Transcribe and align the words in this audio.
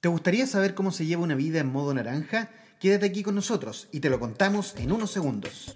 ¿Te 0.00 0.08
gustaría 0.08 0.46
saber 0.46 0.74
cómo 0.74 0.92
se 0.92 1.04
lleva 1.04 1.22
una 1.22 1.34
vida 1.34 1.60
en 1.60 1.70
modo 1.70 1.92
naranja? 1.92 2.48
Quédate 2.78 3.04
aquí 3.04 3.22
con 3.22 3.34
nosotros 3.34 3.86
y 3.92 4.00
te 4.00 4.08
lo 4.08 4.18
contamos 4.18 4.74
en 4.78 4.92
unos 4.92 5.10
segundos. 5.10 5.74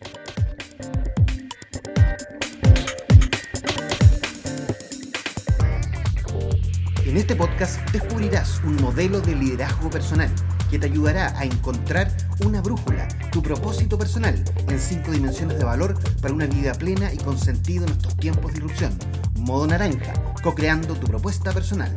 En 7.04 7.18
este 7.18 7.36
podcast 7.36 7.78
descubrirás 7.90 8.62
un 8.64 8.76
modelo 8.76 9.20
de 9.20 9.36
liderazgo 9.36 9.90
personal 9.90 10.30
que 10.70 10.78
te 10.78 10.86
ayudará 10.86 11.38
a 11.38 11.44
encontrar 11.44 12.10
una 12.46 12.62
brújula, 12.62 13.06
tu 13.30 13.42
propósito 13.42 13.98
personal 13.98 14.42
en 14.68 14.80
cinco 14.80 15.12
dimensiones 15.12 15.58
de 15.58 15.64
valor 15.64 15.98
para 16.22 16.32
una 16.32 16.46
vida 16.46 16.72
plena 16.72 17.12
y 17.12 17.18
con 17.18 17.38
sentido 17.38 17.84
en 17.84 17.92
estos 17.92 18.16
tiempos 18.16 18.54
de 18.54 18.60
irrupción. 18.60 18.98
Modo 19.40 19.66
naranja, 19.66 20.14
co-creando 20.42 20.94
tu 20.94 21.06
propuesta 21.06 21.52
personal. 21.52 21.92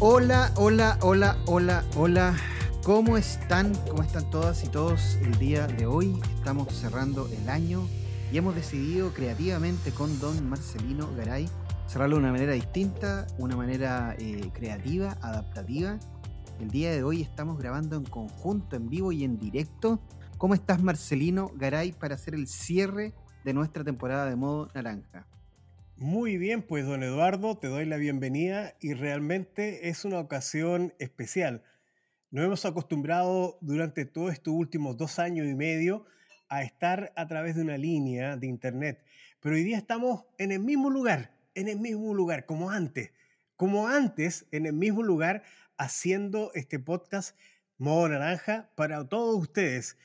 Hola, 0.00 0.52
hola, 0.54 0.96
hola, 1.02 1.36
hola, 1.46 1.84
hola. 1.96 2.36
¿Cómo 2.84 3.16
están? 3.16 3.74
¿Cómo 3.90 4.04
están 4.04 4.30
todas 4.30 4.62
y 4.62 4.68
todos 4.68 5.16
el 5.22 5.36
día 5.40 5.66
de 5.66 5.86
hoy? 5.86 6.20
Estamos 6.36 6.72
cerrando 6.72 7.26
el 7.26 7.48
año 7.48 7.84
y 8.30 8.38
hemos 8.38 8.54
decidido 8.54 9.12
creativamente 9.12 9.90
con 9.90 10.20
don 10.20 10.48
Marcelino 10.48 11.12
Garay 11.16 11.48
cerrarlo 11.88 12.14
de 12.14 12.20
una 12.20 12.30
manera 12.30 12.52
distinta, 12.52 13.26
una 13.38 13.56
manera 13.56 14.14
eh, 14.20 14.52
creativa, 14.54 15.16
adaptativa. 15.20 15.98
El 16.60 16.70
día 16.70 16.92
de 16.92 17.02
hoy 17.02 17.22
estamos 17.22 17.58
grabando 17.58 17.96
en 17.96 18.04
conjunto, 18.04 18.76
en 18.76 18.88
vivo 18.88 19.10
y 19.10 19.24
en 19.24 19.36
directo. 19.36 19.98
¿Cómo 20.36 20.54
estás, 20.54 20.80
Marcelino 20.80 21.50
Garay, 21.56 21.90
para 21.90 22.14
hacer 22.14 22.36
el 22.36 22.46
cierre 22.46 23.14
de 23.44 23.52
nuestra 23.52 23.82
temporada 23.82 24.26
de 24.26 24.36
modo 24.36 24.68
naranja? 24.76 25.26
Muy 26.00 26.38
bien, 26.38 26.62
pues 26.62 26.86
don 26.86 27.02
Eduardo, 27.02 27.58
te 27.58 27.66
doy 27.66 27.84
la 27.84 27.96
bienvenida 27.96 28.76
y 28.80 28.94
realmente 28.94 29.88
es 29.88 30.04
una 30.04 30.20
ocasión 30.20 30.94
especial. 31.00 31.64
Nos 32.30 32.44
hemos 32.44 32.64
acostumbrado 32.64 33.58
durante 33.62 34.04
todos 34.04 34.32
estos 34.32 34.54
últimos 34.54 34.96
dos 34.96 35.18
años 35.18 35.48
y 35.48 35.56
medio 35.56 36.06
a 36.48 36.62
estar 36.62 37.12
a 37.16 37.26
través 37.26 37.56
de 37.56 37.62
una 37.62 37.76
línea 37.76 38.36
de 38.36 38.46
internet, 38.46 39.04
pero 39.40 39.56
hoy 39.56 39.64
día 39.64 39.76
estamos 39.76 40.24
en 40.38 40.52
el 40.52 40.60
mismo 40.60 40.88
lugar, 40.88 41.34
en 41.56 41.66
el 41.66 41.80
mismo 41.80 42.14
lugar, 42.14 42.46
como 42.46 42.70
antes, 42.70 43.10
como 43.56 43.88
antes, 43.88 44.46
en 44.52 44.66
el 44.66 44.74
mismo 44.74 45.02
lugar, 45.02 45.42
haciendo 45.78 46.52
este 46.54 46.78
podcast 46.78 47.36
Modo 47.76 48.08
Naranja 48.08 48.70
para 48.76 49.04
todos 49.08 49.36
ustedes, 49.36 49.96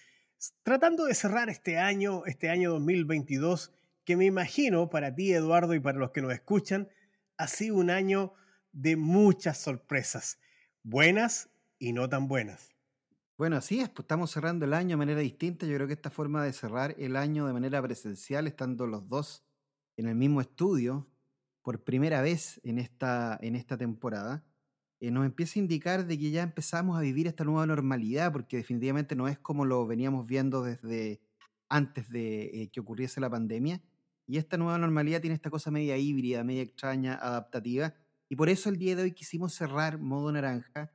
tratando 0.63 1.05
de 1.05 1.13
cerrar 1.13 1.51
este 1.51 1.77
año, 1.77 2.25
este 2.25 2.49
año 2.49 2.71
2022 2.71 3.71
que 4.05 4.17
me 4.17 4.25
imagino 4.25 4.89
para 4.89 5.13
ti, 5.13 5.33
Eduardo, 5.33 5.73
y 5.73 5.79
para 5.79 5.97
los 5.97 6.11
que 6.11 6.21
nos 6.21 6.33
escuchan, 6.33 6.89
ha 7.37 7.47
sido 7.47 7.77
un 7.77 7.89
año 7.89 8.33
de 8.71 8.95
muchas 8.95 9.57
sorpresas, 9.57 10.39
buenas 10.83 11.49
y 11.79 11.93
no 11.93 12.09
tan 12.09 12.27
buenas. 12.27 12.73
Bueno, 13.37 13.57
así 13.57 13.79
es, 13.79 13.89
pues 13.89 14.03
estamos 14.03 14.31
cerrando 14.31 14.65
el 14.65 14.73
año 14.73 14.89
de 14.89 14.97
manera 14.97 15.19
distinta. 15.21 15.65
Yo 15.65 15.75
creo 15.75 15.87
que 15.87 15.93
esta 15.93 16.09
forma 16.09 16.43
de 16.43 16.53
cerrar 16.53 16.95
el 16.99 17.15
año 17.15 17.47
de 17.47 17.53
manera 17.53 17.81
presencial, 17.81 18.47
estando 18.47 18.85
los 18.87 19.09
dos 19.09 19.43
en 19.97 20.07
el 20.07 20.15
mismo 20.15 20.41
estudio, 20.41 21.09
por 21.61 21.83
primera 21.83 22.21
vez 22.21 22.59
en 22.63 22.77
esta, 22.77 23.37
en 23.41 23.55
esta 23.55 23.77
temporada, 23.77 24.45
eh, 24.99 25.11
nos 25.11 25.25
empieza 25.25 25.59
a 25.59 25.63
indicar 25.63 26.05
de 26.05 26.17
que 26.17 26.31
ya 26.31 26.43
empezamos 26.43 26.97
a 26.97 27.01
vivir 27.01 27.27
esta 27.27 27.43
nueva 27.43 27.65
normalidad, 27.65 28.31
porque 28.31 28.57
definitivamente 28.57 29.15
no 29.15 29.27
es 29.27 29.39
como 29.39 29.65
lo 29.65 29.85
veníamos 29.87 30.25
viendo 30.27 30.61
desde 30.63 31.21
antes 31.69 32.09
de 32.09 32.43
eh, 32.43 32.69
que 32.71 32.79
ocurriese 32.79 33.19
la 33.19 33.29
pandemia, 33.29 33.81
y 34.25 34.37
esta 34.37 34.57
nueva 34.57 34.77
normalidad 34.77 35.21
tiene 35.21 35.35
esta 35.35 35.49
cosa 35.49 35.71
media 35.71 35.97
híbrida, 35.97 36.43
media 36.43 36.61
extraña, 36.61 37.15
adaptativa. 37.15 37.93
Y 38.29 38.35
por 38.35 38.49
eso 38.49 38.69
el 38.69 38.77
día 38.77 38.95
de 38.95 39.03
hoy 39.03 39.11
quisimos 39.11 39.53
cerrar 39.53 39.99
modo 39.99 40.31
naranja 40.31 40.91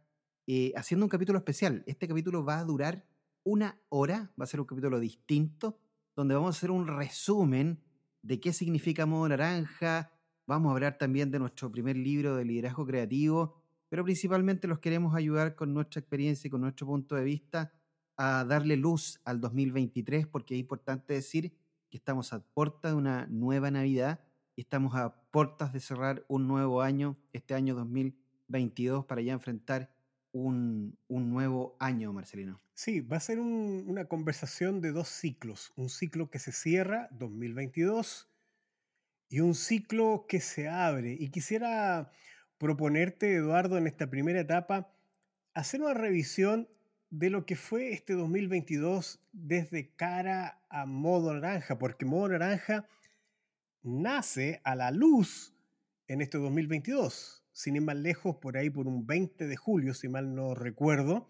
eh, 0.47 0.73
haciendo 0.77 1.05
un 1.05 1.11
capítulo 1.11 1.39
especial. 1.39 1.84
Este 1.87 2.09
capítulo 2.09 2.43
va 2.45 2.59
a 2.59 2.65
durar 2.65 3.05
una 3.45 3.79
hora, 3.91 4.33
va 4.41 4.45
a 4.45 4.47
ser 4.47 4.61
un 4.61 4.67
capítulo 4.67 4.99
distinto, 4.99 5.79
donde 6.17 6.34
vamos 6.34 6.55
a 6.55 6.59
hacer 6.59 6.71
un 6.71 6.87
resumen 6.87 7.83
de 8.22 8.41
qué 8.41 8.53
significa 8.53 9.05
modo 9.05 9.28
naranja. 9.28 10.10
Vamos 10.47 10.71
a 10.71 10.72
hablar 10.72 10.97
también 10.97 11.31
de 11.31 11.39
nuestro 11.39 11.71
primer 11.71 11.97
libro 11.97 12.34
de 12.34 12.47
liderazgo 12.47 12.87
creativo, 12.87 13.56
pero 13.91 14.05
principalmente 14.05 14.66
los 14.66 14.78
queremos 14.78 15.15
ayudar 15.15 15.55
con 15.55 15.75
nuestra 15.75 16.00
experiencia 16.00 16.49
y 16.49 16.50
con 16.50 16.62
nuestro 16.62 16.87
punto 16.87 17.15
de 17.15 17.25
vista 17.25 17.75
a 18.16 18.45
darle 18.45 18.77
luz 18.77 19.21
al 19.25 19.41
2023, 19.41 20.27
porque 20.27 20.55
es 20.55 20.60
importante 20.60 21.12
decir 21.12 21.53
que 21.91 21.97
estamos 21.97 22.32
a 22.32 22.41
puertas 22.41 22.93
de 22.93 22.97
una 22.97 23.26
nueva 23.26 23.71
Navidad 23.71 24.21
y 24.56 24.62
estamos 24.62 24.94
a 24.94 25.15
puertas 25.31 25.72
de 25.72 25.81
cerrar 25.81 26.25
un 26.28 26.49
nuevo 26.49 26.82
año, 26.82 27.16
este 27.32 27.54
año 27.54 27.75
2022, 27.75 29.04
para 29.04 29.21
ya 29.22 29.32
enfrentar 29.32 29.91
un, 30.32 30.98
nuevo 31.09 31.77
año, 31.81 32.12
Marcelino. 32.12 32.60
Sí, 32.75 33.00
va 33.00 33.16
a 33.16 33.21
ser 33.21 33.41
una 33.41 34.06
conversación 34.06 34.81
de 34.81 34.93
dos 34.93 35.09
ciclos. 35.09 35.72
Un 35.77 35.88
ciclo 35.88 36.31
que 36.31 36.38
se 36.38 36.53
cierra, 36.53 37.09
2022, 37.12 38.28
y 39.28 39.41
un 39.41 39.54
ciclo 39.54 40.27
que 40.28 40.41
se 40.41 40.69
abre. 40.69 41.16
Y 41.19 41.31
quisiera 41.31 42.10
proponerte, 42.59 43.34
Eduardo, 43.34 43.78
en 43.78 43.87
esta 43.87 44.09
primera 44.10 44.41
etapa, 44.41 44.93
hacer 45.54 45.81
una 45.81 45.94
revisión 45.94 46.69
de 47.11 47.31
lo 47.31 47.47
que 47.47 47.57
fue 47.57 47.93
este 47.93 48.13
2022 48.15 49.21
desde 49.33 49.95
cara 49.95 50.63
a 50.69 50.87
modo 50.87 51.33
naranja, 51.33 51.79
porque 51.79 52.05
modo 52.05 52.29
naranja 52.29 52.87
nace 53.83 54.61
a 54.65 54.75
la 54.75 54.91
luz 54.91 55.55
en 56.07 56.21
este 56.21 56.39
2022. 56.39 57.45
Sin 57.53 57.77
ir 57.77 57.83
más 57.83 57.97
lejos, 57.97 58.37
por 58.37 58.57
ahí 58.57 58.71
por 58.71 58.87
un 58.87 59.07
20 59.07 59.47
de 59.47 59.57
julio, 59.57 59.95
si 59.95 60.09
mal 60.09 60.35
no 60.35 60.55
recuerdo, 60.55 61.29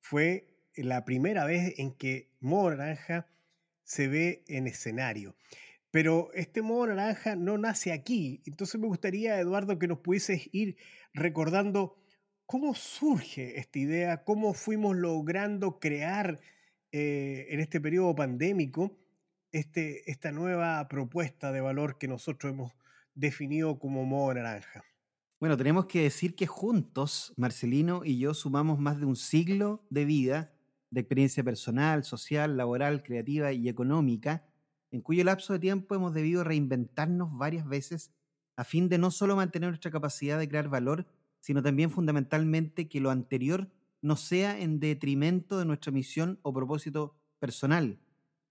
fue 0.00 0.52
la 0.74 1.04
primera 1.04 1.44
vez 1.44 1.78
en 1.78 1.92
que 1.92 2.30
modo 2.40 2.74
naranja 2.74 3.26
se 3.84 4.08
ve 4.08 4.44
en 4.48 4.66
escenario. 4.66 5.36
Pero 5.90 6.30
este 6.34 6.62
modo 6.62 6.88
naranja 6.88 7.36
no 7.36 7.58
nace 7.58 7.92
aquí. 7.92 8.42
Entonces 8.46 8.80
me 8.80 8.86
gustaría, 8.86 9.38
Eduardo, 9.38 9.78
que 9.78 9.88
nos 9.88 9.98
pudieses 9.98 10.48
ir 10.52 10.76
recordando 11.14 12.01
¿Cómo 12.52 12.74
surge 12.74 13.58
esta 13.58 13.78
idea? 13.78 14.24
¿Cómo 14.24 14.52
fuimos 14.52 14.94
logrando 14.94 15.80
crear 15.80 16.38
eh, 16.92 17.46
en 17.48 17.60
este 17.60 17.80
periodo 17.80 18.14
pandémico 18.14 18.94
este, 19.52 20.10
esta 20.10 20.32
nueva 20.32 20.86
propuesta 20.86 21.50
de 21.50 21.62
valor 21.62 21.96
que 21.96 22.08
nosotros 22.08 22.52
hemos 22.52 22.72
definido 23.14 23.78
como 23.78 24.04
modo 24.04 24.34
naranja? 24.34 24.84
Bueno, 25.40 25.56
tenemos 25.56 25.86
que 25.86 26.02
decir 26.02 26.36
que 26.36 26.46
juntos, 26.46 27.32
Marcelino 27.38 28.02
y 28.04 28.18
yo, 28.18 28.34
sumamos 28.34 28.78
más 28.78 29.00
de 29.00 29.06
un 29.06 29.16
siglo 29.16 29.86
de 29.88 30.04
vida, 30.04 30.52
de 30.90 31.00
experiencia 31.00 31.42
personal, 31.42 32.04
social, 32.04 32.58
laboral, 32.58 33.02
creativa 33.02 33.52
y 33.52 33.70
económica, 33.70 34.44
en 34.90 35.00
cuyo 35.00 35.24
lapso 35.24 35.54
de 35.54 35.58
tiempo 35.58 35.94
hemos 35.94 36.12
debido 36.12 36.44
reinventarnos 36.44 37.34
varias 37.34 37.66
veces 37.66 38.12
a 38.56 38.64
fin 38.64 38.90
de 38.90 38.98
no 38.98 39.10
solo 39.10 39.36
mantener 39.36 39.70
nuestra 39.70 39.90
capacidad 39.90 40.38
de 40.38 40.50
crear 40.50 40.68
valor, 40.68 41.06
sino 41.42 41.60
también 41.62 41.90
fundamentalmente 41.90 42.88
que 42.88 43.00
lo 43.00 43.10
anterior 43.10 43.68
no 44.00 44.16
sea 44.16 44.58
en 44.58 44.80
detrimento 44.80 45.58
de 45.58 45.64
nuestra 45.64 45.92
misión 45.92 46.38
o 46.42 46.52
propósito 46.54 47.16
personal. 47.40 47.98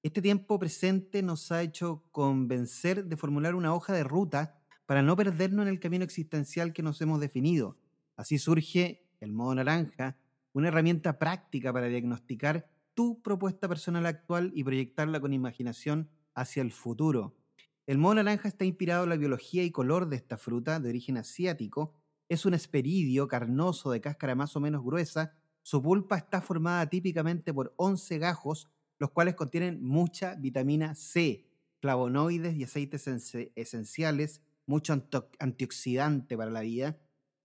Este 0.03 0.22
tiempo 0.22 0.59
presente 0.59 1.24
nos 1.24 1.52
ha 1.52 1.62
hecho 1.63 2.03
convencer 2.12 3.06
de 3.06 3.18
formular 3.18 3.56
una 3.56 3.74
hoja 3.74 3.94
de 3.94 4.03
ruta 4.03 4.59
para 4.85 5.02
no 5.02 5.16
perdernos 5.16 5.63
en 5.63 5.69
el 5.69 5.79
camino 5.79 6.03
existencial 6.03 6.74
que 6.74 6.84
nos 6.84 7.02
hemos 7.02 7.22
definido. 7.22 7.78
Así 8.18 8.38
surge 8.38 9.08
el 9.22 9.31
modo 9.31 9.56
naranja, 9.56 10.18
una 10.52 10.68
herramienta 10.68 11.18
práctica 11.18 11.72
para 11.72 11.88
diagnosticar 11.88 12.69
tu 12.94 13.22
propuesta 13.22 13.69
personal 13.69 14.06
actual 14.06 14.52
y 14.53 14.66
proyectarla 14.66 15.22
con 15.22 15.31
imaginación 15.31 16.09
hacia 16.34 16.62
el 16.62 16.73
futuro. 16.73 17.38
El 17.88 18.00
modo 18.00 18.16
naranja 18.16 18.50
está 18.50 18.66
inspirado 18.66 19.06
en 19.06 19.09
la 19.12 19.18
biología 19.18 19.63
y 19.63 19.72
color 19.72 20.09
de 20.09 20.18
esta 20.18 20.38
fruta 20.38 20.81
de 20.81 20.90
origen 20.90 21.18
asiático 21.18 21.96
es 22.31 22.46
un 22.46 22.53
esperidio 22.53 23.28
carnoso 23.28 23.92
de 23.92 24.00
cáscara 24.00 24.36
más 24.36 24.55
o 24.55 24.61
menos 24.61 24.85
gruesa. 24.85 25.34
Su 25.64 25.82
pulpa 25.82 26.16
está 26.16 26.40
formada 26.40 26.88
típicamente 26.88 27.53
por 27.53 27.73
11 27.76 28.20
gajos, 28.20 28.70
los 29.00 29.11
cuales 29.11 29.35
contienen 29.35 29.84
mucha 29.84 30.35
vitamina 30.35 30.96
C, 30.96 31.46
flavonoides 31.82 32.55
y 32.55 32.64
aceites 32.64 33.05
esenciales, 33.55 34.41
mucho 34.66 34.94
antioxidante 35.40 36.38
para 36.38 36.52
la 36.52 36.61
vida. 36.61 36.97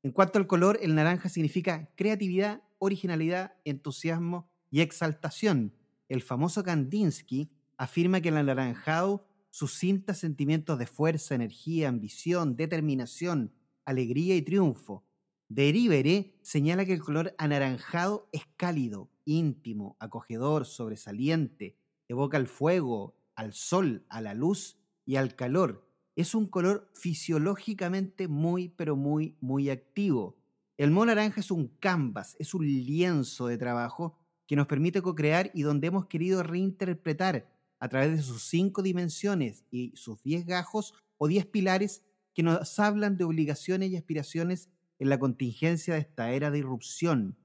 En 0.05 0.13
cuanto 0.13 0.39
al 0.39 0.47
color, 0.47 0.79
el 0.81 0.95
naranja 0.95 1.29
significa 1.29 1.91
creatividad, 1.97 2.63
originalidad, 2.79 3.55
entusiasmo 3.65 4.49
y 4.71 4.83
exaltación. 4.83 5.75
El 6.09 6.23
famoso 6.23 6.63
Kandinsky 6.63 7.51
afirma 7.77 8.21
que 8.21 8.29
el 8.29 8.37
anaranjado 8.37 9.27
suscita 9.51 10.15
sentimientos 10.15 10.79
de 10.79 10.87
fuerza, 10.87 11.35
energía, 11.35 11.89
ambición, 11.89 12.55
determinación, 12.55 13.53
alegría 13.87 14.37
y 14.37 14.43
triunfo. 14.43 15.05
Derivere 15.49 16.39
señala 16.43 16.85
que 16.85 16.93
el 16.93 17.01
color 17.01 17.35
anaranjado 17.39 18.29
es 18.33 18.43
cálido, 18.57 19.11
íntimo, 19.25 19.97
acogedor, 20.01 20.67
sobresaliente, 20.67 21.79
evoca 22.09 22.37
el 22.37 22.49
fuego, 22.49 23.17
al 23.35 23.53
sol, 23.53 24.05
a 24.09 24.21
la 24.21 24.35
luz 24.35 24.79
y 25.05 25.17
al 25.17 25.37
calor. 25.37 25.89
Es 26.17 26.35
un 26.35 26.47
color 26.47 26.91
fisiológicamente 26.95 28.27
muy, 28.29 28.69
pero 28.71 28.97
muy, 28.97 29.37
muy 29.41 29.71
activo. 29.71 30.37
El 30.77 30.91
mono 30.91 31.07
naranja 31.07 31.41
es 31.41 31.51
un 31.51 31.69
canvas, 31.69 32.37
es 32.39 32.53
un 32.55 32.67
lienzo 32.67 33.47
de 33.47 33.57
trabajo 33.57 34.19
que 34.47 34.57
nos 34.57 34.67
permite 34.67 35.03
co-crear 35.03 35.51
y 35.55 35.63
donde 35.63 35.89
hemos 35.89 36.07
querido 36.07 36.43
reinterpretar 36.43 37.49
a 37.79 37.89
través 37.89 38.11
de 38.17 38.23
sus 38.23 38.43
cinco 38.43 38.83
dimensiones 38.83 39.65
y 39.71 39.93
sus 39.97 40.23
diez 40.23 40.47
gajos 40.47 40.95
o 41.19 41.29
diez 41.29 41.47
pilares 41.47 42.03
que 42.37 42.43
nos 42.43 42.79
hablan 42.79 43.17
de 43.17 43.25
obligaciones 43.25 43.91
y 43.91 43.97
aspiraciones 43.97 44.69
en 44.99 45.09
la 45.09 45.19
contingencia 45.19 45.95
de 45.95 46.01
esta 46.01 46.33
era 46.33 46.51
de 46.51 46.59
irrupción, 46.59 47.39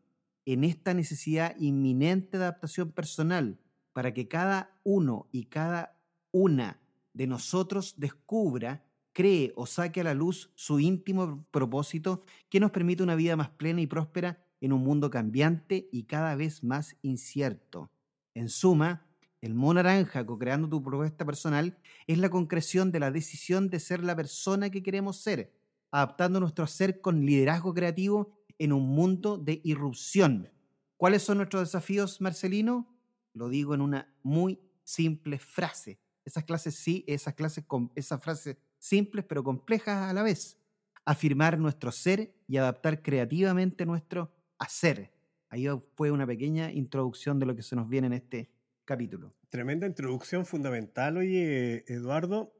en 0.45 0.65
esta 0.65 0.93
necesidad 0.93 1.55
inminente 1.57 2.37
de 2.37 2.43
adaptación 2.43 2.91
personal, 2.91 3.57
para 3.93 4.13
que 4.13 4.27
cada 4.27 4.77
uno 4.83 5.29
y 5.31 5.45
cada 5.45 5.97
una 6.31 6.81
de 7.13 7.25
nosotros 7.25 7.95
descubra, 7.99 8.85
cree 9.13 9.53
o 9.55 9.65
saque 9.65 10.01
a 10.01 10.03
la 10.03 10.13
luz 10.13 10.51
su 10.55 10.81
íntimo 10.81 11.45
propósito 11.51 12.23
que 12.49 12.59
nos 12.59 12.71
permite 12.71 13.01
una 13.01 13.15
vida 13.15 13.37
más 13.37 13.49
plena 13.49 13.79
y 13.79 13.87
próspera 13.87 14.45
en 14.59 14.73
un 14.73 14.83
mundo 14.83 15.09
cambiante 15.09 15.87
y 15.93 16.03
cada 16.03 16.35
vez 16.35 16.65
más 16.65 16.97
incierto. 17.01 17.89
En 18.33 18.49
suma, 18.49 19.07
el 19.41 19.55
mono 19.55 19.81
naranja, 19.81 20.23
co-creando 20.25 20.69
tu 20.69 20.83
propuesta 20.83 21.25
personal, 21.25 21.77
es 22.05 22.19
la 22.19 22.29
concreción 22.29 22.91
de 22.91 22.99
la 22.99 23.11
decisión 23.11 23.69
de 23.69 23.79
ser 23.79 24.03
la 24.03 24.15
persona 24.15 24.69
que 24.69 24.83
queremos 24.83 25.17
ser, 25.17 25.51
adaptando 25.89 26.39
nuestro 26.39 26.67
ser 26.67 27.01
con 27.01 27.25
liderazgo 27.25 27.73
creativo 27.73 28.37
en 28.59 28.71
un 28.71 28.87
mundo 28.87 29.37
de 29.37 29.59
irrupción. 29.63 30.49
¿Cuáles 30.95 31.23
son 31.23 31.37
nuestros 31.37 31.63
desafíos, 31.63 32.21
Marcelino? 32.21 32.87
Lo 33.33 33.49
digo 33.49 33.73
en 33.73 33.81
una 33.81 34.13
muy 34.21 34.59
simple 34.83 35.39
frase. 35.39 35.99
Esas 36.23 36.43
clases 36.43 36.75
sí, 36.75 37.03
esas 37.07 37.33
clases 37.33 37.65
con 37.65 37.91
esas 37.95 38.21
frases 38.23 38.57
simples 38.77 39.25
pero 39.27 39.43
complejas 39.43 40.07
a 40.07 40.13
la 40.13 40.21
vez. 40.21 40.59
Afirmar 41.03 41.57
nuestro 41.57 41.91
ser 41.91 42.35
y 42.47 42.57
adaptar 42.57 43.01
creativamente 43.01 43.87
nuestro 43.87 44.31
hacer. 44.59 45.11
Ahí 45.49 45.65
fue 45.95 46.11
una 46.11 46.27
pequeña 46.27 46.71
introducción 46.71 47.39
de 47.39 47.47
lo 47.47 47.55
que 47.55 47.63
se 47.63 47.75
nos 47.75 47.89
viene 47.89 48.05
en 48.07 48.13
este 48.13 48.51
capítulo. 48.85 49.33
Tremenda 49.49 49.87
introducción 49.87 50.45
fundamental, 50.45 51.17
oye, 51.17 51.83
Eduardo, 51.87 52.53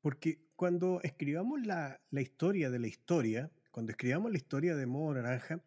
porque 0.00 0.40
cuando 0.56 1.00
escribamos 1.02 1.64
la, 1.66 2.00
la, 2.10 2.20
historia 2.20 2.70
de 2.70 2.78
la 2.78 2.86
historia, 2.86 3.50
cuando 3.70 3.92
escribamos 3.92 4.30
la 4.30 4.36
historia 4.36 4.76
de 4.76 4.86
Modo 4.86 5.14
Naranja, 5.14 5.60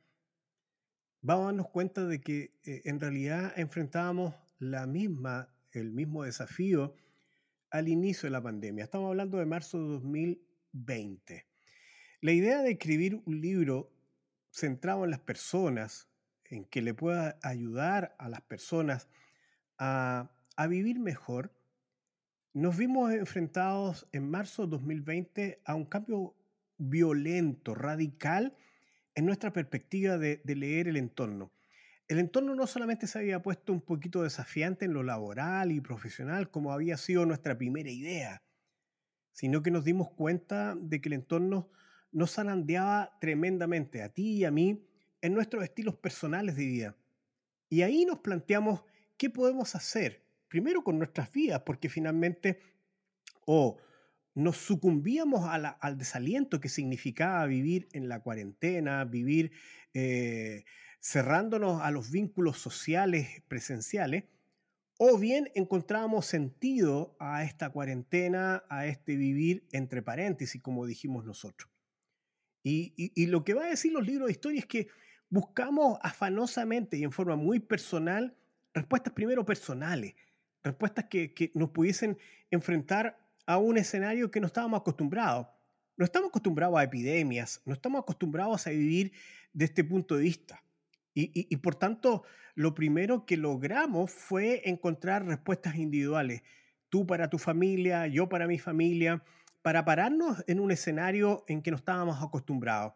vamos 1.22 1.44
a 1.44 1.46
darnos 1.48 1.70
cuenta 1.70 2.06
de 2.06 2.22
que 2.22 2.54
eh, 2.64 2.82
en 2.86 3.00
realidad 3.00 3.54
enfrentábamos 3.58 4.36
la 4.60 4.88
misma, 4.88 5.50
el 5.72 5.92
mismo 5.92 6.24
desafío 6.24 6.96
al 7.70 7.88
inicio 7.88 8.28
de 8.28 8.32
la 8.32 8.42
pandemia. 8.42 8.84
Estamos 8.84 9.10
hablando 9.10 9.38
de 9.38 9.46
marzo 9.46 9.78
de 9.82 9.88
2020. 9.90 11.46
La 12.22 12.32
idea 12.32 12.62
de 12.62 12.72
escribir 12.72 13.22
un 13.26 13.42
libro 13.42 13.92
centrado 14.52 15.04
en 15.04 15.12
las 15.12 15.20
personas, 15.20 16.10
en 16.46 16.66
que 16.66 16.82
le 16.82 16.94
pueda 16.94 17.38
ayudar 17.44 18.16
a 18.20 18.30
las 18.30 18.42
personas 18.42 19.08
a, 19.78 20.30
vivir 20.70 21.00
mejor, 21.00 21.54
nos 22.54 22.78
vimos 22.78 23.12
enfrentados 23.12 24.08
en 24.12 24.30
marzo 24.30 24.64
de 24.64 24.72
2020 24.72 25.62
a 25.66 25.76
un 25.76 25.86
cambio 25.86 26.36
violento, 26.78 27.76
radical 27.76 28.56
en 29.16 29.26
nuestra 29.26 29.54
perspectiva 29.54 30.18
de, 30.18 30.42
de, 30.44 30.56
leer 30.56 30.88
el 30.88 30.98
entorno. 30.98 31.52
El 32.08 32.20
entorno 32.20 32.56
no 32.56 32.68
solamente 32.68 33.08
se 33.08 33.20
había 33.20 33.42
puesto 33.42 33.74
un 33.74 33.82
poquito 33.82 34.24
desafiante 34.24 34.86
en 34.86 34.94
lo 34.94 35.04
laboral 35.04 35.72
y 35.72 35.82
profesional, 35.82 36.50
como 36.50 36.72
había 36.72 36.98
sido 36.98 37.26
nuestra 37.26 37.58
primera 37.58 37.90
idea, 37.90 38.44
sino 39.32 39.62
que 39.62 39.72
nos 39.72 39.84
dimos 39.84 40.10
cuenta 40.12 40.76
de 40.76 41.02
que 41.02 41.10
el 41.10 41.14
entorno 41.14 41.70
nos 42.12 42.34
zarandeaba 42.34 43.18
tremendamente 43.20 44.02
a 44.02 44.10
ti 44.10 44.38
y 44.38 44.46
a 44.46 44.52
mí 44.52 44.88
en 45.22 45.34
nuestros 45.34 45.64
estilos 45.64 45.96
personales 45.96 46.56
de 46.56 46.66
vida. 46.66 46.96
Y 47.70 47.82
ahí 47.82 48.06
nos 48.06 48.20
planteamos 48.20 48.84
qué 49.18 49.30
podemos 49.30 49.76
hacer, 49.76 50.24
primero 50.48 50.84
con 50.84 50.98
nuestras 50.98 51.32
vidas, 51.32 51.62
porque 51.66 51.90
finalmente 51.90 52.60
o 53.46 53.78
nos 54.36 54.58
sucumbíamos 54.58 55.50
al 55.50 55.98
desaliento 55.98 56.60
que 56.60 56.70
significaba 56.70 57.46
vivir 57.48 57.88
en 57.94 58.08
la 58.08 58.22
cuarentena, 58.22 59.04
vivir 59.04 59.52
eh, 59.96 60.64
cerrándonos 61.02 61.82
a 61.82 61.90
los 61.90 62.12
vínculos 62.12 62.60
sociales 62.60 63.42
presenciales, 63.48 64.26
o 65.00 65.18
bien 65.18 65.50
encontrábamos 65.56 66.26
sentido 66.26 67.16
a 67.20 67.44
esta 67.44 67.70
cuarentena, 67.70 68.64
a 68.70 68.86
este 68.88 69.16
vivir 69.16 69.68
entre 69.72 70.02
paréntesis, 70.02 70.62
como 70.62 70.86
dijimos 70.86 71.26
nosotros. 71.26 71.72
Y, 72.64 73.26
lo 73.28 73.44
que 73.46 73.54
va 73.54 73.66
a 73.66 73.70
decir 73.70 73.94
los 73.94 74.06
libros 74.06 74.28
de 74.28 74.34
historia 74.34 74.60
es 74.60 74.66
que 74.66 74.88
buscamos 75.30 75.98
afanosamente 76.02 76.98
y 76.98 77.04
en 77.04 77.12
forma 77.12 77.38
muy 77.38 77.60
personal 77.60 78.36
respuestas 78.78 79.14
primero 79.14 79.46
personales, 79.46 80.16
respuestas 80.64 81.06
que, 81.06 81.34
que 81.34 81.52
nos 81.54 81.70
pudiesen 81.70 82.18
enfrentar 82.52 83.20
a 83.46 83.58
un 83.58 83.78
escenario 83.78 84.30
que 84.30 84.40
no 84.40 84.48
estábamos 84.48 84.82
acostumbrados. 84.82 85.48
No 85.96 86.06
estamos 86.06 86.30
acostumbrados 86.30 86.78
a 86.78 86.84
epidemias, 86.84 87.62
no 87.66 87.74
estamos 87.74 88.02
acostumbrados 88.02 88.68
a 88.68 88.70
vivir 88.70 89.14
de 89.54 89.66
este 89.66 89.84
punto 89.84 90.16
de 90.16 90.24
vista. 90.24 90.64
Y, 91.20 91.56
por 91.58 91.74
tanto, 91.74 92.26
lo 92.54 92.76
primero 92.76 93.26
que 93.26 93.38
logramos 93.38 94.12
fue 94.12 94.62
encontrar 94.70 95.26
respuestas 95.26 95.76
individuales. 95.76 96.44
Tú 96.90 97.08
para 97.08 97.28
tu 97.28 97.40
familia, 97.40 98.06
yo 98.06 98.30
para 98.30 98.46
mi 98.46 98.60
familia, 98.60 99.24
para 99.64 99.84
pararnos 99.84 100.44
en 100.46 100.60
un 100.60 100.70
escenario 100.70 101.44
en 101.48 101.64
que 101.64 101.72
no 101.72 101.78
estábamos 101.78 102.22
acostumbrados. 102.22 102.94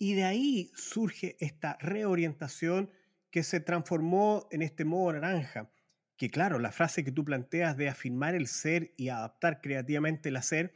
Y 0.00 0.14
de 0.14 0.24
ahí 0.24 0.72
surge 0.74 1.36
esta 1.38 1.78
reorientación 1.80 2.90
que 3.32 3.42
se 3.42 3.58
transformó 3.60 4.46
en 4.52 4.62
este 4.62 4.84
modo 4.84 5.14
naranja, 5.14 5.72
que 6.16 6.30
claro, 6.30 6.60
la 6.60 6.70
frase 6.70 7.02
que 7.02 7.10
tú 7.10 7.24
planteas 7.24 7.76
de 7.76 7.88
afirmar 7.88 8.36
el 8.36 8.46
ser 8.46 8.92
y 8.96 9.08
adaptar 9.08 9.60
creativamente 9.60 10.28
el 10.28 10.36
hacer, 10.36 10.74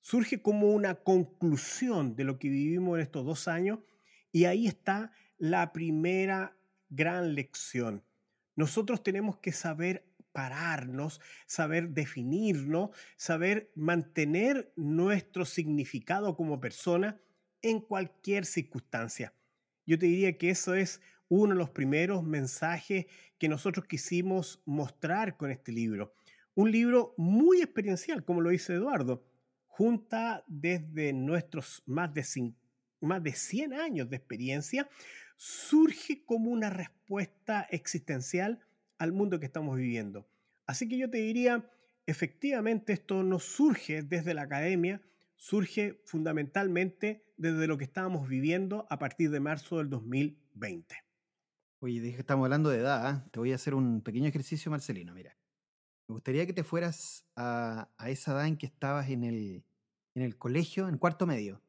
surge 0.00 0.40
como 0.40 0.70
una 0.70 0.94
conclusión 0.94 2.14
de 2.14 2.24
lo 2.24 2.38
que 2.38 2.48
vivimos 2.48 2.96
en 2.96 3.02
estos 3.02 3.26
dos 3.26 3.48
años 3.48 3.80
y 4.30 4.44
ahí 4.44 4.68
está 4.68 5.12
la 5.36 5.72
primera 5.72 6.56
gran 6.88 7.34
lección. 7.34 8.04
Nosotros 8.54 9.02
tenemos 9.02 9.38
que 9.38 9.50
saber 9.50 10.06
pararnos, 10.30 11.20
saber 11.46 11.90
definirnos, 11.90 12.90
saber 13.16 13.72
mantener 13.74 14.72
nuestro 14.76 15.44
significado 15.44 16.36
como 16.36 16.60
persona 16.60 17.20
en 17.60 17.80
cualquier 17.80 18.46
circunstancia. 18.46 19.34
Yo 19.84 19.98
te 19.98 20.06
diría 20.06 20.38
que 20.38 20.50
eso 20.50 20.74
es 20.74 21.00
uno 21.28 21.54
de 21.54 21.58
los 21.58 21.70
primeros 21.70 22.22
mensajes 22.22 23.06
que 23.38 23.48
nosotros 23.48 23.86
quisimos 23.86 24.62
mostrar 24.64 25.36
con 25.36 25.50
este 25.50 25.72
libro. 25.72 26.14
Un 26.54 26.70
libro 26.70 27.14
muy 27.16 27.60
experiencial, 27.60 28.24
como 28.24 28.40
lo 28.40 28.50
dice 28.50 28.74
Eduardo, 28.74 29.24
junta 29.66 30.44
desde 30.46 31.12
nuestros 31.12 31.82
más 31.86 32.14
de, 32.14 32.24
más 33.00 33.22
de 33.22 33.32
100 33.32 33.74
años 33.74 34.08
de 34.08 34.16
experiencia, 34.16 34.88
surge 35.36 36.24
como 36.24 36.50
una 36.50 36.70
respuesta 36.70 37.66
existencial 37.70 38.60
al 38.98 39.12
mundo 39.12 39.38
que 39.38 39.46
estamos 39.46 39.76
viviendo. 39.76 40.26
Así 40.66 40.88
que 40.88 40.96
yo 40.96 41.10
te 41.10 41.18
diría, 41.18 41.70
efectivamente 42.06 42.94
esto 42.94 43.22
no 43.22 43.38
surge 43.38 44.02
desde 44.02 44.32
la 44.32 44.42
academia, 44.42 45.02
surge 45.36 46.00
fundamentalmente 46.06 47.26
desde 47.36 47.66
lo 47.66 47.76
que 47.76 47.84
estábamos 47.84 48.28
viviendo 48.28 48.86
a 48.88 48.98
partir 48.98 49.30
de 49.30 49.40
marzo 49.40 49.78
del 49.78 49.90
2020. 49.90 51.05
Oye, 51.80 52.00
dije 52.00 52.14
que 52.14 52.20
estamos 52.20 52.44
hablando 52.44 52.70
de 52.70 52.78
edad, 52.78 53.16
¿eh? 53.16 53.28
te 53.30 53.38
voy 53.38 53.52
a 53.52 53.56
hacer 53.56 53.74
un 53.74 54.00
pequeño 54.00 54.26
ejercicio, 54.28 54.70
Marcelino, 54.70 55.12
mira. 55.12 55.36
Me 56.08 56.14
gustaría 56.14 56.46
que 56.46 56.54
te 56.54 56.64
fueras 56.64 57.26
a, 57.36 57.90
esa 58.06 58.32
edad 58.32 58.46
en 58.46 58.56
que 58.56 58.66
estabas 58.66 59.10
en 59.10 59.24
el, 59.24 59.64
en 60.14 60.22
el 60.22 60.38
colegio, 60.38 60.88
en 60.88 60.96
cuarto 60.96 61.26
medio. 61.26 61.60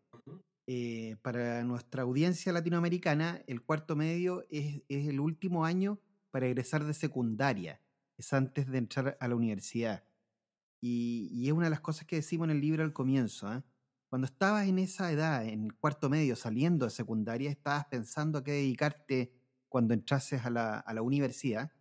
Eh, 0.66 1.18
para 1.22 1.64
nuestra 1.64 2.04
audiencia 2.04 2.54
latinoamericana, 2.54 3.42
el 3.48 3.62
cuarto 3.62 3.96
medio 3.98 4.46
es, 4.50 4.82
es 4.88 5.08
el 5.08 5.20
último 5.20 5.66
año 5.66 6.00
para 6.32 6.46
egresar 6.48 6.86
de 6.86 6.94
secundaria, 6.94 7.82
es 8.18 8.32
antes 8.32 8.68
de 8.68 8.78
entrar 8.78 9.18
a 9.20 9.28
la 9.28 9.36
universidad. 9.36 10.06
Y, 10.80 11.30
y, 11.34 11.48
es 11.48 11.54
una 11.54 11.66
de 11.66 11.72
las 11.72 11.82
cosas 11.82 12.06
que 12.06 12.18
decimos 12.18 12.46
en 12.46 12.52
el 12.52 12.62
libro 12.62 12.84
al 12.84 12.94
comienzo. 12.94 13.52
¿eh? 13.52 13.62
Cuando 14.10 14.26
estabas 14.26 14.68
en 14.68 14.80
esa 14.80 15.12
edad, 15.12 15.46
en 15.46 15.66
el 15.66 15.74
cuarto 15.76 16.10
medio, 16.10 16.38
saliendo 16.38 16.86
de 16.86 16.92
secundaria, 16.92 17.50
estabas 17.50 17.88
pensando 17.88 18.38
a 18.38 18.44
qué 18.44 18.52
dedicarte 18.52 19.37
cuando 19.69 19.93
entrases 19.93 20.45
a 20.45 20.50
la, 20.50 20.79
a 20.79 20.93
la 20.93 21.01
universidad. 21.01 21.71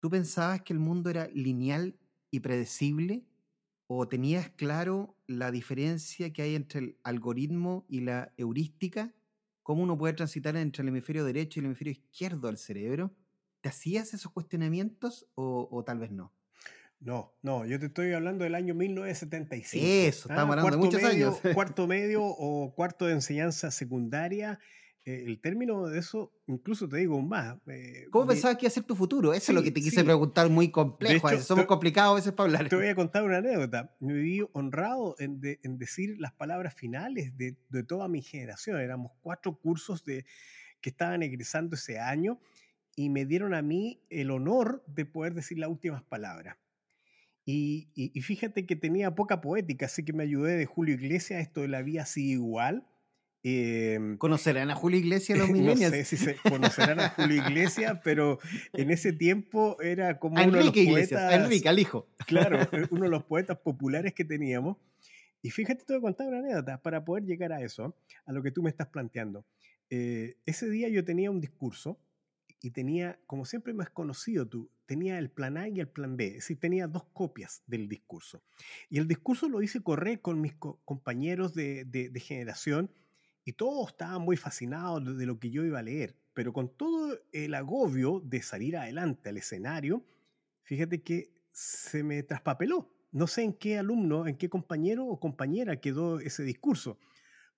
¿Tú 0.00 0.10
pensabas 0.10 0.62
que 0.62 0.72
el 0.72 0.78
mundo 0.78 1.10
era 1.10 1.28
lineal 1.28 1.98
y 2.30 2.40
predecible? 2.40 3.26
¿O 3.86 4.08
tenías 4.08 4.50
claro 4.50 5.16
la 5.26 5.50
diferencia 5.50 6.32
que 6.32 6.42
hay 6.42 6.54
entre 6.54 6.80
el 6.80 6.98
algoritmo 7.02 7.84
y 7.88 8.00
la 8.00 8.32
heurística? 8.36 9.14
¿Cómo 9.62 9.82
uno 9.82 9.98
puede 9.98 10.14
transitar 10.14 10.56
entre 10.56 10.82
el 10.82 10.88
hemisferio 10.88 11.24
derecho 11.24 11.58
y 11.58 11.60
el 11.60 11.66
hemisferio 11.66 11.92
izquierdo 11.92 12.46
del 12.46 12.56
cerebro? 12.56 13.14
¿Te 13.60 13.68
hacías 13.68 14.14
esos 14.14 14.32
cuestionamientos 14.32 15.28
o, 15.34 15.68
o 15.70 15.84
tal 15.84 15.98
vez 15.98 16.12
no? 16.12 16.32
No, 17.00 17.34
no, 17.40 17.64
yo 17.64 17.80
te 17.80 17.86
estoy 17.86 18.12
hablando 18.12 18.44
del 18.44 18.54
año 18.54 18.74
1975. 18.74 19.84
Eso, 19.84 20.28
estamos 20.28 20.56
hablando 20.56 20.70
de 20.70 20.76
muchos 20.76 21.02
años. 21.02 21.40
Cuarto 21.54 21.86
medio 21.86 22.22
o 22.22 22.74
cuarto 22.74 23.06
de 23.06 23.14
enseñanza 23.14 23.70
secundaria 23.70 24.60
el 25.04 25.40
término 25.40 25.86
de 25.86 25.98
eso, 25.98 26.32
incluso 26.46 26.88
te 26.88 26.98
digo 26.98 27.20
más. 27.22 27.56
Eh, 27.66 28.06
¿Cómo 28.10 28.26
pensabas 28.26 28.56
que 28.56 28.66
iba 28.66 28.68
a 28.68 28.72
ser 28.72 28.84
tu 28.84 28.94
futuro? 28.94 29.32
Eso 29.32 29.52
es 29.52 29.56
lo 29.56 29.62
que 29.62 29.70
te 29.70 29.80
quise 29.80 30.04
preguntar, 30.04 30.48
muy 30.50 30.70
complejo. 30.70 31.28
somos 31.40 31.66
complicados 31.66 32.12
a 32.12 32.14
veces 32.16 32.32
para 32.32 32.46
hablar. 32.46 32.68
Te 32.68 32.76
voy 32.76 32.88
a 32.88 32.94
contar 32.94 33.24
una 33.24 33.38
anécdota. 33.38 33.94
Me 34.00 34.12
viví 34.12 34.46
honrado 34.52 35.16
en, 35.18 35.40
decir 35.40 36.16
las 36.18 36.32
palabras 36.32 36.74
finales 36.74 37.36
de, 37.36 37.56
toda 37.84 38.08
mi 38.08 38.22
generación. 38.22 38.78
Éramos 38.78 39.12
cuatro 39.22 39.58
cursos 39.58 40.04
de, 40.04 40.26
que 40.80 40.90
estaban 40.90 41.22
egresando 41.22 41.76
ese 41.76 41.98
año 41.98 42.38
y 42.94 43.08
me 43.08 43.24
dieron 43.24 43.54
a 43.54 43.62
mí 43.62 44.02
el 44.10 44.30
honor 44.30 44.84
de 44.86 45.06
poder 45.06 45.34
decir 45.34 45.58
las 45.58 45.70
últimas 45.70 46.02
palabras. 46.02 46.56
Y, 47.46 47.88
y, 47.94 48.20
fíjate 48.20 48.64
que 48.64 48.76
tenía 48.76 49.14
poca 49.14 49.40
poética, 49.40 49.86
así 49.86 50.04
que 50.04 50.12
me 50.12 50.22
ayudé 50.22 50.56
de 50.56 50.66
Julio 50.66 50.94
Iglesias, 50.94 51.40
esto 51.40 51.62
de 51.62 51.68
la 51.68 51.82
vida 51.82 52.02
así 52.02 52.30
igual 52.32 52.86
Em, 53.42 54.18
¿Conocerán 54.18 54.70
a 54.70 54.74
Julio 54.74 54.98
Iglesias 54.98 55.38
los 55.38 55.48
millennials? 55.50 55.92
no 55.92 55.96
sé 55.96 56.04
si 56.04 56.16
se 56.18 56.36
conocerán 56.36 57.00
a 57.00 57.08
Julio 57.10 57.42
Iglesias, 57.46 57.98
pero 58.04 58.38
en 58.74 58.90
ese 58.90 59.12
tiempo 59.12 59.80
era 59.80 60.18
como 60.18 60.42
uno 60.42 60.58
de 60.58 60.64
los 60.64 60.74
poetas. 60.74 61.32
Enrique, 61.32 61.68
al 61.68 61.78
hijo. 61.78 62.06
Claro, 62.26 62.60
eh, 62.72 62.86
uno 62.90 63.04
de 63.04 63.10
los 63.10 63.24
poetas 63.24 63.58
populares 63.58 64.12
que 64.12 64.24
teníamos. 64.24 64.76
Y 65.42 65.50
fíjate, 65.50 65.84
te 65.84 65.94
voy 65.94 66.00
a 66.00 66.02
contar 66.02 66.28
una 66.28 66.38
anécdota 66.40 66.82
para 66.82 67.02
poder 67.02 67.24
llegar 67.24 67.52
a 67.52 67.62
eso, 67.62 67.96
a 68.26 68.32
lo 68.32 68.42
que 68.42 68.50
tú 68.50 68.62
me 68.62 68.68
estás 68.68 68.88
planteando. 68.88 69.46
Eh, 69.88 70.36
ese 70.44 70.68
día 70.68 70.90
yo 70.90 71.02
tenía 71.02 71.30
un 71.30 71.40
discurso 71.40 71.98
y 72.60 72.72
tenía, 72.72 73.18
como 73.26 73.46
siempre 73.46 73.72
me 73.72 73.82
has 73.82 73.90
conocido 73.90 74.46
tú, 74.46 74.70
tenía 74.84 75.18
el 75.18 75.30
plan 75.30 75.56
A 75.56 75.66
y 75.66 75.80
el 75.80 75.88
plan 75.88 76.18
B, 76.18 76.26
es 76.26 76.34
decir, 76.34 76.60
tenía 76.60 76.86
dos 76.88 77.04
copias 77.14 77.62
del 77.66 77.88
discurso. 77.88 78.42
Y 78.90 78.98
el 78.98 79.08
discurso 79.08 79.48
lo 79.48 79.62
hice 79.62 79.80
correr 79.80 80.20
con 80.20 80.42
mis 80.42 80.52
compañeros 80.84 81.54
de, 81.54 81.86
de, 81.86 82.10
de 82.10 82.20
generación 82.20 82.90
y 83.44 83.52
todos 83.52 83.90
estaban 83.90 84.22
muy 84.22 84.36
fascinados 84.36 85.16
de 85.16 85.26
lo 85.26 85.38
que 85.38 85.50
yo 85.50 85.64
iba 85.64 85.78
a 85.78 85.82
leer, 85.82 86.16
pero 86.34 86.52
con 86.52 86.76
todo 86.76 87.18
el 87.32 87.54
agobio 87.54 88.20
de 88.24 88.42
salir 88.42 88.76
adelante 88.76 89.30
al 89.30 89.36
escenario, 89.36 90.04
fíjate 90.62 91.02
que 91.02 91.32
se 91.52 92.02
me 92.02 92.22
traspapeló. 92.22 92.92
No 93.12 93.26
sé 93.26 93.42
en 93.42 93.54
qué 93.54 93.78
alumno, 93.78 94.26
en 94.26 94.36
qué 94.36 94.48
compañero 94.48 95.04
o 95.06 95.18
compañera 95.18 95.80
quedó 95.80 96.20
ese 96.20 96.44
discurso. 96.44 96.98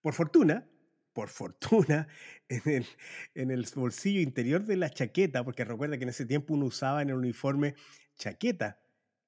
Por 0.00 0.14
fortuna, 0.14 0.66
por 1.12 1.28
fortuna, 1.28 2.08
en 2.48 3.50
el, 3.50 3.66
bolsillo 3.74 4.20
interior 4.20 4.64
de 4.64 4.76
la 4.76 4.90
chaqueta, 4.90 5.44
porque 5.44 5.64
recuerda 5.64 5.98
que 5.98 6.04
en 6.04 6.10
ese 6.10 6.26
tiempo 6.26 6.54
uno 6.54 6.66
usaba 6.66 7.02
en 7.02 7.10
el 7.10 7.16
uniforme 7.16 7.74
chaqueta, 8.16 8.81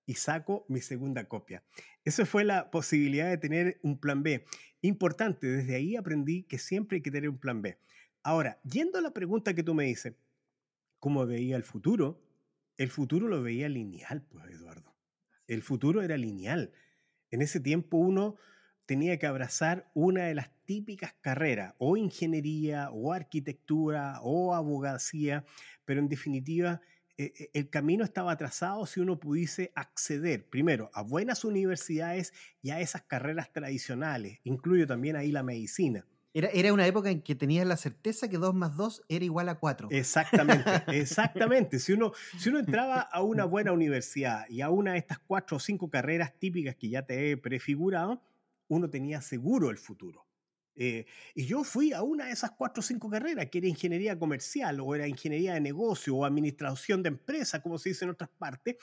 y 0.07 0.15
saco 0.15 0.65
mi 0.69 0.81
segunda 0.81 1.29
copia. 1.29 1.63
Esa 2.05 2.27
fue 2.27 2.45
la 2.45 2.71
posibilidad 2.71 3.29
de 3.29 3.39
tener 3.39 3.79
un 3.83 3.99
plan 3.99 4.23
B. 4.23 4.45
Importante, 4.81 5.47
desde 5.47 5.77
ahí 5.77 5.97
aprendí 5.97 6.45
que 6.45 6.59
siempre 6.59 6.97
hay 6.97 7.03
que 7.03 7.11
tener 7.11 7.31
un 7.31 7.39
plan 7.39 7.63
B. 7.63 7.79
Ahora, 8.23 8.61
yendo 8.65 8.99
a 8.99 9.03
la 9.03 9.13
pregunta 9.13 9.55
que 9.55 9.63
tú 9.63 9.75
me 9.75 9.85
dices, 9.85 10.15
¿cómo 10.99 11.27
veía 11.27 11.57
el 11.57 11.63
futuro? 11.63 12.23
El 12.77 12.91
futuro 12.91 13.29
lo 13.29 13.43
veía 13.43 13.69
lineal, 13.69 14.23
pues 14.23 14.47
Eduardo. 14.51 14.95
El 15.47 15.63
futuro 15.63 16.03
era 16.03 16.17
lineal. 16.17 16.73
En 17.31 17.43
ese 17.43 17.61
tiempo 17.61 17.99
uno 17.99 18.37
tenía 18.87 19.19
que 19.19 19.27
abrazar 19.27 19.91
una 19.95 20.25
de 20.25 20.35
las 20.35 20.51
típicas 20.65 21.15
carreras, 21.21 21.75
o 21.79 21.97
ingeniería, 21.97 22.91
o 22.91 23.13
arquitectura, 23.13 24.21
o 24.23 24.55
abogacía, 24.55 25.45
pero 25.85 26.01
en 26.01 26.09
definitiva 26.09 26.81
eh, 27.17 27.33
eh, 27.39 27.51
el 27.55 27.71
camino 27.71 28.03
estaba 28.03 28.37
trazado 28.37 28.87
si 28.87 29.01
uno 29.01 29.21
pudiese 29.21 29.73
acceder, 29.77 30.49
primero, 30.49 30.91
a 30.95 31.03
buenas 31.03 31.45
universidades 31.45 32.33
y 32.61 32.71
a 32.71 32.81
esas 32.81 33.03
carreras 33.03 33.53
tradicionales. 33.53 34.41
Incluyo 34.43 34.87
también 34.87 35.15
ahí 35.17 35.31
la 35.31 35.45
medicina. 35.45 36.05
Era, 36.37 36.49
era 36.49 36.73
una 36.73 36.85
época 36.85 37.11
en 37.11 37.23
que 37.23 37.37
tenías 37.37 37.65
la 37.65 37.77
certeza 37.77 38.29
que 38.29 38.39
2 38.39 38.55
más 38.55 38.77
2 38.77 39.05
era 39.09 39.25
igual 39.25 39.49
a 39.49 39.55
4. 39.55 39.89
Exactamente, 39.93 40.65
exactamente. 40.89 41.79
Si 41.79 41.93
uno, 41.93 42.13
si 42.37 42.49
uno 42.49 42.59
entraba 42.59 43.01
a 43.01 43.23
una 43.23 43.45
buena 43.45 43.71
universidad 43.71 44.49
y 44.49 44.61
a 44.61 44.71
una 44.71 44.95
de 44.95 44.99
estas 44.99 45.21
cuatro 45.21 45.59
o 45.59 45.61
cinco 45.61 45.89
carreras 45.89 46.37
típicas 46.37 46.75
que 46.75 46.89
ya 46.89 47.07
te 47.07 47.31
he 47.31 47.37
prefigurado, 47.37 48.21
uno 48.67 48.91
tenía 48.91 49.21
seguro 49.21 49.71
el 49.71 49.79
futuro. 49.79 50.24
Eh, 50.77 51.07
y 51.35 51.47
yo 51.47 51.63
fui 51.63 51.93
a 51.93 52.03
una 52.03 52.27
de 52.27 52.33
esas 52.33 52.51
cuatro 52.53 52.81
o 52.81 52.83
cinco 52.83 53.09
carreras, 53.09 53.47
que 53.51 53.59
era 53.59 53.69
ingeniería 53.69 54.19
comercial, 54.19 54.81
o 54.81 54.95
era 54.95 55.07
ingeniería 55.07 55.55
de 55.55 55.61
negocio, 55.61 56.17
o 56.17 56.25
administración 56.25 57.03
de 57.03 57.09
empresa, 57.09 57.63
como 57.63 57.79
se 57.79 57.91
dice 57.91 58.05
en 58.05 58.11
otras 58.11 58.31
partes, 58.31 58.77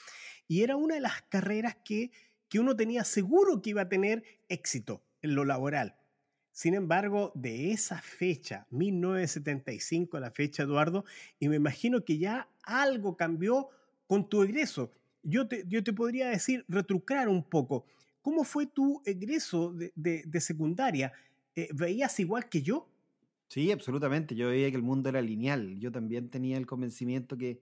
y 0.47 0.63
era 0.63 0.75
una 0.75 0.95
de 0.95 1.01
las 1.01 1.21
carreras 1.23 1.77
que, 1.83 2.11
que 2.47 2.59
uno 2.59 2.75
tenía 2.75 3.03
seguro 3.03 3.61
que 3.61 3.71
iba 3.71 3.81
a 3.83 3.89
tener 3.89 4.23
éxito 4.47 5.03
en 5.21 5.35
lo 5.35 5.45
laboral. 5.45 5.97
Sin 6.51 6.73
embargo, 6.73 7.31
de 7.33 7.71
esa 7.71 8.01
fecha, 8.01 8.67
1975, 8.71 10.19
la 10.19 10.31
fecha, 10.31 10.63
Eduardo, 10.63 11.05
y 11.39 11.47
me 11.47 11.55
imagino 11.55 12.03
que 12.03 12.17
ya 12.17 12.49
algo 12.63 13.15
cambió 13.15 13.69
con 14.05 14.27
tu 14.27 14.43
egreso. 14.43 14.91
Yo 15.23 15.47
te, 15.47 15.63
yo 15.67 15.83
te 15.83 15.93
podría 15.93 16.27
decir, 16.27 16.65
retrucar 16.67 17.29
un 17.29 17.43
poco. 17.43 17.85
¿Cómo 18.21 18.43
fue 18.43 18.67
tu 18.67 19.01
egreso 19.05 19.71
de, 19.71 19.93
de, 19.95 20.23
de 20.25 20.41
secundaria? 20.41 21.13
Eh, 21.61 21.69
¿veías 21.73 22.19
igual 22.19 22.49
que 22.49 22.63
yo? 22.63 22.89
Sí, 23.47 23.71
absolutamente. 23.71 24.33
Yo 24.35 24.47
veía 24.47 24.71
que 24.71 24.77
el 24.77 24.81
mundo 24.81 25.09
era 25.09 25.21
lineal. 25.21 25.77
Yo 25.79 25.91
también 25.91 26.29
tenía 26.29 26.57
el 26.57 26.65
convencimiento 26.65 27.37
que 27.37 27.61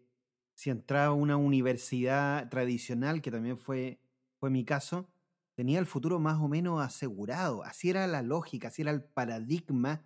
si 0.53 0.69
entraba 0.69 1.07
a 1.07 1.13
una 1.13 1.35
universidad 1.35 2.49
tradicional, 2.49 3.21
que 3.21 3.29
también 3.29 3.57
fue, 3.57 3.99
fue 4.39 4.49
mi 4.49 4.63
caso, 4.63 5.09
tenía 5.53 5.79
el 5.79 5.85
futuro 5.85 6.17
más 6.17 6.39
o 6.39 6.47
menos 6.47 6.81
asegurado. 6.81 7.63
Así 7.63 7.89
era 7.89 8.07
la 8.07 8.21
lógica, 8.21 8.69
así 8.69 8.83
era 8.83 8.91
el 8.91 9.03
paradigma 9.03 10.05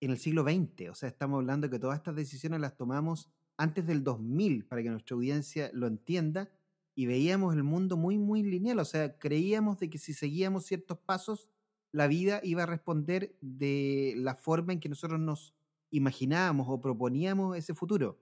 en 0.00 0.10
el 0.10 0.18
siglo 0.18 0.42
XX. 0.42 0.90
O 0.90 0.94
sea, 0.94 1.08
estamos 1.08 1.38
hablando 1.38 1.66
de 1.66 1.70
que 1.70 1.78
todas 1.78 1.96
estas 1.96 2.16
decisiones 2.16 2.60
las 2.60 2.76
tomamos 2.76 3.30
antes 3.56 3.86
del 3.86 4.04
2000, 4.04 4.66
para 4.66 4.82
que 4.82 4.90
nuestra 4.90 5.14
audiencia 5.14 5.70
lo 5.72 5.86
entienda, 5.86 6.50
y 6.94 7.06
veíamos 7.06 7.54
el 7.54 7.62
mundo 7.62 7.96
muy, 7.96 8.18
muy 8.18 8.42
lineal. 8.42 8.80
O 8.80 8.84
sea, 8.84 9.16
creíamos 9.16 9.78
de 9.78 9.88
que 9.88 9.96
si 9.96 10.12
seguíamos 10.12 10.66
ciertos 10.66 10.98
pasos, 10.98 11.50
la 11.92 12.06
vida 12.06 12.40
iba 12.42 12.62
a 12.62 12.66
responder 12.66 13.34
de 13.40 14.14
la 14.16 14.34
forma 14.34 14.72
en 14.72 14.80
que 14.80 14.88
nosotros 14.88 15.20
nos 15.20 15.54
imaginábamos 15.90 16.66
o 16.68 16.80
proponíamos 16.80 17.56
ese 17.56 17.74
futuro. 17.74 18.18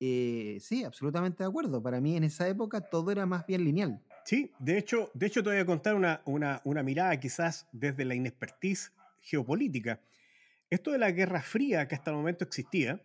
Eh, 0.00 0.58
sí, 0.60 0.84
absolutamente 0.84 1.42
de 1.42 1.48
acuerdo. 1.48 1.82
Para 1.82 2.00
mí 2.00 2.16
en 2.16 2.24
esa 2.24 2.48
época 2.48 2.80
todo 2.80 3.10
era 3.10 3.26
más 3.26 3.46
bien 3.46 3.64
lineal. 3.64 4.02
Sí, 4.24 4.50
de 4.58 4.78
hecho, 4.78 5.10
de 5.14 5.26
hecho 5.26 5.42
te 5.42 5.50
voy 5.50 5.58
a 5.58 5.66
contar 5.66 5.94
una, 5.94 6.22
una, 6.24 6.60
una 6.64 6.82
mirada 6.82 7.18
quizás 7.20 7.66
desde 7.72 8.04
la 8.04 8.14
inexpertise 8.14 8.92
geopolítica. 9.20 10.00
Esto 10.70 10.90
de 10.90 10.98
la 10.98 11.10
Guerra 11.10 11.42
Fría 11.42 11.86
que 11.86 11.94
hasta 11.94 12.10
el 12.10 12.16
momento 12.16 12.44
existía 12.44 13.00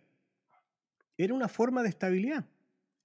era 1.16 1.34
una 1.34 1.48
forma 1.48 1.82
de 1.82 1.90
estabilidad. 1.90 2.46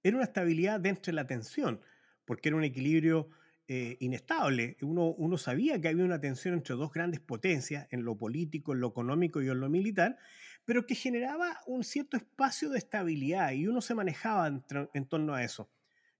Era 0.02 0.16
una 0.16 0.24
estabilidad 0.24 0.80
dentro 0.80 1.10
de 1.10 1.16
la 1.16 1.26
tensión, 1.26 1.80
porque 2.24 2.48
era 2.48 2.56
un 2.56 2.64
equilibrio 2.64 3.28
eh, 3.68 3.96
inestable. 4.00 4.76
Uno, 4.82 5.08
uno 5.08 5.38
sabía 5.38 5.80
que 5.80 5.88
había 5.88 6.04
una 6.04 6.20
tensión 6.20 6.54
entre 6.54 6.76
dos 6.76 6.92
grandes 6.92 7.20
potencias, 7.20 7.88
en 7.90 8.04
lo 8.04 8.16
político, 8.16 8.72
en 8.72 8.80
lo 8.80 8.88
económico 8.88 9.42
y 9.42 9.48
en 9.48 9.58
lo 9.58 9.68
militar, 9.68 10.18
pero 10.64 10.86
que 10.86 10.94
generaba 10.94 11.60
un 11.66 11.82
cierto 11.82 12.16
espacio 12.16 12.70
de 12.70 12.78
estabilidad 12.78 13.50
y 13.52 13.66
uno 13.66 13.80
se 13.80 13.94
manejaba 13.94 14.46
en, 14.46 15.06
torno 15.06 15.34
a 15.34 15.42
eso. 15.42 15.68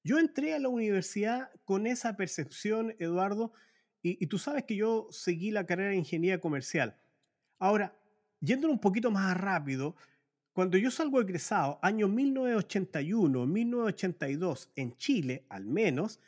Yo 0.02 0.18
entré 0.18 0.54
a 0.54 0.58
la 0.58 0.68
universidad 0.68 1.50
con 1.64 1.86
esa 1.86 2.16
percepción, 2.16 2.96
Eduardo, 2.98 3.52
y, 4.02 4.22
y, 4.22 4.26
tú 4.26 4.38
sabes 4.38 4.64
que 4.64 4.76
yo 4.76 5.08
seguí 5.10 5.50
la 5.50 5.66
carrera 5.66 5.90
de 5.90 5.96
ingeniería 5.96 6.40
comercial. 6.40 6.96
Ahora, 7.58 7.96
yendo 8.40 8.68
un 8.68 8.80
poquito 8.80 9.10
más 9.10 9.36
rápido, 9.36 9.96
cuando 10.52 10.78
yo 10.78 10.90
salgo 10.90 11.20
egresado, 11.20 11.78
año 11.82 12.08
1981, 12.08 13.46
1982, 13.46 14.72
en 14.74 14.96
Chile 14.96 15.44
al 15.48 15.66
menos, 15.66 16.18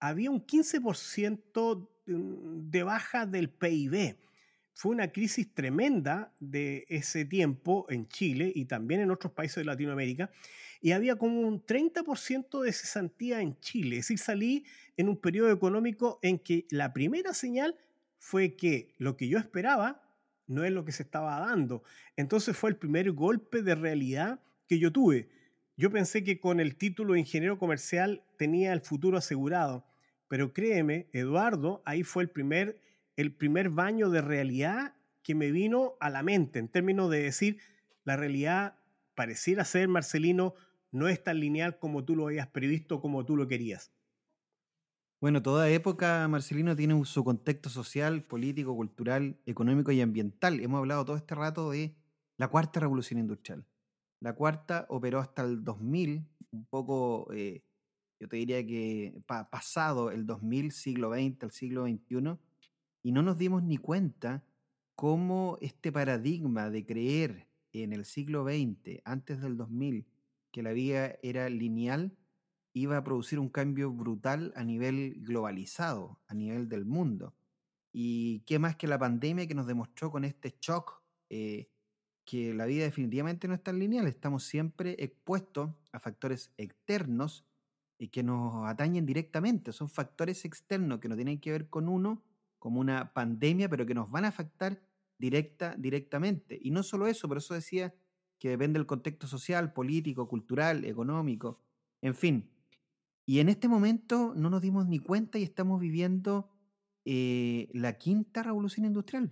había 0.00 0.30
un 0.30 0.44
15% 0.44 1.88
de 2.06 2.82
baja 2.82 3.26
del 3.26 3.50
PIB. 3.50 4.16
Fue 4.72 4.92
una 4.92 5.12
crisis 5.12 5.52
tremenda 5.52 6.34
de 6.40 6.86
ese 6.88 7.26
tiempo 7.26 7.86
en 7.90 8.08
Chile 8.08 8.50
y 8.54 8.64
también 8.64 9.02
en 9.02 9.10
otros 9.10 9.32
países 9.32 9.56
de 9.56 9.64
Latinoamérica. 9.64 10.30
Y 10.80 10.92
había 10.92 11.16
como 11.16 11.40
un 11.40 11.64
30% 11.64 12.62
de 12.62 12.72
cesantía 12.72 13.42
en 13.42 13.58
Chile. 13.60 13.98
Es 13.98 14.04
decir, 14.06 14.18
salí 14.18 14.64
en 14.96 15.10
un 15.10 15.18
periodo 15.18 15.52
económico 15.52 16.18
en 16.22 16.38
que 16.38 16.66
la 16.70 16.94
primera 16.94 17.34
señal 17.34 17.76
fue 18.18 18.56
que 18.56 18.94
lo 18.96 19.16
que 19.16 19.28
yo 19.28 19.38
esperaba 19.38 20.02
no 20.46 20.64
es 20.64 20.72
lo 20.72 20.84
que 20.84 20.92
se 20.92 21.02
estaba 21.02 21.38
dando. 21.38 21.84
Entonces 22.16 22.56
fue 22.56 22.70
el 22.70 22.76
primer 22.76 23.12
golpe 23.12 23.62
de 23.62 23.74
realidad 23.74 24.40
que 24.66 24.78
yo 24.78 24.90
tuve. 24.90 25.28
Yo 25.76 25.90
pensé 25.90 26.24
que 26.24 26.40
con 26.40 26.60
el 26.60 26.76
título 26.76 27.14
de 27.14 27.20
ingeniero 27.20 27.58
comercial 27.58 28.22
tenía 28.36 28.72
el 28.72 28.80
futuro 28.80 29.18
asegurado. 29.18 29.89
Pero 30.30 30.52
créeme, 30.52 31.08
Eduardo, 31.12 31.82
ahí 31.84 32.04
fue 32.04 32.22
el 32.22 32.30
primer, 32.30 32.80
el 33.16 33.34
primer 33.34 33.68
baño 33.68 34.10
de 34.10 34.20
realidad 34.20 34.94
que 35.24 35.34
me 35.34 35.50
vino 35.50 35.96
a 35.98 36.08
la 36.08 36.22
mente 36.22 36.60
en 36.60 36.68
términos 36.68 37.10
de 37.10 37.20
decir, 37.20 37.58
la 38.04 38.16
realidad 38.16 38.78
pareciera 39.16 39.64
ser, 39.64 39.88
Marcelino, 39.88 40.54
no 40.92 41.08
es 41.08 41.20
tan 41.24 41.40
lineal 41.40 41.80
como 41.80 42.04
tú 42.04 42.14
lo 42.14 42.28
habías 42.28 42.46
previsto, 42.46 43.00
como 43.00 43.26
tú 43.26 43.36
lo 43.36 43.48
querías. 43.48 43.92
Bueno, 45.20 45.42
toda 45.42 45.68
época, 45.68 46.28
Marcelino, 46.28 46.76
tiene 46.76 47.04
su 47.06 47.24
contexto 47.24 47.68
social, 47.68 48.22
político, 48.22 48.76
cultural, 48.76 49.36
económico 49.46 49.90
y 49.90 50.00
ambiental. 50.00 50.60
Hemos 50.60 50.78
hablado 50.78 51.04
todo 51.04 51.16
este 51.16 51.34
rato 51.34 51.72
de 51.72 51.96
la 52.36 52.46
cuarta 52.46 52.78
revolución 52.78 53.18
industrial. 53.18 53.66
La 54.20 54.34
cuarta 54.34 54.86
operó 54.90 55.18
hasta 55.18 55.42
el 55.42 55.64
2000, 55.64 56.24
un 56.52 56.66
poco, 56.66 57.32
eh, 57.32 57.64
yo 58.20 58.28
te 58.28 58.36
diría 58.36 58.64
que 58.64 59.22
pasado 59.50 60.10
el 60.10 60.26
2000, 60.26 60.72
siglo 60.72 61.10
XX, 61.12 61.42
el 61.42 61.50
siglo 61.50 61.86
XXI, 61.86 62.36
y 63.02 63.12
no 63.12 63.22
nos 63.22 63.38
dimos 63.38 63.62
ni 63.62 63.78
cuenta 63.78 64.44
cómo 64.94 65.56
este 65.62 65.90
paradigma 65.90 66.68
de 66.68 66.84
creer 66.84 67.48
en 67.72 67.94
el 67.94 68.04
siglo 68.04 68.44
XX, 68.44 69.00
antes 69.04 69.40
del 69.40 69.56
2000, 69.56 70.06
que 70.52 70.62
la 70.62 70.72
vida 70.72 71.16
era 71.22 71.48
lineal, 71.48 72.14
iba 72.74 72.98
a 72.98 73.04
producir 73.04 73.38
un 73.38 73.48
cambio 73.48 73.90
brutal 73.90 74.52
a 74.54 74.64
nivel 74.64 75.14
globalizado, 75.22 76.20
a 76.26 76.34
nivel 76.34 76.68
del 76.68 76.84
mundo. 76.84 77.34
Y 77.90 78.40
qué 78.40 78.58
más 78.58 78.76
que 78.76 78.86
la 78.86 78.98
pandemia 78.98 79.46
que 79.46 79.54
nos 79.54 79.66
demostró 79.66 80.10
con 80.10 80.24
este 80.24 80.54
shock 80.60 81.02
eh, 81.30 81.68
que 82.26 82.52
la 82.52 82.66
vida 82.66 82.84
definitivamente 82.84 83.48
no 83.48 83.54
es 83.54 83.62
tan 83.62 83.78
lineal, 83.78 84.06
estamos 84.06 84.44
siempre 84.44 84.94
expuestos 84.98 85.70
a 85.90 85.98
factores 85.98 86.52
externos 86.58 87.46
y 88.00 88.08
que 88.08 88.22
nos 88.22 88.66
atañen 88.66 89.04
directamente, 89.04 89.72
son 89.72 89.90
factores 89.90 90.46
externos 90.46 91.00
que 91.00 91.08
no 91.08 91.16
tienen 91.16 91.38
que 91.38 91.52
ver 91.52 91.68
con 91.68 91.86
uno, 91.86 92.24
como 92.58 92.80
una 92.80 93.12
pandemia, 93.12 93.68
pero 93.68 93.84
que 93.84 93.94
nos 93.94 94.10
van 94.10 94.24
a 94.24 94.28
afectar 94.28 94.80
directa, 95.18 95.74
directamente. 95.76 96.58
Y 96.62 96.70
no 96.70 96.82
solo 96.82 97.06
eso, 97.06 97.28
por 97.28 97.36
eso 97.36 97.52
decía 97.52 97.94
que 98.38 98.48
depende 98.48 98.78
del 98.78 98.86
contexto 98.86 99.26
social, 99.26 99.74
político, 99.74 100.26
cultural, 100.28 100.86
económico, 100.86 101.60
en 102.00 102.14
fin, 102.14 102.50
y 103.26 103.40
en 103.40 103.50
este 103.50 103.68
momento 103.68 104.32
no 104.34 104.48
nos 104.48 104.62
dimos 104.62 104.88
ni 104.88 104.98
cuenta 104.98 105.38
y 105.38 105.42
estamos 105.42 105.78
viviendo 105.78 106.50
eh, 107.04 107.68
la 107.74 107.98
quinta 107.98 108.42
revolución 108.42 108.86
industrial. 108.86 109.30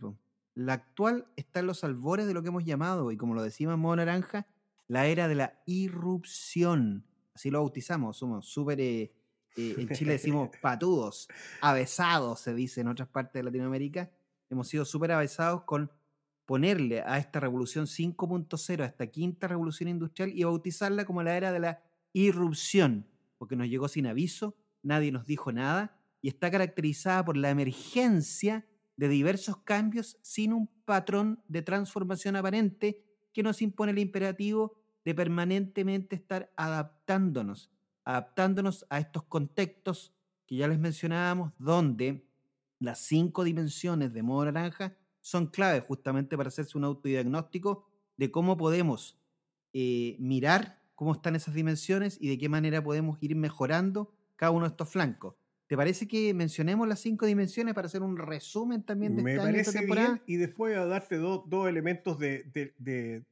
La 0.54 0.74
actual 0.74 1.26
está 1.36 1.60
en 1.60 1.66
los 1.66 1.84
albores 1.84 2.26
de 2.26 2.34
lo 2.34 2.42
que 2.42 2.48
hemos 2.48 2.64
llamado, 2.64 3.10
y 3.12 3.16
como 3.16 3.34
lo 3.34 3.42
en 3.44 3.80
modo 3.80 3.96
naranja, 3.96 4.46
la 4.88 5.06
era 5.06 5.26
de 5.26 5.36
la 5.36 5.62
irrupción. 5.64 7.07
Así 7.38 7.50
lo 7.50 7.60
bautizamos, 7.60 8.16
somos 8.16 8.46
súper... 8.46 8.80
Eh, 8.80 9.12
eh, 9.56 9.74
en 9.78 9.88
Chile 9.90 10.12
decimos 10.18 10.50
patudos, 10.60 11.28
avesados, 11.60 12.40
se 12.40 12.52
dice 12.52 12.80
en 12.80 12.88
otras 12.88 13.08
partes 13.08 13.34
de 13.34 13.44
Latinoamérica. 13.44 14.10
Hemos 14.50 14.66
sido 14.66 14.84
súper 14.84 15.12
avesados 15.12 15.62
con 15.62 15.90
ponerle 16.46 17.02
a 17.02 17.18
esta 17.18 17.38
revolución 17.38 17.86
5.0, 17.86 18.82
a 18.82 18.86
esta 18.86 19.06
quinta 19.06 19.46
revolución 19.46 19.88
industrial, 19.88 20.32
y 20.34 20.42
bautizarla 20.42 21.04
como 21.04 21.22
la 21.22 21.36
era 21.36 21.52
de 21.52 21.60
la 21.60 21.82
irrupción 22.12 23.06
porque 23.38 23.56
nos 23.56 23.68
llegó 23.68 23.88
sin 23.88 24.06
aviso, 24.06 24.56
nadie 24.82 25.12
nos 25.12 25.24
dijo 25.24 25.52
nada 25.52 25.96
y 26.20 26.28
está 26.28 26.50
caracterizada 26.50 27.24
por 27.24 27.36
la 27.36 27.50
emergencia 27.50 28.66
de 28.96 29.08
diversos 29.08 29.58
cambios 29.58 30.18
sin 30.22 30.52
un 30.52 30.66
patrón 30.84 31.40
de 31.46 31.62
transformación 31.62 32.34
aparente 32.34 33.04
que 33.32 33.44
nos 33.44 33.62
impone 33.62 33.92
el 33.92 34.00
imperativo 34.00 34.77
de 35.04 35.14
permanentemente 35.14 36.16
estar 36.16 36.52
adaptándonos, 36.56 37.70
adaptándonos 38.04 38.86
a 38.90 38.98
estos 38.98 39.24
contextos 39.24 40.14
que 40.46 40.56
ya 40.56 40.68
les 40.68 40.78
mencionábamos, 40.78 41.52
donde 41.58 42.26
las 42.78 43.00
cinco 43.00 43.44
dimensiones 43.44 44.12
de 44.12 44.22
modo 44.22 44.46
naranja 44.46 44.96
son 45.20 45.48
claves 45.48 45.84
justamente 45.84 46.36
para 46.36 46.48
hacerse 46.48 46.78
un 46.78 46.84
autodiagnóstico 46.84 47.86
de 48.16 48.30
cómo 48.30 48.56
podemos 48.56 49.18
eh, 49.72 50.16
mirar 50.18 50.78
cómo 50.94 51.12
están 51.12 51.36
esas 51.36 51.54
dimensiones 51.54 52.18
y 52.20 52.28
de 52.28 52.38
qué 52.38 52.48
manera 52.48 52.82
podemos 52.82 53.18
ir 53.22 53.36
mejorando 53.36 54.12
cada 54.34 54.50
uno 54.50 54.64
de 54.64 54.70
estos 54.70 54.88
flancos. 54.88 55.34
¿Te 55.68 55.76
parece 55.76 56.08
que 56.08 56.32
mencionemos 56.34 56.88
las 56.88 56.98
cinco 56.98 57.26
dimensiones 57.26 57.74
para 57.74 57.86
hacer 57.86 58.02
un 58.02 58.16
resumen 58.16 58.82
también 58.82 59.14
de 59.14 59.22
Me 59.22 59.32
esta, 59.32 59.44
parece 59.44 59.84
Bien, 59.84 60.20
y 60.26 60.36
después 60.36 60.76
a 60.76 60.86
darte 60.86 61.18
dos 61.18 61.68
elementos 61.68 62.18
de, 62.18 63.22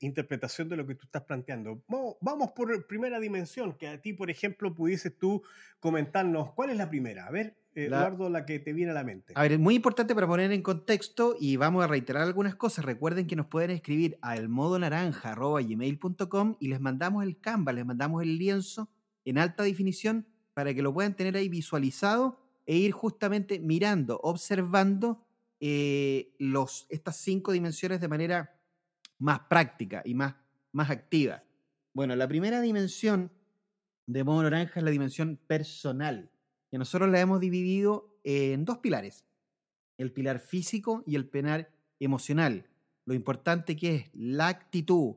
interpretación 0.00 0.68
de 0.68 0.76
lo 0.76 0.86
que 0.86 0.94
tú 0.94 1.06
estás 1.06 1.24
planteando. 1.24 1.82
Vamos, 2.20 2.52
por 2.52 2.86
primera 2.86 3.18
dimensión, 3.18 3.72
que 3.74 3.88
a 3.88 4.00
ti, 4.00 4.12
por 4.12 4.30
ejemplo, 4.30 4.72
pudieses 4.74 5.18
tú 5.18 5.42
comentarnos 5.80 6.52
cuál 6.52 6.70
es 6.70 6.76
la 6.76 6.88
primera. 6.88 7.26
A 7.26 7.30
ver, 7.30 7.56
Eduardo, 7.74 8.30
la 8.30 8.46
que 8.46 8.58
te 8.58 8.72
viene 8.72 8.92
a 8.92 8.94
la 8.94 9.04
mente. 9.04 9.34
A 9.36 9.42
ver, 9.42 9.52
es 9.52 9.58
muy 9.58 9.74
importante 9.74 10.14
para 10.14 10.26
poner 10.26 10.50
en 10.52 10.62
contexto 10.62 11.36
y 11.38 11.56
vamos 11.56 11.84
a 11.84 11.86
reiterar 11.86 12.22
algunas 12.22 12.54
cosas. 12.54 12.82
Recuerden 12.84 13.26
que 13.26 13.36
nos 13.36 13.46
pueden 13.46 13.70
escribir 13.70 14.18
a 14.22 14.36
elmodonaranja.gmail.com 14.36 16.56
y 16.60 16.68
les 16.68 16.80
mandamos 16.80 17.24
el 17.24 17.40
Canva, 17.40 17.72
les 17.72 17.84
mandamos 17.84 18.22
el 18.22 18.38
lienzo 18.38 18.88
en 19.24 19.38
alta 19.38 19.64
definición 19.64 20.26
para 20.54 20.72
que 20.72 20.82
lo 20.82 20.94
puedan 20.94 21.14
tener 21.14 21.36
ahí 21.36 21.48
visualizado 21.48 22.38
e 22.64 22.76
ir 22.76 22.92
justamente 22.92 23.58
mirando, 23.60 24.18
observando 24.22 25.26
eh, 25.60 26.34
los, 26.38 26.86
estas 26.90 27.16
cinco 27.16 27.52
dimensiones 27.52 28.00
de 28.00 28.08
manera 28.08 28.55
más 29.18 29.40
práctica 29.48 30.02
y 30.04 30.14
más, 30.14 30.34
más 30.72 30.90
activa. 30.90 31.42
Bueno, 31.94 32.14
la 32.16 32.28
primera 32.28 32.60
dimensión 32.60 33.30
de 34.06 34.24
modo 34.24 34.42
naranja 34.42 34.80
es 34.80 34.84
la 34.84 34.90
dimensión 34.90 35.38
personal 35.46 36.30
que 36.70 36.78
nosotros 36.78 37.08
la 37.10 37.20
hemos 37.20 37.40
dividido 37.40 38.18
en 38.24 38.64
dos 38.64 38.78
pilares, 38.78 39.24
el 39.98 40.12
pilar 40.12 40.40
físico 40.40 41.02
y 41.06 41.16
el 41.16 41.28
pilar 41.28 41.70
emocional. 42.00 42.68
Lo 43.04 43.14
importante 43.14 43.76
que 43.76 43.94
es 43.94 44.10
la 44.14 44.48
actitud 44.48 45.16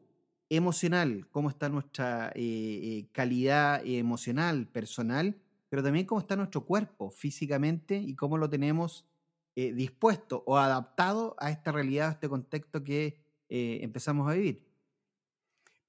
emocional, 0.49 1.27
cómo 1.31 1.49
está 1.49 1.69
nuestra 1.69 2.29
eh, 2.29 2.41
eh, 2.41 3.09
calidad 3.11 3.81
emocional, 3.85 4.67
personal, 4.67 5.35
pero 5.69 5.83
también 5.83 6.05
cómo 6.05 6.21
está 6.21 6.35
nuestro 6.35 6.65
cuerpo 6.65 7.11
físicamente 7.11 7.97
y 7.97 8.15
cómo 8.15 8.37
lo 8.37 8.49
tenemos 8.49 9.05
eh, 9.55 9.73
dispuesto 9.73 10.43
o 10.45 10.57
adaptado 10.57 11.35
a 11.39 11.51
esta 11.51 11.71
realidad, 11.71 12.09
a 12.09 12.11
este 12.13 12.29
contexto 12.29 12.83
que 12.83 13.19
empezamos 13.49 14.29
a 14.29 14.35
vivir. 14.35 14.69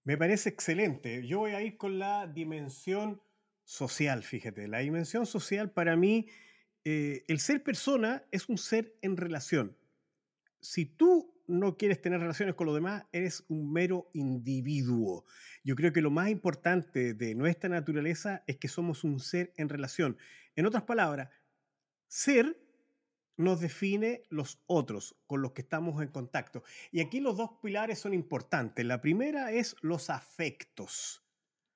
Me 0.05 0.17
parece 0.17 0.49
excelente. 0.49 1.27
Yo 1.27 1.41
voy 1.41 1.53
a 1.53 1.63
ir 1.63 1.77
con 1.77 1.99
la 1.99 2.27
dimensión 2.27 3.21
social, 3.65 4.23
fíjate. 4.23 4.67
La 4.67 4.79
dimensión 4.79 5.27
social 5.27 5.71
para 5.71 5.95
mí, 5.95 6.27
eh, 6.85 7.25
el 7.29 7.39
ser 7.39 7.63
persona 7.63 8.25
es 8.31 8.49
un 8.49 8.59
ser 8.59 8.97
en 9.03 9.17
relación. 9.17 9.77
Si 10.61 10.87
tú 10.87 11.33
no 11.47 11.77
quieres 11.77 12.01
tener 12.01 12.21
relaciones 12.21 12.55
con 12.55 12.67
los 12.67 12.75
demás, 12.75 13.05
eres 13.13 13.45
un 13.49 13.73
mero 13.73 14.11
individuo. 14.13 15.25
Yo 15.65 15.77
creo 15.77 15.93
que 15.93 16.01
lo 16.01 16.11
más 16.11 16.31
importante 16.31 17.15
de 17.15 17.35
nuestra 17.35 17.69
naturaleza 17.69 18.43
es 18.47 18.57
que 18.57 18.69
somos 18.69 19.05
un 19.05 19.21
ser 19.21 19.53
en 19.57 19.69
relación. 19.69 20.17
En 20.57 20.67
otras 20.67 20.85
palabras, 20.85 21.29
ser 22.09 22.60
nos 23.41 23.61
define 23.61 24.23
los 24.29 24.61
otros 24.67 25.17
con 25.27 25.43
los 25.43 25.53
que 25.53 25.63
estamos 25.63 26.03
en 26.03 26.09
contacto. 26.09 26.63
Y 26.93 27.01
aquí 27.01 27.21
los 27.21 27.37
dos 27.37 27.51
pilares 27.63 27.99
son 27.99 28.15
importantes. 28.15 28.85
La 28.85 29.01
primera 29.01 29.51
es 29.53 29.77
los 29.81 30.11
afectos. 30.11 31.25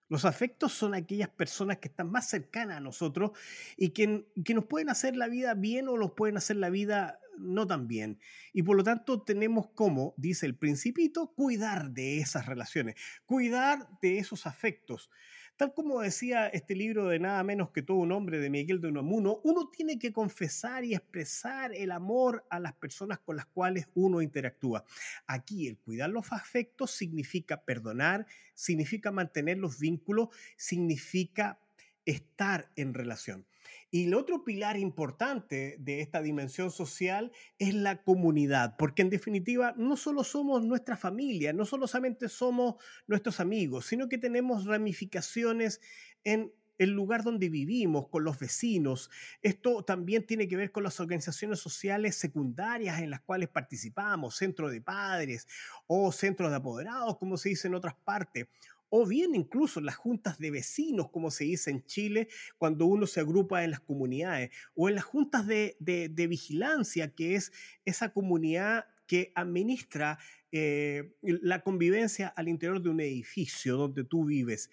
Los 0.09 0.27
afectos 0.27 0.73
son 0.73 0.95
aquellas 0.95 1.31
personas 1.31 1.79
que 1.79 1.89
están 1.89 2.11
más 2.11 2.29
cercanas 2.29 2.77
a 2.77 2.81
nosotros 2.81 3.33
y 3.77 3.91
que, 3.91 4.27
que, 4.45 4.55
nos 4.55 4.67
pueden 4.67 4.91
hacer 4.91 5.17
la 5.17 5.29
vida 5.29 5.55
bien 5.55 5.89
o 5.89 5.97
nos 5.97 6.13
pueden 6.13 6.37
hacer 6.37 6.57
la 6.57 6.69
vida 6.69 7.19
no 7.39 7.67
tan 7.67 7.89
bien. 7.89 8.21
Y 8.53 8.63
por 8.63 8.77
lo 8.77 8.85
tanto 8.85 9.23
tenemos 9.23 9.69
como, 9.71 10.15
dice 10.19 10.45
el 10.45 10.57
principito, 10.57 11.33
cuidar 11.35 11.91
de 11.91 12.19
esas 12.19 12.47
relaciones, 12.47 12.97
cuidar 13.25 13.89
de 14.03 14.19
esos 14.19 14.47
afectos. 14.47 15.11
Tal 15.57 15.73
como 15.73 16.01
decía 16.01 16.49
este 16.49 16.75
libro 16.75 17.07
de 17.07 17.21
nada 17.21 17.45
menos 17.45 17.71
que 17.71 17.83
todo 17.83 17.99
un 17.99 18.11
hombre 18.11 18.41
de 18.41 18.51
Miguel 18.51 18.81
de 18.81 18.89
Unamuno, 18.89 19.41
uno 19.45 19.71
tiene 19.71 20.01
que 20.01 20.13
confesar 20.13 20.85
y 20.85 20.95
expresar 20.95 21.73
el 21.73 21.93
amor 21.93 22.45
a 22.51 22.59
las 22.59 22.73
personas 22.73 23.21
con 23.21 23.37
las 23.37 23.47
cuales 23.47 23.87
uno 23.95 24.21
interactúa. 24.21 24.85
Aquí 25.29 25.69
el 25.69 25.79
cuidar 25.79 26.11
los 26.11 26.33
afectos 26.33 26.91
significa 26.91 27.65
perdonar, 27.65 28.27
significa 28.55 29.13
mantener 29.13 29.59
los 29.59 29.79
vínculos, 29.79 30.31
significa 30.57 31.61
estar 32.05 32.73
en 32.75 32.93
relación. 32.93 33.47
Y 33.95 34.07
el 34.07 34.15
otro 34.15 34.43
pilar 34.43 34.77
importante 34.77 35.77
de 35.79 36.01
esta 36.01 36.21
dimensión 36.21 36.73
social 36.73 37.31
es 37.61 37.75
la 37.75 38.03
comunidad, 38.03 38.75
porque 38.77 39.03
en 39.03 39.09
definitiva 39.09 39.73
no 39.77 39.97
solo 39.97 40.25
somos 40.25 40.65
nuestra 40.65 40.97
familia, 40.97 41.53
no 41.53 41.65
solamente 41.65 42.29
somos 42.29 42.75
nuestros 43.07 43.39
amigos, 43.39 43.87
sino 43.87 44.09
que 44.09 44.19
tenemos 44.19 44.65
ramificaciones 44.65 45.81
en 46.25 46.53
el 46.77 46.91
lugar 46.91 47.23
donde 47.23 47.49
vivimos, 47.49 48.09
con 48.09 48.25
los 48.25 48.37
vecinos. 48.37 49.11
Esto 49.43 49.85
también 49.85 50.27
tiene 50.27 50.49
que 50.49 50.57
ver 50.57 50.73
con 50.73 50.83
las 50.83 50.99
organizaciones 50.99 51.61
sociales 51.61 52.17
secundarias 52.17 53.01
en 53.01 53.11
las 53.11 53.21
cuales 53.21 53.49
participamos, 53.49 54.35
centros 54.35 54.73
de 54.73 54.81
padres 54.81 55.47
o 55.87 56.11
centros 56.11 56.51
de 56.51 56.57
apoderados, 56.57 57.17
como 57.17 57.37
se 57.37 57.51
dice 57.51 57.69
en 57.69 57.77
otras 57.77 57.95
partes, 58.05 58.49
o 58.97 59.05
bien 59.05 59.35
incluso 59.35 59.81
las 59.81 59.97
juntas 59.97 60.39
de 60.39 60.53
vecinos, 60.53 61.11
como 61.11 61.33
se 61.33 61.43
dice 61.43 61.69
en 61.73 61.85
Chile, 61.85 62.29
cuando 62.59 62.87
uno 62.87 63.09
se 63.09 63.19
agrupa 63.19 63.65
en 63.65 63.73
las 63.73 63.81
comunidades, 63.81 64.53
o 64.77 64.89
en 64.89 64.95
las 64.95 65.03
juntas 65.03 65.49
de, 65.49 66.27
vigilancia, 66.29 67.13
que 67.13 67.35
es 67.35 67.51
esa 67.85 68.13
comunidad 68.13 68.87
que 69.09 69.33
administra 69.35 70.21
eh, 70.53 71.13
la 71.23 71.63
convivencia 71.63 72.29
al 72.29 72.47
interior 72.47 72.81
de 72.81 72.91
un 72.91 73.01
edificio 73.01 73.77
donde 73.77 74.05
tú 74.05 74.27
vives. 74.27 74.71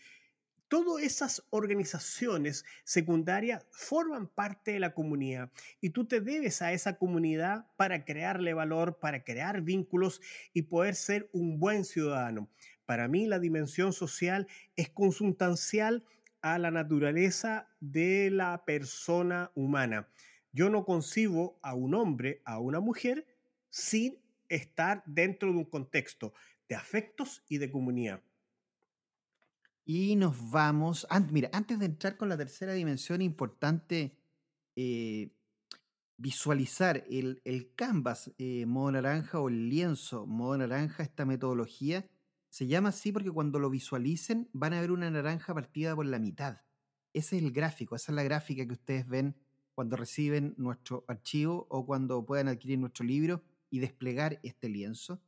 Todas 0.67 1.03
esas 1.03 1.43
organizaciones 1.49 2.63
secundarias 2.83 3.65
forman 3.71 4.27
parte 4.27 4.73
de 4.73 4.79
la 4.79 4.93
comunidad 4.93 5.51
y 5.81 5.89
tú 5.89 6.05
te 6.05 6.21
debes 6.21 6.61
a 6.61 6.73
esa 6.73 6.99
comunidad 6.99 7.65
para 7.75 8.05
crearle 8.05 8.53
valor, 8.53 8.99
para 8.99 9.23
crear 9.23 9.63
vínculos 9.63 10.21
y 10.53 10.61
poder 10.61 10.93
ser 10.93 11.27
un 11.33 11.59
buen 11.59 11.85
ciudadano. 11.85 12.49
Para 12.91 13.07
mí 13.07 13.25
la 13.25 13.39
dimensión 13.39 13.93
social 13.93 14.47
es 14.75 14.89
consustancial 14.89 16.03
a 16.41 16.59
la 16.59 16.71
naturaleza 16.71 17.69
de 17.79 18.29
la 18.29 18.65
persona 18.65 19.49
humana. 19.55 20.09
Yo 20.51 20.69
no 20.69 20.83
concibo 20.83 21.57
a 21.61 21.73
un 21.73 21.95
hombre, 21.95 22.41
a 22.43 22.59
una 22.59 22.81
mujer, 22.81 23.25
sin 23.69 24.19
estar 24.49 25.03
dentro 25.05 25.53
de 25.53 25.59
un 25.59 25.63
contexto 25.69 26.33
de 26.67 26.75
afectos 26.75 27.45
y 27.47 27.59
de 27.59 27.71
comunidad. 27.71 28.21
Y 29.85 30.17
nos 30.17 30.51
vamos, 30.51 31.07
mira, 31.31 31.49
antes 31.53 31.79
de 31.79 31.85
entrar 31.85 32.17
con 32.17 32.27
la 32.27 32.35
tercera 32.35 32.73
dimensión, 32.73 33.21
importante 33.21 34.17
eh, 34.75 35.31
visualizar 36.17 37.05
el, 37.09 37.41
el 37.45 37.73
canvas 37.73 38.33
eh, 38.37 38.65
modo 38.65 38.91
naranja 38.91 39.39
o 39.39 39.47
el 39.47 39.69
lienzo 39.69 40.27
modo 40.27 40.57
naranja, 40.57 41.03
esta 41.03 41.23
metodología, 41.23 42.05
se 42.51 42.67
llama 42.67 42.89
así 42.89 43.13
porque 43.13 43.31
cuando 43.31 43.59
lo 43.59 43.69
visualicen 43.69 44.49
van 44.51 44.73
a 44.73 44.81
ver 44.81 44.91
una 44.91 45.09
naranja 45.09 45.53
partida 45.53 45.95
por 45.95 46.05
la 46.05 46.19
mitad. 46.19 46.57
Ese 47.13 47.37
es 47.37 47.43
el 47.43 47.51
gráfico, 47.53 47.95
esa 47.95 48.11
es 48.11 48.15
la 48.17 48.23
gráfica 48.23 48.65
que 48.65 48.73
ustedes 48.73 49.07
ven 49.07 49.37
cuando 49.73 49.95
reciben 49.95 50.53
nuestro 50.57 51.05
archivo 51.07 51.65
o 51.69 51.85
cuando 51.85 52.25
puedan 52.25 52.49
adquirir 52.49 52.77
nuestro 52.77 53.05
libro 53.05 53.41
y 53.69 53.79
desplegar 53.79 54.41
este 54.43 54.67
lienzo. 54.67 55.23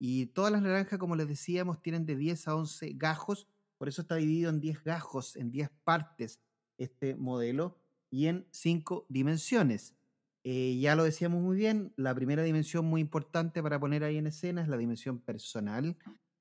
Y 0.00 0.26
todas 0.26 0.50
las 0.50 0.62
naranjas, 0.62 0.98
como 0.98 1.14
les 1.14 1.28
decíamos, 1.28 1.80
tienen 1.80 2.06
de 2.06 2.16
10 2.16 2.48
a 2.48 2.56
11 2.56 2.94
gajos, 2.96 3.46
por 3.78 3.88
eso 3.88 4.02
está 4.02 4.16
dividido 4.16 4.50
en 4.50 4.60
10 4.60 4.82
gajos, 4.82 5.36
en 5.36 5.52
10 5.52 5.70
partes 5.84 6.40
este 6.76 7.14
modelo 7.14 7.78
y 8.10 8.26
en 8.26 8.48
5 8.50 9.06
dimensiones. 9.08 9.94
Eh, 10.42 10.76
ya 10.80 10.96
lo 10.96 11.04
decíamos 11.04 11.40
muy 11.40 11.56
bien, 11.56 11.94
la 11.96 12.12
primera 12.16 12.42
dimensión 12.42 12.84
muy 12.84 13.00
importante 13.00 13.62
para 13.62 13.78
poner 13.78 14.02
ahí 14.02 14.16
en 14.16 14.26
escena 14.26 14.60
es 14.60 14.68
la 14.68 14.76
dimensión 14.76 15.20
personal. 15.20 15.96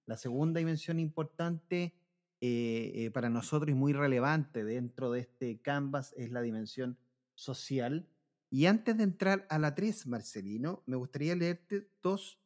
La 0.06 0.18
segunda 0.18 0.60
dimensión 0.60 1.00
importante 1.00 1.94
eh, 2.42 2.92
eh, 2.96 3.12
para 3.12 3.30
nosotros 3.30 3.72
y 3.72 3.74
muy 3.74 3.94
relevante 3.94 4.66
dentro 4.66 5.12
de 5.12 5.22
este 5.22 5.62
canvas 5.62 6.14
es 6.18 6.30
la 6.30 6.42
dimensión 6.42 6.98
social. 7.36 8.10
Y 8.50 8.66
antes 8.66 8.98
de 8.98 9.04
entrar 9.04 9.48
a 9.50 9.58
la 9.60 9.76
3, 9.76 10.08
Marcelino, 10.08 10.84
me 10.86 10.98
gustaría 10.98 11.36
leerte 11.36 11.88
dos 12.02 12.42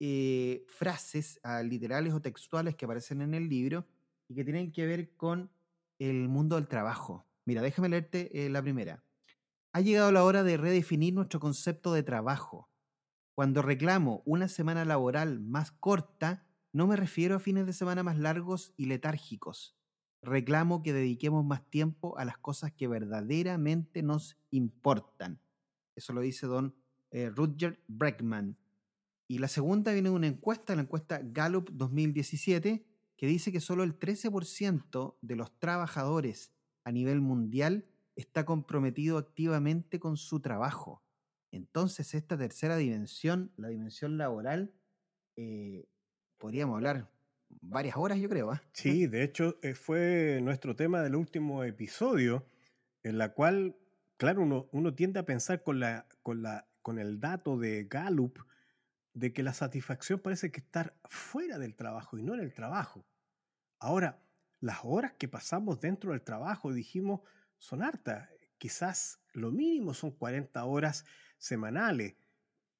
eh, 0.00 0.66
frases 0.68 1.40
ah, 1.42 1.62
literales 1.62 2.12
o 2.12 2.20
textuales 2.20 2.76
que 2.76 2.84
aparecen 2.84 3.22
en 3.22 3.32
el 3.32 3.48
libro 3.48 3.86
y 4.28 4.34
que 4.34 4.44
tienen 4.44 4.70
que 4.70 4.84
ver 4.84 5.16
con 5.16 5.50
el 5.98 6.28
mundo 6.28 6.56
del 6.56 6.68
trabajo. 6.68 7.26
Mira, 7.46 7.62
déjame 7.62 7.88
leerte 7.88 8.50
la 8.50 8.60
primera. 8.60 9.02
Ha 9.72 9.80
llegado 9.80 10.12
la 10.12 10.24
hora 10.24 10.42
de 10.42 10.58
redefinir 10.58 11.14
nuestro 11.14 11.40
concepto 11.40 11.94
de 11.94 12.02
trabajo. 12.02 12.68
Cuando 13.34 13.62
reclamo 13.62 14.22
una 14.26 14.48
semana 14.48 14.84
laboral 14.84 15.40
más 15.40 15.72
corta, 15.72 16.47
no 16.72 16.86
me 16.86 16.96
refiero 16.96 17.36
a 17.36 17.40
fines 17.40 17.66
de 17.66 17.72
semana 17.72 18.02
más 18.02 18.18
largos 18.18 18.72
y 18.76 18.86
letárgicos 18.86 19.78
reclamo 20.22 20.82
que 20.82 20.92
dediquemos 20.92 21.44
más 21.44 21.68
tiempo 21.70 22.18
a 22.18 22.24
las 22.24 22.38
cosas 22.38 22.72
que 22.72 22.88
verdaderamente 22.88 24.02
nos 24.02 24.36
importan. 24.50 25.40
Eso 25.94 26.12
lo 26.12 26.20
dice 26.20 26.46
don 26.46 26.74
eh, 27.10 27.30
Rutger 27.30 27.82
Breckman. 27.88 28.56
Y 29.26 29.38
la 29.38 29.48
segunda 29.48 29.92
viene 29.92 30.08
de 30.08 30.14
una 30.14 30.26
encuesta, 30.26 30.74
la 30.74 30.82
encuesta 30.82 31.20
Gallup 31.22 31.70
2017, 31.72 32.86
que 33.16 33.26
dice 33.26 33.52
que 33.52 33.60
solo 33.60 33.82
el 33.82 33.98
13% 33.98 35.16
de 35.20 35.36
los 35.36 35.58
trabajadores 35.58 36.52
a 36.84 36.92
nivel 36.92 37.20
mundial 37.20 37.86
está 38.16 38.44
comprometido 38.44 39.18
activamente 39.18 40.00
con 40.00 40.16
su 40.16 40.40
trabajo. 40.40 41.02
Entonces, 41.50 42.14
esta 42.14 42.38
tercera 42.38 42.76
dimensión, 42.76 43.52
la 43.56 43.68
dimensión 43.68 44.18
laboral, 44.18 44.72
eh, 45.36 45.86
podríamos 46.38 46.76
hablar 46.76 47.10
varias 47.60 47.96
horas, 47.96 48.18
yo 48.18 48.28
creo. 48.28 48.50
¿ah? 48.50 48.62
Sí, 48.72 49.06
de 49.06 49.22
hecho 49.22 49.58
eh, 49.62 49.74
fue 49.74 50.40
nuestro 50.42 50.76
tema 50.76 51.02
del 51.02 51.16
último 51.16 51.64
episodio, 51.64 52.46
en 53.02 53.18
la 53.18 53.32
cual, 53.32 53.76
claro, 54.16 54.42
uno, 54.42 54.68
uno 54.72 54.94
tiende 54.94 55.20
a 55.20 55.26
pensar 55.26 55.62
con, 55.62 55.80
la, 55.80 56.06
con, 56.22 56.42
la, 56.42 56.68
con 56.82 56.98
el 56.98 57.20
dato 57.20 57.58
de 57.58 57.84
Gallup 57.84 58.38
de 59.14 59.32
que 59.32 59.42
la 59.42 59.52
satisfacción 59.52 60.20
parece 60.20 60.52
que 60.52 60.60
estar 60.60 60.94
fuera 61.04 61.58
del 61.58 61.74
trabajo 61.74 62.18
y 62.18 62.22
no 62.22 62.34
en 62.34 62.40
el 62.40 62.54
trabajo. 62.54 63.04
Ahora, 63.80 64.22
las 64.60 64.78
horas 64.82 65.12
que 65.18 65.28
pasamos 65.28 65.80
dentro 65.80 66.12
del 66.12 66.22
trabajo, 66.22 66.72
dijimos, 66.72 67.20
son 67.58 67.82
hartas. 67.82 68.28
Quizás 68.58 69.20
lo 69.32 69.50
mínimo 69.50 69.94
son 69.94 70.12
40 70.12 70.64
horas 70.64 71.04
semanales 71.38 72.16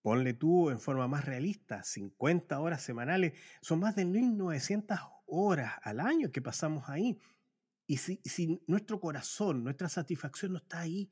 Ponle 0.03 0.35
tú 0.35 0.71
en 0.71 0.81
forma 0.81 1.09
más 1.09 1.25
realista, 1.25 1.83
50 1.83 2.59
horas 2.61 2.83
semanales, 2.83 3.33
son 3.61 3.81
más 3.81 3.97
de 3.97 4.07
1.900 4.07 5.23
horas 5.27 5.75
al 5.83 6.01
año 6.01 6.31
que 6.31 6.41
pasamos 6.41 6.89
ahí. 6.89 7.19
Y 7.87 7.97
si, 7.97 8.21
si, 8.25 8.63
nuestro 8.67 9.01
corazón, 9.01 9.65
nuestra 9.65 9.89
satisfacción 9.89 10.53
no 10.53 10.59
está 10.59 10.81
ahí, 10.81 11.11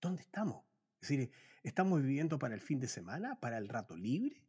¿dónde 0.00 0.22
estamos? 0.22 0.64
Es 1.00 1.08
decir, 1.08 1.30
¿estamos 1.62 2.02
viviendo 2.02 2.38
para 2.38 2.54
el 2.54 2.60
fin 2.60 2.80
de 2.80 2.88
semana, 2.88 3.38
para 3.40 3.58
el 3.58 3.68
rato 3.68 3.96
libre? 3.96 4.42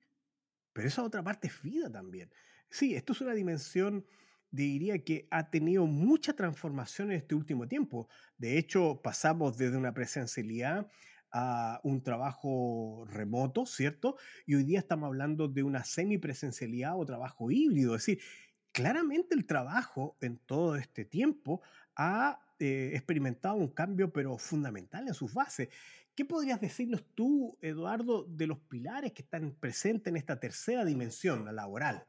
Pero 0.73 0.87
esa 0.87 1.03
otra 1.03 1.23
parte 1.23 1.47
es 1.47 1.61
vida 1.61 1.91
también. 1.91 2.31
Sí, 2.69 2.95
esto 2.95 3.13
es 3.13 3.21
una 3.21 3.33
dimensión, 3.33 4.05
diría 4.51 5.03
que 5.03 5.27
ha 5.31 5.49
tenido 5.49 5.85
mucha 5.85 6.33
transformación 6.33 7.11
en 7.11 7.17
este 7.17 7.35
último 7.35 7.67
tiempo. 7.67 8.07
De 8.37 8.57
hecho, 8.57 9.01
pasamos 9.01 9.57
desde 9.57 9.77
una 9.77 9.93
presencialidad 9.93 10.89
a 11.31 11.79
un 11.83 12.03
trabajo 12.03 13.05
remoto, 13.09 13.65
¿cierto? 13.65 14.17
Y 14.45 14.55
hoy 14.55 14.63
día 14.63 14.79
estamos 14.79 15.07
hablando 15.07 15.47
de 15.47 15.63
una 15.63 15.83
semipresencialidad 15.83 16.97
o 16.97 17.05
trabajo 17.05 17.51
híbrido. 17.51 17.95
Es 17.95 18.05
decir, 18.05 18.23
claramente 18.71 19.35
el 19.35 19.45
trabajo 19.45 20.17
en 20.21 20.37
todo 20.37 20.75
este 20.75 21.05
tiempo 21.05 21.61
ha 21.95 22.39
eh, 22.59 22.91
experimentado 22.93 23.55
un 23.55 23.69
cambio, 23.69 24.11
pero 24.11 24.37
fundamental 24.37 25.07
en 25.07 25.13
sus 25.13 25.33
bases. 25.33 25.69
¿Qué 26.15 26.25
podrías 26.25 26.59
decirnos 26.59 27.05
tú, 27.13 27.57
Eduardo, 27.61 28.23
de 28.23 28.47
los 28.47 28.59
pilares 28.59 29.13
que 29.13 29.21
están 29.21 29.51
presentes 29.59 30.07
en 30.07 30.17
esta 30.17 30.39
tercera 30.39 30.83
dimensión, 30.83 31.45
la 31.45 31.51
laboral? 31.51 32.07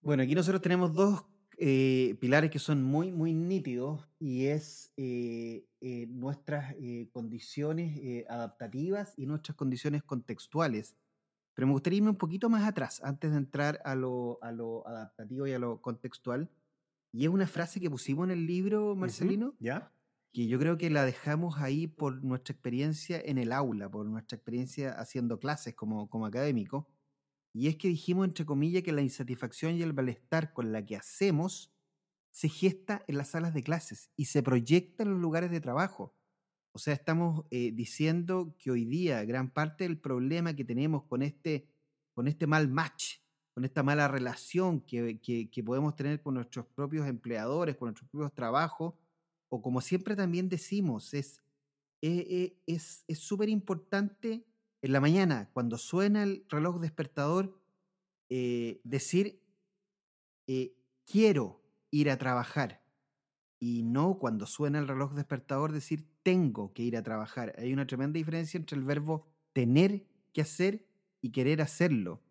Bueno, 0.00 0.22
aquí 0.22 0.34
nosotros 0.34 0.62
tenemos 0.62 0.92
dos 0.92 1.24
eh, 1.62 2.16
pilares 2.20 2.50
que 2.50 2.58
son 2.58 2.82
muy, 2.82 3.12
muy 3.12 3.34
nítidos 3.34 4.08
y 4.18 4.46
es 4.46 4.94
eh, 4.96 5.66
eh, 5.82 6.06
nuestras 6.06 6.74
condiciones 7.12 8.24
adaptativas 8.30 9.12
y 9.18 9.26
nuestras 9.26 9.56
condiciones 9.56 10.02
contextuales. 10.02 10.96
Pero 11.52 11.66
me 11.66 11.74
gustaría 11.74 11.98
irme 11.98 12.08
un 12.08 12.16
poquito 12.16 12.48
más 12.48 12.66
atrás 12.66 13.02
antes 13.04 13.32
de 13.32 13.36
entrar 13.36 13.82
a 13.84 13.94
lo, 13.94 14.38
a 14.40 14.52
lo 14.52 14.88
adaptativo 14.88 15.46
y 15.46 15.52
a 15.52 15.58
lo 15.58 15.82
contextual. 15.82 16.50
Y 17.12 17.24
es 17.24 17.28
una 17.28 17.46
frase 17.46 17.78
que 17.78 17.90
pusimos 17.90 18.24
en 18.24 18.30
el 18.30 18.46
libro, 18.46 18.96
Marcelino, 18.96 19.54
¿Ya? 19.60 19.92
que 20.32 20.46
yo 20.46 20.58
creo 20.58 20.78
que 20.78 20.88
la 20.88 21.04
dejamos 21.04 21.58
ahí 21.58 21.86
por 21.86 22.24
nuestra 22.24 22.54
experiencia 22.54 23.20
en 23.22 23.36
el 23.36 23.52
aula, 23.52 23.90
por 23.90 24.06
nuestra 24.06 24.36
experiencia 24.36 24.92
haciendo 24.92 25.38
clases 25.38 25.74
como, 25.74 26.08
como 26.08 26.24
académico 26.24 26.88
y 27.52 27.68
es 27.68 27.76
que 27.76 27.88
dijimos, 27.88 28.26
entre 28.26 28.44
comillas, 28.44 28.82
que 28.82 28.92
la 28.92 29.02
insatisfacción 29.02 29.74
y 29.74 29.82
el 29.82 29.94
malestar 29.94 30.52
con 30.52 30.72
la 30.72 30.84
que 30.84 30.96
hacemos 30.96 31.72
se 32.30 32.48
gesta 32.48 33.04
en 33.08 33.18
las 33.18 33.30
salas 33.30 33.54
de 33.54 33.62
clases 33.62 34.10
y 34.16 34.26
se 34.26 34.42
proyecta 34.42 35.02
en 35.02 35.10
los 35.10 35.20
lugares 35.20 35.50
de 35.50 35.60
trabajo. 35.60 36.14
O 36.72 36.78
sea, 36.78 36.94
estamos 36.94 37.44
eh, 37.50 37.72
diciendo 37.72 38.54
que 38.58 38.70
hoy 38.70 38.84
día 38.84 39.24
gran 39.24 39.50
parte 39.50 39.84
del 39.84 39.98
problema 39.98 40.54
que 40.54 40.64
tenemos 40.64 41.04
con 41.04 41.22
este, 41.22 41.68
con 42.14 42.28
este 42.28 42.46
mal 42.46 42.68
match, 42.68 43.16
con 43.52 43.64
esta 43.64 43.82
mala 43.82 44.06
relación 44.06 44.80
que, 44.80 45.50
podemos 45.64 45.96
tener 45.96 46.22
con 46.22 46.34
nuestros 46.34 46.66
propios 46.66 47.08
empleadores, 47.08 47.76
con 47.76 47.86
nuestros 47.86 48.08
propios 48.08 48.32
trabajos, 48.32 48.94
o 49.48 49.60
como 49.60 49.80
siempre 49.80 50.14
también 50.14 50.48
decimos, 50.48 51.12
es 51.12 51.40
eh, 52.02 52.56
eh, 52.68 52.78
súper 53.14 53.48
es, 53.48 53.52
importante 53.52 54.46
en 54.82 54.92
la 54.92 55.00
mañana, 55.00 55.50
cuando 55.52 55.76
suena 55.76 56.22
el 56.22 56.44
reloj 56.48 56.80
despertador, 56.80 57.60
eh, 58.30 58.80
decir, 58.84 59.42
eh, 60.46 60.74
quiero 61.06 61.62
ir 61.90 62.10
a 62.10 62.16
trabajar. 62.16 62.82
Y 63.58 63.82
no 63.82 64.18
cuando 64.18 64.46
suena 64.46 64.78
el 64.78 64.88
reloj 64.88 65.12
despertador 65.12 65.72
decir, 65.72 66.08
tengo 66.22 66.72
que 66.72 66.82
ir 66.82 66.96
a 66.96 67.02
trabajar. 67.02 67.54
Hay 67.58 67.72
una 67.72 67.86
tremenda 67.86 68.16
diferencia 68.16 68.56
entre 68.56 68.78
el 68.78 68.84
verbo 68.84 69.26
tener 69.52 70.06
que 70.32 70.40
hacer 70.40 70.86
y 71.20 71.30
querer 71.30 71.60
hacerlo. 71.60 72.22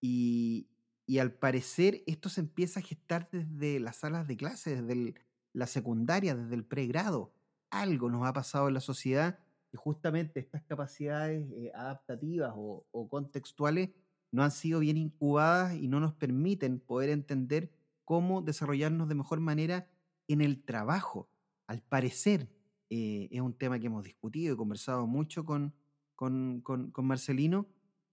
Y, 0.00 0.68
y 1.06 1.18
al 1.18 1.32
parecer 1.32 2.02
esto 2.06 2.28
se 2.28 2.40
empieza 2.40 2.80
a 2.80 2.82
gestar 2.82 3.28
desde 3.30 3.78
las 3.78 3.96
salas 3.96 4.26
de 4.26 4.36
clase, 4.36 4.82
desde 4.82 5.14
la 5.52 5.68
secundaria, 5.68 6.34
desde 6.34 6.56
el 6.56 6.64
pregrado. 6.64 7.32
Algo 7.70 8.10
nos 8.10 8.26
ha 8.26 8.32
pasado 8.32 8.66
en 8.66 8.74
la 8.74 8.80
sociedad 8.80 9.38
y 9.72 9.76
justamente 9.76 10.40
estas 10.40 10.62
capacidades 10.62 11.50
eh, 11.52 11.72
adaptativas 11.74 12.52
o, 12.54 13.08
contextuales 13.08 13.90
no 14.30 14.44
han 14.44 14.50
sido 14.50 14.80
bien 14.80 14.96
incubadas 14.96 15.74
y 15.74 15.88
no 15.88 15.98
nos 15.98 16.14
permiten 16.14 16.78
poder 16.78 17.10
entender 17.10 17.70
cómo 18.04 18.42
desarrollarnos 18.42 19.08
de 19.08 19.14
mejor 19.14 19.40
manera 19.40 19.88
en 20.28 20.40
el 20.40 20.62
trabajo. 20.62 21.28
Al 21.66 21.82
parecer, 21.82 22.48
eh, 22.90 23.28
es 23.30 23.40
un 23.40 23.54
tema 23.54 23.78
que 23.78 23.86
hemos 23.86 24.04
discutido 24.04 24.54
y 24.54 24.56
conversado 24.56 25.06
mucho 25.06 25.44
con, 25.44 25.74
con, 26.14 26.92
Marcelino. 26.96 27.66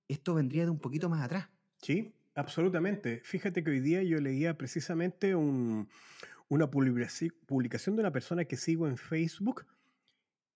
Esto 0.07 0.33
vendría 0.33 0.63
de 0.63 0.71
un 0.71 0.79
poquito 0.79 1.09
más 1.09 1.23
atrás. 1.23 1.49
Sí, 1.81 2.13
absolutamente. 2.35 3.21
Fíjate 3.23 3.63
que 3.63 3.71
hoy 3.71 3.79
día 3.79 4.03
yo 4.03 4.19
leía 4.19 4.57
precisamente 4.57 5.35
una 5.35 6.71
publicación 6.71 7.95
de 7.95 8.01
una 8.01 8.11
persona 8.11 8.45
que 8.45 8.57
sigo 8.57 8.87
en 8.87 8.97
Facebook 8.97 9.65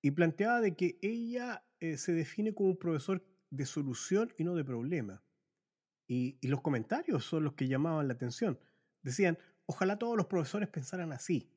y 0.03 0.11
planteaba 0.11 0.59
de 0.59 0.75
que 0.75 0.99
ella 1.01 1.63
eh, 1.79 1.97
se 1.97 2.11
define 2.11 2.53
como 2.53 2.69
un 2.69 2.77
profesor 2.77 3.25
de 3.49 3.65
solución 3.65 4.33
y 4.37 4.43
no 4.43 4.53
de 4.53 4.65
problema. 4.65 5.23
Y, 6.07 6.37
los 6.45 6.61
comentarios 6.61 7.23
son 7.23 7.45
los 7.45 7.53
que 7.53 7.69
llamaban 7.69 8.09
la 8.09 8.13
atención. 8.13 8.59
Decían, 9.01 9.39
ojalá 9.65 9.97
todos 9.97 10.17
los 10.17 10.25
profesores 10.25 10.67
pensaran 10.67 11.13
así. 11.13 11.49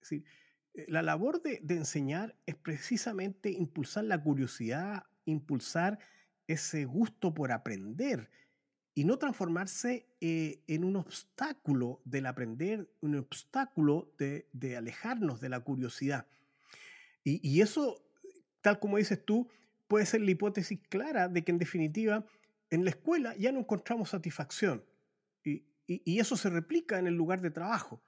Es 0.00 0.08
decir, 0.08 0.24
eh, 0.72 0.86
la 0.88 1.02
labor 1.02 1.42
de, 1.42 1.60
enseñar 1.68 2.34
es 2.46 2.54
precisamente 2.54 3.50
impulsar 3.50 4.04
la 4.04 4.20
curiosidad, 4.20 5.04
impulsar 5.26 5.98
ese 6.46 6.86
gusto 6.86 7.34
por 7.34 7.52
aprender 7.52 8.30
y 8.94 9.04
no 9.04 9.18
transformarse 9.18 10.08
eh, 10.22 10.62
en 10.68 10.84
un 10.84 10.96
obstáculo 10.96 12.00
del 12.06 12.24
aprender, 12.24 12.90
un 13.02 13.16
obstáculo 13.16 14.14
de 14.16 14.76
alejarnos 14.78 15.42
de 15.42 15.50
la 15.50 15.60
curiosidad. 15.60 16.26
Y, 17.24 17.62
eso, 17.62 18.04
tal 18.60 18.78
como 18.78 18.98
dices 18.98 19.24
tú, 19.24 19.48
puede 19.88 20.04
ser 20.04 20.20
la 20.20 20.30
hipótesis 20.30 20.78
clara 20.90 21.28
de 21.28 21.42
que 21.42 21.52
en 21.52 21.58
definitiva 21.58 22.24
en 22.70 22.84
la 22.84 22.90
escuela 22.90 23.34
ya 23.36 23.50
no 23.50 23.60
encontramos 23.60 24.10
satisfacción 24.10 24.84
y, 25.86 26.18
eso 26.18 26.36
se 26.36 26.50
replica 26.50 26.98
en 26.98 27.06
el 27.06 27.14
lugar 27.14 27.40
de 27.40 27.50
trabajo. 27.50 28.02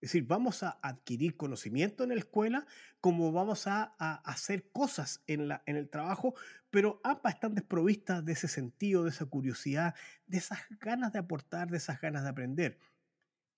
Es 0.00 0.12
decir, 0.12 0.26
vamos 0.26 0.62
a 0.62 0.78
adquirir 0.82 1.36
conocimiento 1.36 2.04
en 2.04 2.10
la 2.10 2.16
escuela 2.16 2.66
como 3.00 3.32
vamos 3.32 3.66
a, 3.66 3.94
hacer 4.24 4.70
cosas 4.72 5.22
en, 5.26 5.50
el 5.66 5.88
trabajo, 5.90 6.34
pero 6.70 7.00
ambas 7.04 7.34
están 7.34 7.54
desprovistas 7.54 8.24
de 8.24 8.32
ese 8.32 8.48
sentido, 8.48 9.04
de 9.04 9.10
esa 9.10 9.26
curiosidad, 9.26 9.94
de 10.26 10.38
esas 10.38 10.60
ganas 10.80 11.12
de 11.12 11.18
aportar, 11.18 11.70
de 11.70 11.76
esas 11.76 12.00
ganas 12.00 12.22
de 12.22 12.30
aprender. 12.30 12.78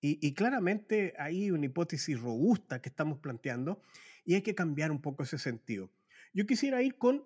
Y, 0.01 0.33
claramente 0.33 1.13
hay 1.17 1.49
una 1.49 1.65
hipótesis 1.65 2.19
robusta 2.19 2.81
que 2.81 2.89
estamos 2.89 3.19
planteando 3.19 3.81
y 4.25 4.35
hay 4.35 4.41
que 4.41 4.55
cambiar 4.55 4.91
un 4.91 5.01
poco 5.01 5.23
ese 5.23 5.37
sentido. 5.37 5.91
Yo 6.33 6.45
quisiera 6.45 6.81
ir 6.81 6.97
con 6.97 7.23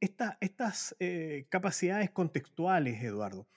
estas 0.00 0.94
eh, 1.00 1.46
capacidades 1.48 2.10
contextuales, 2.10 3.02
Eduardo. 3.02 3.48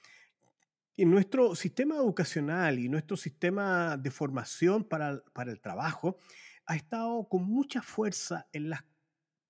En 0.96 1.10
nuestro 1.12 1.56
sistema 1.56 1.96
educacional 1.96 2.80
y 2.80 2.88
nuestro 2.88 3.18
sistema 3.18 3.98
de 3.98 4.12
formación 4.12 4.84
para, 4.84 5.22
el 5.46 5.62
trabajo 5.62 6.18
ha 6.66 6.76
estado 6.76 7.28
con 7.28 7.44
mucha 7.44 7.82
fuerza 7.82 8.48
en 8.54 8.70
las 8.70 8.84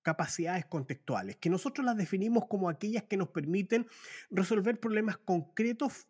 capacidades 0.02 0.66
contextuales, 0.66 1.36
que 1.36 1.50
nosotros 1.50 1.84
las 1.84 1.96
definimos 1.96 2.46
como 2.46 2.68
aquellas 2.68 3.04
que 3.04 3.16
nos 3.16 3.28
permiten 3.28 3.86
resolver 4.30 4.80
problemas 4.80 5.18
concretos 5.18 6.08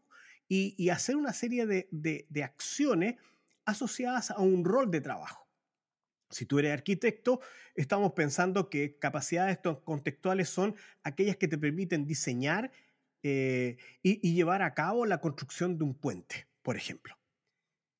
y, 0.48 0.88
hacer 0.88 1.16
una 1.16 1.32
serie 1.32 1.66
de 1.66 2.42
acciones 2.42 3.16
asociadas 3.64 4.30
a 4.30 4.40
un 4.40 4.64
rol 4.64 4.90
de 4.90 5.00
trabajo. 5.00 5.43
Si 6.30 6.46
tú 6.46 6.58
eres 6.58 6.72
arquitecto, 6.72 7.40
estamos 7.74 8.12
pensando 8.12 8.70
que 8.70 8.98
capacidades 8.98 9.58
contextuales 9.84 10.48
son 10.48 10.74
aquellas 11.02 11.36
que 11.36 11.48
te 11.48 11.58
permiten 11.58 12.06
diseñar 12.06 12.72
eh, 13.26 13.78
y, 14.02 14.34
llevar 14.34 14.60
a 14.62 14.74
cabo 14.74 15.06
la 15.06 15.18
construcción 15.18 15.78
de 15.78 15.84
un 15.84 15.94
puente, 15.94 16.46
por 16.62 16.76
ejemplo. 16.76 17.16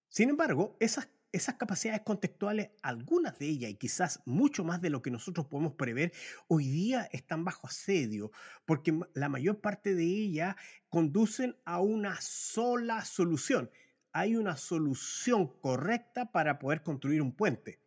Sin 0.09 0.29
embargo, 0.29 0.77
esas, 0.81 1.09
esas 1.33 1.55
capacidades 1.55 2.03
contextuales, 2.03 2.71
algunas 2.83 3.39
de 3.39 3.47
ellas 3.47 3.71
y 3.71 3.77
quizás 3.77 4.21
mucho 4.27 4.65
más 4.65 4.83
de 4.83 4.91
lo 4.91 5.01
que 5.01 5.11
nosotros 5.11 5.47
podemos 5.47 5.75
prever, 5.75 6.13
hoy 6.47 6.69
día 6.69 7.09
están 7.11 7.43
bajo 7.43 7.67
asedio, 7.67 8.33
porque 8.67 8.99
la 9.15 9.31
mayor 9.31 9.63
parte 9.63 9.95
de 9.95 10.05
ellas 10.05 10.57
conducen 10.91 11.57
a 11.65 11.81
una 11.81 12.21
sola 12.21 13.03
solución. 13.07 13.71
Hay 14.13 14.37
una 14.37 14.59
solución 14.59 15.59
correcta 15.61 16.33
para 16.33 16.59
poder 16.59 16.83
construir 16.83 17.23
un 17.23 17.33
puente. 17.35 17.84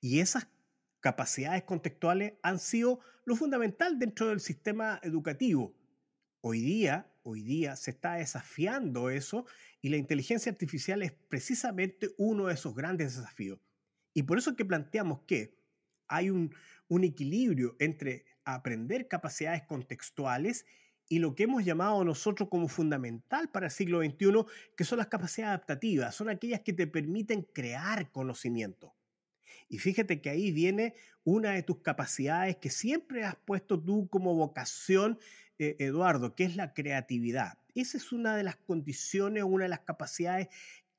Y 0.00 0.20
esas 0.20 0.48
capacidades 1.00 1.64
contextuales 1.64 2.34
han 2.42 2.58
sido 2.58 3.00
lo 3.24 3.36
fundamental 3.36 3.98
dentro 3.98 4.28
del 4.28 4.40
sistema 4.40 5.00
educativo. 5.02 5.74
Hoy 6.40 6.60
día, 6.60 7.12
hoy 7.22 7.42
día 7.42 7.76
se 7.76 7.90
está 7.90 8.14
desafiando 8.14 9.10
eso 9.10 9.46
y 9.80 9.90
la 9.90 9.96
inteligencia 9.96 10.50
artificial 10.50 11.02
es 11.02 11.12
precisamente 11.12 12.10
uno 12.16 12.46
de 12.46 12.54
esos 12.54 12.74
grandes 12.74 13.16
desafíos. 13.16 13.60
Y 14.14 14.22
por 14.22 14.38
eso 14.38 14.50
es 14.50 14.56
que 14.56 14.64
planteamos 14.64 15.20
que 15.26 15.58
hay 16.06 16.30
un, 16.30 16.54
un 16.88 17.04
equilibrio 17.04 17.76
entre 17.78 18.24
aprender 18.44 19.08
capacidades 19.08 19.62
contextuales 19.64 20.64
y 21.08 21.18
lo 21.20 21.34
que 21.34 21.44
hemos 21.44 21.64
llamado 21.64 22.04
nosotros 22.04 22.48
como 22.48 22.68
fundamental 22.68 23.50
para 23.50 23.66
el 23.66 23.72
siglo 23.72 24.00
XXI, 24.02 24.44
que 24.76 24.84
son 24.84 24.98
las 24.98 25.08
capacidades 25.08 25.54
adaptativas, 25.54 26.14
son 26.14 26.28
aquellas 26.28 26.60
que 26.60 26.72
te 26.72 26.86
permiten 26.86 27.42
crear 27.42 28.10
conocimiento. 28.10 28.94
Y 29.68 29.78
fíjate 29.78 30.20
que 30.20 30.30
ahí 30.30 30.52
viene 30.52 30.94
una 31.24 31.52
de 31.52 31.62
tus 31.62 31.80
capacidades 31.82 32.56
que 32.56 32.70
siempre 32.70 33.24
has 33.24 33.36
puesto 33.36 33.82
tú 33.82 34.08
como 34.08 34.34
vocación, 34.34 35.18
eh, 35.58 35.76
Eduardo, 35.78 36.34
que 36.34 36.44
es 36.44 36.56
la 36.56 36.72
creatividad. 36.72 37.58
Esa 37.74 37.98
es 37.98 38.12
una 38.12 38.36
de 38.36 38.44
las 38.44 38.56
condiciones, 38.56 39.44
una 39.44 39.64
de 39.64 39.70
las 39.70 39.80
capacidades 39.80 40.48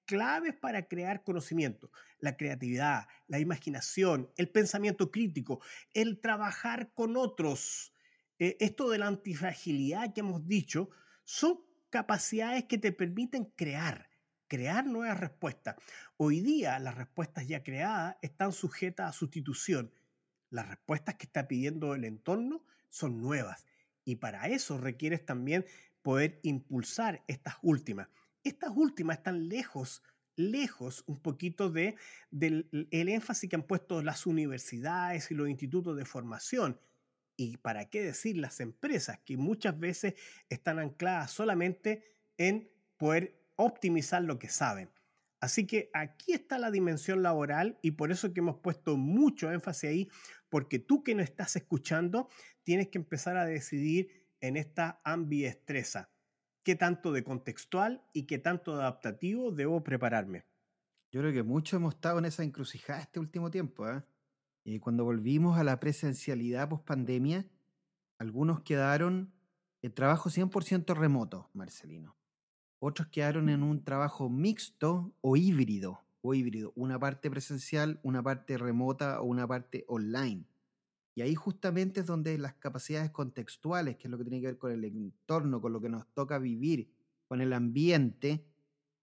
claves 0.06 0.56
para 0.56 0.88
crear 0.88 1.24
conocimiento. 1.24 1.92
La 2.20 2.36
creatividad, 2.36 3.08
la 3.28 3.40
imaginación, 3.40 4.32
el 4.38 4.50
pensamiento 4.50 5.12
crítico, 5.12 5.62
el 5.94 6.20
trabajar 6.20 6.92
con 6.94 7.16
otros. 7.16 7.94
Eh, 8.40 8.58
esto 8.60 8.90
de 8.90 8.98
la 8.98 9.08
antifragilidad 9.08 10.14
que 10.14 10.22
hemos 10.22 10.48
dicho, 10.48 10.90
son 11.26 11.60
capacidades 11.90 12.66
que 12.66 12.78
te 12.78 12.92
permiten 12.92 13.46
crear 13.56 14.09
crear 14.50 14.86
nuevas 14.86 15.18
respuestas. 15.18 15.78
Hoy 16.18 16.42
día 16.42 16.78
las 16.80 16.96
respuestas 16.96 17.48
ya 17.48 17.64
creadas 17.64 18.18
están 18.22 18.52
sujetas 18.52 19.10
a 19.10 19.18
sustitución. 19.18 19.94
Las 20.50 20.68
respuestas 20.68 21.16
que 21.16 21.28
está 21.28 21.48
pidiendo 21.48 21.96
el 21.96 22.04
entorno 22.04 22.66
son 22.90 23.22
nuevas 23.22 23.66
y 24.04 24.18
para 24.18 24.48
eso 24.48 24.78
requieres 24.78 25.26
también 25.26 25.66
poder 26.02 26.40
impulsar 26.44 27.24
estas 27.28 27.56
últimas. 27.62 28.10
Estas 28.44 28.72
últimas 28.76 29.18
están 29.18 29.48
lejos, 29.48 30.02
lejos 30.36 31.04
un 31.06 31.22
poquito 31.22 31.70
de, 31.70 31.96
del 32.32 32.68
el 32.92 33.10
énfasis 33.10 33.50
que 33.50 33.56
han 33.56 33.68
puesto 33.68 34.02
las 34.02 34.26
universidades 34.26 35.30
y 35.30 35.36
los 35.36 35.48
institutos 35.48 35.96
de 35.96 36.06
formación. 36.06 36.80
Y 37.36 37.58
para 37.58 37.90
qué 37.90 38.02
decir 38.02 38.38
las 38.38 38.60
empresas, 38.60 39.20
que 39.20 39.38
muchas 39.38 39.80
veces 39.80 40.16
están 40.50 40.80
ancladas 40.80 41.32
solamente 41.32 42.04
en 42.38 42.72
poder 42.98 43.39
optimizar 43.60 44.24
lo 44.24 44.40
que 44.40 44.48
saben. 44.48 44.90
Así 45.42 45.68
que 45.68 45.90
aquí 45.94 46.34
está 46.34 46.58
la 46.58 46.72
dimensión 46.72 47.22
laboral 47.22 47.78
y 47.82 47.92
por 47.92 48.12
eso 48.12 48.34
que 48.34 48.40
hemos 48.40 48.58
puesto 48.58 48.98
mucho 48.98 49.52
énfasis 49.52 49.90
ahí, 49.90 50.10
porque 50.50 50.80
tú 50.80 51.04
que 51.04 51.14
no 51.14 51.22
estás 51.22 51.56
escuchando, 51.58 52.30
tienes 52.64 52.88
que 52.88 52.98
empezar 52.98 53.36
a 53.36 53.46
decidir 53.46 54.28
en 54.40 54.56
esta 54.56 55.02
ambiestreza. 55.04 56.10
¿Qué 56.64 56.76
tanto 56.76 57.12
de 57.12 57.24
contextual 57.24 58.04
y 58.14 58.24
qué 58.24 58.38
tanto 58.38 58.76
de 58.76 58.84
adaptativo 58.84 59.52
debo 59.52 59.84
prepararme? 59.84 60.46
Yo 61.12 61.22
creo 61.22 61.34
que 61.34 61.44
mucho 61.44 61.76
hemos 61.76 61.96
estado 61.96 62.20
en 62.20 62.26
esa 62.26 62.44
encrucijada 62.44 63.02
este 63.02 63.20
último 63.20 63.52
tiempo. 63.52 63.90
¿eh? 63.90 64.04
Y 64.64 64.80
cuando 64.80 65.04
volvimos 65.04 65.58
a 65.58 65.64
la 65.64 65.80
presencialidad 65.80 66.70
post 66.70 66.86
pandemia, 66.86 67.46
algunos 68.20 68.62
quedaron 68.62 69.34
en 69.82 69.94
trabajo 69.94 70.30
100% 70.30 70.96
remoto, 70.96 71.50
Marcelino. 71.54 72.19
Otros 72.80 73.10
quedaron 73.10 73.50
en 73.50 73.62
un 73.62 73.84
trabajo 73.84 74.30
mixto 74.30 75.14
o 75.22 75.36
híbrido, 75.36 76.02
o 76.22 76.34
híbrido, 76.34 76.72
una 76.76 76.98
parte 77.00 77.30
presencial, 77.30 78.00
una 78.04 78.24
parte 78.24 78.58
remota 78.58 79.22
o 79.22 79.26
una 79.26 79.48
parte 79.48 79.86
online. 79.88 80.46
Y 81.16 81.22
ahí 81.22 81.36
justamente 81.36 82.00
es 82.00 82.06
donde 82.06 82.38
las 82.38 82.54
capacidades 82.54 83.12
contextuales, 83.12 83.98
que 83.98 84.08
es 84.08 84.12
lo 84.12 84.18
que 84.18 84.24
tiene 84.24 84.40
que 84.40 84.48
ver 84.48 84.58
con 84.58 84.72
el 84.72 84.86
entorno, 84.86 85.60
con 85.60 85.74
lo 85.74 85.82
que 85.82 85.90
nos 85.90 86.08
toca 86.14 86.40
vivir, 86.40 86.90
con 87.28 87.42
el 87.42 87.52
ambiente, 87.52 88.46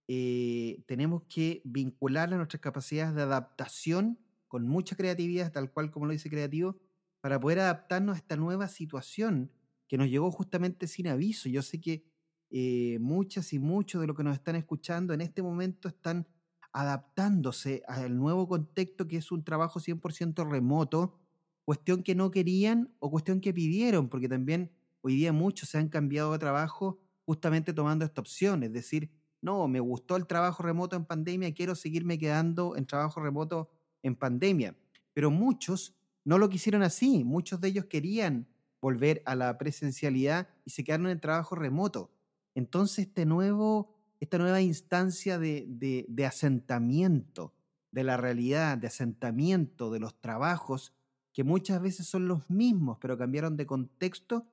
eh, 0.07 0.83
tenemos 0.87 1.23
que 1.23 1.61
vincular 1.65 2.33
a 2.33 2.37
nuestras 2.37 2.61
capacidades 2.61 3.13
de 3.13 3.23
adaptación 3.23 4.17
con 4.47 4.67
mucha 4.67 4.95
creatividad, 4.95 5.51
tal 5.51 5.71
cual 5.71 5.91
como 5.91 6.05
lo 6.05 6.13
dice 6.13 6.29
Creativo, 6.29 6.79
para 7.19 7.39
poder 7.39 7.59
adaptarnos 7.59 8.15
a 8.15 8.17
esta 8.17 8.37
nueva 8.37 8.67
situación 8.69 9.51
que 9.87 9.97
nos 9.97 10.09
llegó 10.09 10.31
justamente 10.31 10.87
sin 10.87 11.07
aviso. 11.07 11.49
Yo 11.49 11.61
sé 11.61 11.81
que 11.81 12.05
eh, 12.49 12.97
muchas 12.99 13.53
y 13.53 13.59
muchos 13.59 14.01
de 14.01 14.07
los 14.07 14.15
que 14.15 14.23
nos 14.23 14.35
están 14.35 14.55
escuchando 14.55 15.13
en 15.13 15.21
este 15.21 15.41
momento 15.41 15.87
están 15.87 16.27
adaptándose 16.71 17.83
al 17.87 18.17
nuevo 18.17 18.47
contexto 18.47 19.07
que 19.07 19.17
es 19.17 19.31
un 19.31 19.43
trabajo 19.43 19.79
100% 19.79 20.49
remoto, 20.49 21.19
cuestión 21.65 22.03
que 22.03 22.15
no 22.15 22.31
querían 22.31 22.93
o 22.99 23.09
cuestión 23.09 23.41
que 23.41 23.53
pidieron, 23.53 24.09
porque 24.09 24.29
también 24.29 24.71
hoy 25.01 25.15
día 25.15 25.33
muchos 25.33 25.69
se 25.69 25.77
han 25.77 25.89
cambiado 25.89 26.31
de 26.31 26.39
trabajo 26.39 26.99
justamente 27.25 27.73
tomando 27.73 28.05
esta 28.05 28.21
opción, 28.21 28.63
es 28.63 28.71
decir, 28.71 29.11
no, 29.41 29.67
me 29.67 29.79
gustó 29.79 30.15
el 30.15 30.25
trabajo 30.25 30.63
remoto 30.63 30.95
en 30.95 31.05
pandemia, 31.05 31.53
quiero 31.53 31.75
seguirme 31.75 32.17
quedando 32.17 32.75
en 32.75 32.85
trabajo 32.85 33.19
remoto 33.21 33.69
en 34.01 34.15
pandemia. 34.15 34.75
Pero 35.13 35.31
muchos 35.31 35.95
no 36.23 36.37
lo 36.37 36.49
quisieron 36.49 36.83
así, 36.83 37.23
muchos 37.23 37.61
de 37.61 37.69
ellos 37.69 37.85
querían 37.85 38.47
volver 38.81 39.21
a 39.25 39.35
la 39.35 39.57
presencialidad 39.57 40.49
y 40.65 40.71
se 40.71 40.83
quedaron 40.83 41.07
en 41.07 41.19
trabajo 41.19 41.55
remoto. 41.55 42.11
Entonces, 42.57 43.05
este 43.07 43.27
nuevo, 43.27 43.93
esta 44.19 44.39
nueva 44.39 44.61
instancia 44.61 45.37
de, 45.37 45.65
de 46.07 46.25
asentamiento 46.25 47.53
de 47.91 48.03
la 48.03 48.17
realidad, 48.17 48.79
de 48.79 48.87
asentamiento 48.87 49.91
de 49.91 49.99
los 49.99 50.19
trabajos, 50.19 50.91
que 51.33 51.43
muchas 51.43 51.79
veces 51.83 52.07
son 52.07 52.27
los 52.27 52.49
mismos, 52.49 52.97
pero 52.99 53.15
cambiaron 53.15 53.57
de 53.57 53.67
contexto, 53.67 54.47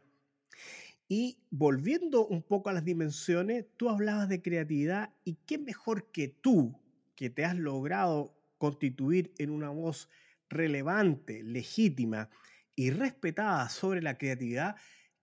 Y 1.09 1.39
volviendo 1.51 2.25
un 2.25 2.41
poco 2.41 2.71
a 2.71 2.73
las 2.73 2.85
dimensiones, 2.85 3.67
tú 3.77 3.89
hablabas 3.89 4.29
de 4.29 4.41
creatividad 4.41 5.13
y 5.25 5.39
qué 5.45 5.59
mejor 5.59 6.13
que 6.13 6.29
tú, 6.29 6.79
que 7.17 7.31
te 7.31 7.45
has 7.45 7.57
logrado 7.57 8.33
constituir 8.59 9.33
en 9.39 9.51
una 9.51 9.71
voz 9.71 10.09
relevante, 10.49 11.43
legítima 11.43 12.31
y 12.77 12.91
respetada 12.91 13.69
sobre 13.71 14.03
la 14.03 14.19
creatividad, 14.19 14.77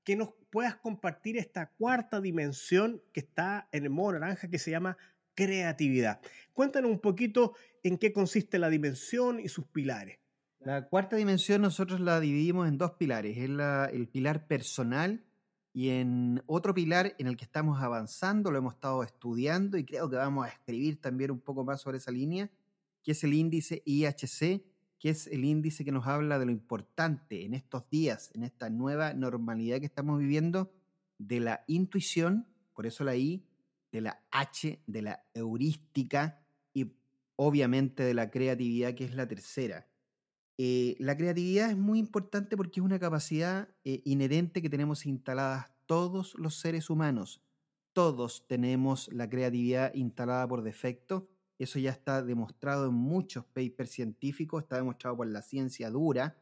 que 0.06 0.16
nos 0.16 0.30
puedas 0.52 0.78
compartir 0.78 1.38
esta 1.38 1.72
cuarta 1.72 2.22
dimensión 2.22 3.02
que 3.12 3.20
está 3.20 3.68
en 3.74 3.84
el 3.84 3.90
modo 3.90 4.14
naranja 4.14 4.48
que 4.48 4.60
se 4.60 4.72
llama 4.72 4.98
creatividad. 5.34 6.22
Cuéntanos 6.54 6.92
un 6.92 7.00
poquito 7.00 7.56
en 7.84 7.98
qué 7.98 8.14
consiste 8.14 8.58
la 8.60 8.70
dimensión 8.70 9.40
y 9.40 9.50
sus 9.50 9.66
pilares. 9.66 10.20
La 10.60 10.88
cuarta 10.88 11.18
dimensión 11.18 11.62
nosotros 11.62 12.00
la 12.00 12.20
dividimos 12.20 12.68
en 12.68 12.78
dos 12.78 12.94
pilares. 12.94 13.38
Es 13.38 13.44
el 13.44 14.08
pilar 14.08 14.48
personal 14.48 15.26
y 15.74 15.90
en 15.90 16.42
otro 16.46 16.74
pilar 16.74 17.16
en 17.20 17.28
el 17.28 17.36
que 17.36 17.44
estamos 17.44 17.82
avanzando, 17.82 18.50
lo 18.50 18.60
hemos 18.60 18.76
estado 18.76 19.04
estudiando 19.04 19.78
y 19.78 19.84
creo 19.84 20.10
que 20.10 20.16
vamos 20.16 20.46
a 20.46 20.50
escribir 20.50 21.02
también 21.02 21.32
un 21.32 21.42
poco 21.42 21.66
más 21.66 21.82
sobre 21.82 21.98
esa 21.98 22.12
línea, 22.12 22.50
que 23.04 23.12
es 23.12 23.24
el 23.26 23.34
índice 23.34 23.84
IHC, 23.86 24.64
que 25.00 25.10
es 25.10 25.28
el 25.28 25.46
índice 25.46 25.84
que 25.84 25.92
nos 25.92 26.08
habla 26.08 26.40
de 26.40 26.46
lo 26.46 26.52
importante 26.52 27.46
en 27.46 27.54
estos 27.54 27.90
días, 27.90 28.32
en 28.34 28.44
esta 28.44 28.70
nueva 28.70 29.14
normalidad 29.14 29.80
que 29.80 29.86
estamos 29.86 30.20
viviendo, 30.20 30.72
de 31.18 31.40
la 31.40 31.64
intuición, 31.68 32.48
por 32.74 32.86
eso 32.86 33.04
la 33.04 33.16
I, 33.16 33.46
de 33.92 34.02
la 34.02 34.22
H, 34.32 34.82
de 34.86 35.02
la 35.02 35.24
heurística 35.34 36.42
y 36.74 36.92
obviamente 37.36 38.04
de 38.04 38.14
la 38.14 38.30
creatividad, 38.30 38.94
que 38.94 39.06
es 39.06 39.16
la 39.16 39.28
tercera. 39.28 39.88
Eh, 40.58 40.96
la 41.00 41.18
creatividad 41.18 41.70
es 41.70 41.78
muy 41.78 42.00
importante 42.00 42.56
porque 42.56 42.80
es 42.80 42.86
una 42.86 43.00
capacidad 43.00 43.70
eh, 43.84 44.02
inherente 44.06 44.62
que 44.62 44.70
tenemos 44.70 45.06
instaladas 45.06 45.72
todos 45.86 46.34
los 46.38 46.60
seres 46.60 46.90
humanos. 46.90 47.42
Todos 47.94 48.48
tenemos 48.48 49.12
la 49.14 49.30
creatividad 49.30 49.94
instalada 49.94 50.48
por 50.48 50.64
defecto 50.64 51.30
eso 51.58 51.80
ya 51.80 51.92
está 51.92 52.22
demostrado 52.22 52.88
en 52.88 52.94
muchos 52.94 53.46
papers 53.46 53.92
científicos, 53.92 54.64
está 54.64 54.78
demostrado 54.78 55.18
por 55.18 55.28
la 55.28 55.42
ciencia 55.42 55.90
dura. 55.90 56.38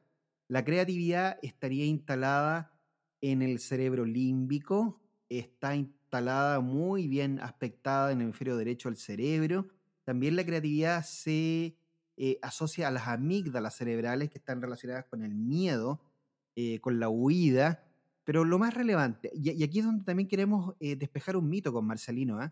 La 0.47 0.65
creatividad 0.65 1.37
estaría 1.41 1.85
instalada 1.85 2.73
en 3.21 3.41
el 3.41 3.59
cerebro 3.59 4.05
límbico, 4.05 5.01
está 5.29 5.75
instalada 5.75 6.59
muy 6.59 7.07
bien 7.07 7.39
aspectada 7.39 8.11
en 8.11 8.19
el 8.19 8.23
hemisferio 8.25 8.57
derecho 8.57 8.89
del 8.89 8.97
cerebro. 8.97 9.67
También 10.03 10.35
la 10.35 10.45
creatividad 10.45 11.03
se 11.03 11.77
eh, 12.17 12.39
asocia 12.41 12.87
a 12.87 12.91
las 12.91 13.07
amígdalas 13.07 13.75
cerebrales 13.75 14.29
que 14.29 14.39
están 14.39 14.61
relacionadas 14.61 15.05
con 15.05 15.23
el 15.23 15.33
miedo, 15.35 16.01
eh, 16.55 16.79
con 16.81 16.99
la 16.99 17.09
huida. 17.09 17.87
Pero 18.23 18.45
lo 18.45 18.57
más 18.57 18.73
relevante, 18.73 19.31
y, 19.33 19.63
aquí 19.63 19.79
es 19.79 19.85
donde 19.85 20.05
también 20.05 20.27
queremos 20.27 20.75
eh, 20.79 20.95
despejar 20.95 21.35
un 21.35 21.49
mito 21.49 21.73
con 21.73 21.85
Marcelino, 21.85 22.41
¿eh? 22.41 22.51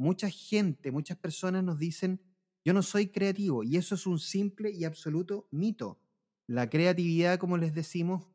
Mucha 0.00 0.30
gente, 0.30 0.90
muchas 0.90 1.18
personas 1.18 1.62
nos 1.62 1.78
dicen, 1.78 2.22
yo 2.64 2.72
no 2.72 2.82
soy 2.82 3.08
creativo, 3.08 3.62
y 3.62 3.76
eso 3.76 3.94
es 3.94 4.06
un 4.06 4.18
simple 4.18 4.70
y 4.70 4.84
absoluto 4.84 5.46
mito. 5.50 6.00
La 6.46 6.70
creatividad, 6.70 7.38
como 7.38 7.58
les 7.58 7.74
decimos, 7.74 8.26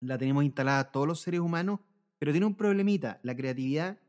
la 0.00 0.16
tenemos 0.16 0.42
instalada 0.42 0.90
todos 0.90 1.06
los 1.06 1.20
seres 1.20 1.40
humanos, 1.40 1.80
pero 2.18 2.32
tiene 2.32 2.46
un 2.46 2.54
problemita. 2.54 3.20
La 3.22 3.36
creatividad 3.36 4.00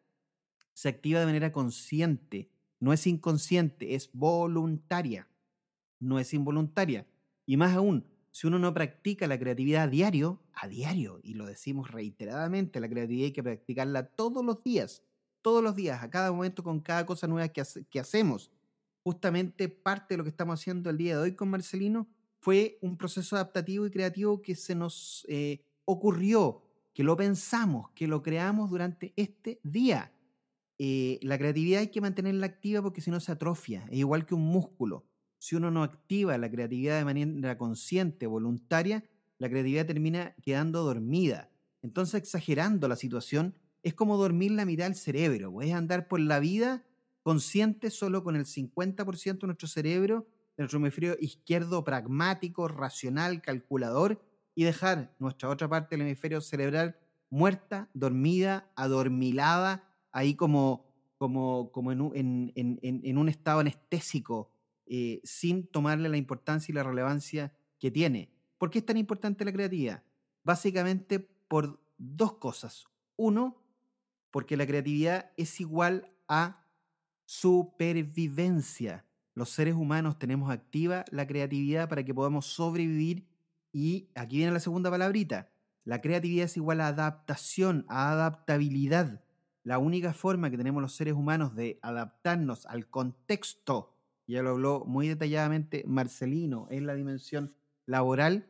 se 0.71 0.88
activa 0.88 1.19
de 1.19 1.26
manera 1.26 1.52
consciente, 1.52 2.52
no 2.80 2.93
es 2.93 3.06
inconsciente, 3.06 3.95
es 3.95 4.10
voluntaria, 4.13 5.28
no 6.00 6.19
es 6.19 6.34
involuntaria. 6.34 7.06
Y 7.45 7.58
más 7.58 7.76
aún, 7.76 8.06
si 8.32 8.47
uno 8.47 8.60
no 8.60 8.73
practica 8.73 9.28
la 9.28 9.38
creatividad 9.38 9.84
a 9.84 9.88
diario, 9.89 10.41
a 10.54 10.69
diario, 10.69 11.19
y 11.21 11.34
lo 11.34 11.47
decimos 11.47 11.91
reiteradamente, 11.91 12.80
la 12.80 12.88
creatividad 12.88 13.26
hay 13.26 13.34
que 13.34 13.43
practicarla 13.43 14.08
todos 14.08 14.45
los 14.45 14.63
días, 14.63 15.04
todos 15.48 15.64
los 15.64 15.78
días, 15.78 16.04
a 16.04 16.10
cada 16.10 16.30
momento, 16.30 16.62
con 16.62 16.82
cada 16.82 17.06
cosa 17.06 17.26
nueva 17.26 17.48
que, 17.48 18.00
hacemos. 18.02 18.52
Justamente 19.02 19.70
parte 19.70 20.14
de 20.14 20.18
lo 20.18 20.26
que 20.26 20.30
estamos 20.30 20.60
haciendo 20.60 20.90
el 20.90 20.98
día 20.98 21.16
de 21.16 21.22
hoy 21.24 21.36
con 21.36 21.50
Marcelino 21.50 22.06
fue 22.42 22.78
un 22.82 22.98
proceso 22.98 23.38
adaptativo 23.38 23.86
y 23.86 23.90
creativo 23.90 24.42
que 24.42 24.56
se 24.56 24.76
nos 24.76 25.26
eh, 25.30 25.64
ocurrió, 25.86 26.64
que 26.94 27.02
lo 27.02 27.16
pensamos, 27.16 27.90
que 27.92 28.08
lo 28.08 28.22
creamos 28.22 28.70
durante 28.70 29.14
este 29.16 29.62
día. 29.64 30.12
Eh, 30.80 31.18
la 31.22 31.38
creatividad 31.38 31.80
hay 31.80 31.92
que 31.92 32.02
mantenerla 32.02 32.46
activa 32.46 32.82
porque 32.82 33.00
si 33.00 33.10
no 33.10 33.22
se 33.22 33.32
atrofia, 33.32 33.86
es 33.90 34.00
igual 34.00 34.26
que 34.26 34.36
un 34.36 34.46
músculo. 34.46 35.06
Si 35.38 35.56
uno 35.56 35.72
no 35.72 35.82
activa 35.82 36.38
la 36.38 36.52
creatividad 36.52 36.98
de 36.98 37.06
manera 37.06 37.58
consciente, 37.58 38.28
voluntaria, 38.28 39.06
la 39.38 39.48
creatividad 39.48 39.86
termina 39.86 40.36
quedando 40.41 40.84
dormida. 40.84 41.50
Entonces, 41.82 42.16
exagerando 42.16 42.89
la 42.89 42.98
situación, 42.98 43.56
es 43.84 43.93
como 43.93 44.17
dormir 44.17 44.51
la 44.51 44.65
mitad 44.65 44.86
del 44.86 44.95
cerebro, 44.95 45.51
puedes 45.51 45.73
andar 45.73 46.07
por 46.07 46.19
la 46.19 46.39
vida 46.39 46.84
consciente 47.23 47.89
solo 47.89 48.23
con 48.23 48.36
el 48.36 48.45
50% 48.45 49.39
de 49.41 49.47
nuestro 49.47 49.67
cerebro, 49.67 50.28
de 50.55 50.63
nuestro 50.63 50.80
hemisferio 50.80 51.17
izquierdo 51.19 51.84
pragmático, 51.84 52.67
racional, 52.67 53.41
calculador, 53.41 54.21
y 54.55 54.63
dejar 54.63 55.13
nuestra 55.19 55.49
otra 55.49 55.67
parte 55.67 55.95
del 55.95 56.07
hemisferio 56.07 56.41
cerebral 56.41 56.97
muerta, 57.30 57.89
dormida, 57.93 58.71
adormilada, 58.75 59.84
ahí 60.11 60.36
como, 60.36 60.86
como, 61.17 61.71
como 61.71 61.91
en, 61.91 63.17
un 63.17 63.30
estado 63.30 63.59
anestésico, 63.59 64.51
eh, 64.86 65.21
sin 65.23 65.67
tomarle 65.67 66.09
la 66.09 66.17
importancia 66.17 66.71
y 66.71 66.75
la 66.75 66.84
relevancia 66.84 67.53
que 67.80 67.91
tiene. 67.91 68.32
¿Por 68.57 68.69
qué 68.69 68.80
es 68.80 68.86
tan 68.86 68.97
importante 68.97 69.45
la 69.45 69.53
creatividad? 69.53 70.03
Básicamente 70.43 71.19
por 71.19 71.80
dos 71.97 72.34
cosas. 72.34 72.86
Uno, 73.15 73.61
porque 74.32 74.57
la 74.57 74.65
creatividad 74.65 75.32
es 75.38 75.59
igual 75.59 76.11
a 76.28 76.65
supervivencia. 77.25 79.05
Los 79.34 79.49
seres 79.49 79.75
humanos 79.75 80.17
tenemos 80.17 80.49
activa 80.49 81.05
la 81.11 81.28
creatividad 81.28 81.89
para 81.89 82.03
que 82.03 82.13
podamos 82.13 82.47
sobrevivir 82.47 83.28
y 83.71 84.09
aquí 84.15 84.38
viene 84.38 84.51
la 84.51 84.59
segunda 84.59 84.89
palabrita. 84.89 85.51
La 85.84 86.01
creatividad 86.01 86.45
es 86.45 86.57
igual 86.57 86.82
a 86.82 86.88
adaptación, 86.88 87.86
a 87.88 88.11
adaptabilidad. 88.11 89.23
La 89.63 89.78
única 89.78 90.13
forma 90.13 90.49
que 90.49 90.57
tenemos 90.57 90.82
los 90.82 90.95
seres 90.95 91.13
humanos 91.13 91.55
de 91.55 91.80
adaptarnos 91.82 92.65
al 92.65 92.89
contexto, 92.89 93.93
ya 94.25 94.41
lo 94.41 94.49
habló 94.51 94.84
muy 94.86 95.07
detalladamente 95.07 95.84
Marcelino, 95.86 96.67
en 96.71 96.88
la 96.88 96.95
dimensión 96.95 97.53
laboral, 97.86 98.47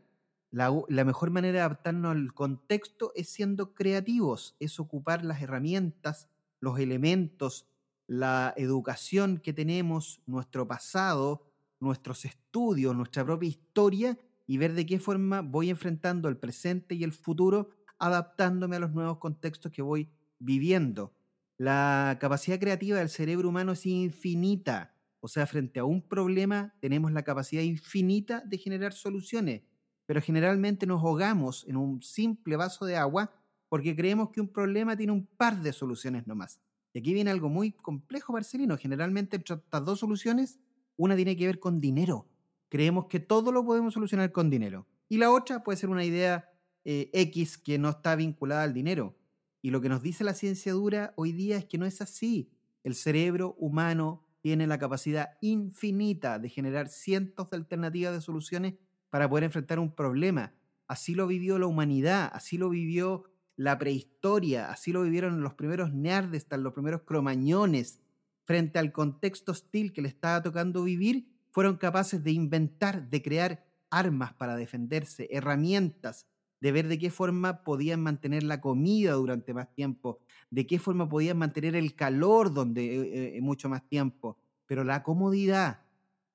la, 0.52 0.74
la, 0.88 1.06
mejor 1.06 1.32
manera 1.32 1.54
de 1.54 1.60
adaptarnos 1.60 2.12
al 2.12 2.34
contexto 2.34 3.12
es 3.16 3.30
siendo 3.30 3.74
creativos, 3.74 4.56
es 4.60 4.80
ocupar 4.80 5.26
las 5.26 5.42
herramientas, 5.42 6.30
los 6.60 6.80
elementos, 6.80 7.68
la 8.08 8.54
educación 8.58 9.38
que 9.38 9.54
tenemos, 9.54 10.22
nuestro 10.26 10.68
pasado, 10.68 11.48
nuestros 11.80 12.26
estudios, 12.26 12.96
nuestra 12.96 13.26
propia 13.26 13.50
historia 13.50 14.18
y 14.48 14.58
ver 14.58 14.74
de 14.74 14.86
qué 14.86 15.00
forma 15.00 15.42
voy 15.42 15.70
enfrentando 15.70 16.30
el 16.30 16.38
presente 16.38 16.96
y 16.96 17.04
el 17.04 17.12
futuro, 17.12 17.70
adaptándome 18.00 18.78
a 18.78 18.80
los 18.80 18.92
nuevos 18.92 19.18
contextos 19.18 19.72
que 19.72 19.82
voy 19.82 20.10
viviendo. 20.40 21.14
La 21.58 22.18
capacidad 22.22 22.60
creativa 22.60 23.00
del 23.00 23.10
cerebro 23.10 23.50
humano 23.50 23.74
es 23.74 23.86
infinita. 23.86 24.94
O 25.20 25.28
sea, 25.28 25.48
frente 25.48 25.80
a 25.80 25.84
un 25.84 26.02
problema 26.02 26.76
tenemos 26.80 27.12
la 27.12 27.24
capacidad 27.24 27.64
infinita 27.64 28.42
de 28.46 28.58
generar 28.58 28.94
soluciones, 28.94 29.64
pero 30.08 30.22
generalmente 30.22 30.88
nos 30.88 31.04
ahogamos 31.04 31.66
en 31.68 31.78
un 31.78 32.02
simple 32.02 32.56
vaso 32.56 32.86
de 32.86 32.96
agua 32.96 33.32
porque 33.70 33.96
creemos 33.96 34.30
que 34.30 34.42
un 34.42 34.48
problema 34.48 34.98
tiene 34.98 35.12
un 35.12 35.28
par 35.28 35.62
de 35.62 35.74
soluciones 35.74 36.26
nomás. 36.26 36.60
Y 36.94 37.00
aquí 37.00 37.14
viene 37.14 37.30
algo 37.30 37.50
muy 37.50 37.74
complejo, 37.74 38.34
Marcelino. 38.34 38.78
Generalmente 38.78 39.36
entre 39.36 39.56
estas 39.56 39.86
dos 39.86 40.00
soluciones, 40.00 40.60
una 40.96 41.16
tiene 41.16 41.36
que 41.36 41.46
ver 41.46 41.60
con 41.60 41.82
dinero. 41.82 42.26
Creemos 42.70 43.06
que 43.08 43.20
todo 43.20 43.52
lo 43.52 43.66
podemos 43.66 43.94
solucionar 43.94 44.32
con 44.32 44.50
dinero. 44.50 44.88
Y 45.10 45.18
la 45.18 45.32
otra 45.32 45.64
puede 45.64 45.78
ser 45.78 45.90
una 45.90 46.06
idea 46.06 46.50
eh, 46.86 47.10
X 47.14 47.58
que 47.58 47.78
no 47.78 47.90
está 47.90 48.16
vinculada 48.16 48.64
al 48.64 48.74
dinero. 48.74 49.18
Y 49.62 49.72
lo 49.72 49.82
que 49.82 49.90
nos 49.90 50.02
dice 50.02 50.24
la 50.24 50.34
ciencia 50.34 50.72
dura 50.72 51.14
hoy 51.18 51.34
día 51.34 51.58
es 51.58 51.66
que 51.66 51.78
no 51.78 51.86
es 51.86 52.02
así. 52.02 52.50
El 52.84 52.96
cerebro 52.96 53.56
humano 53.60 54.26
tiene 54.40 54.68
la 54.68 54.80
capacidad 54.80 55.32
infinita 55.42 56.40
de 56.40 56.48
generar 56.48 56.88
cientos 56.88 57.50
de 57.50 57.58
alternativas 57.58 58.14
de 58.14 58.22
soluciones 58.22 58.76
para 59.10 59.30
poder 59.30 59.46
enfrentar 59.46 59.80
un 59.80 59.94
problema. 59.94 60.54
Así 60.88 61.16
lo 61.16 61.28
vivió 61.28 61.60
la 61.60 61.68
humanidad, 61.68 62.30
así 62.34 62.58
lo 62.58 62.70
vivió 62.70 63.26
la 63.56 63.78
prehistoria, 63.78 64.70
así 64.70 64.92
lo 64.94 65.02
vivieron 65.02 65.42
los 65.42 65.56
primeros 65.56 65.94
neandertales, 65.94 66.64
los 66.64 66.74
primeros 66.74 67.02
cromañones, 67.02 68.00
frente 68.46 68.80
al 68.80 68.92
contexto 68.92 69.52
hostil 69.52 69.92
que 69.92 70.02
le 70.02 70.08
estaba 70.08 70.42
tocando 70.42 70.84
vivir, 70.84 71.28
fueron 71.52 71.78
capaces 71.78 72.24
de 72.24 72.32
inventar, 72.32 73.10
de 73.10 73.22
crear 73.22 73.66
armas 73.90 74.34
para 74.34 74.56
defenderse, 74.56 75.28
herramientas, 75.32 76.28
de 76.62 76.72
ver 76.72 76.88
de 76.88 76.98
qué 76.98 77.10
forma 77.10 77.64
podían 77.64 78.02
mantener 78.02 78.44
la 78.44 78.62
comida 78.62 79.14
durante 79.14 79.54
más 79.54 79.74
tiempo, 79.74 80.20
de 80.50 80.66
qué 80.66 80.80
forma 80.80 81.10
podían 81.10 81.38
mantener 81.38 81.76
el 81.76 81.96
calor 81.96 82.54
donde 82.54 82.86
eh, 82.86 83.38
eh, 83.38 83.42
mucho 83.42 83.70
más 83.70 83.88
tiempo. 83.88 84.38
Pero 84.66 84.84
la 84.84 85.04
comodidad 85.04 85.82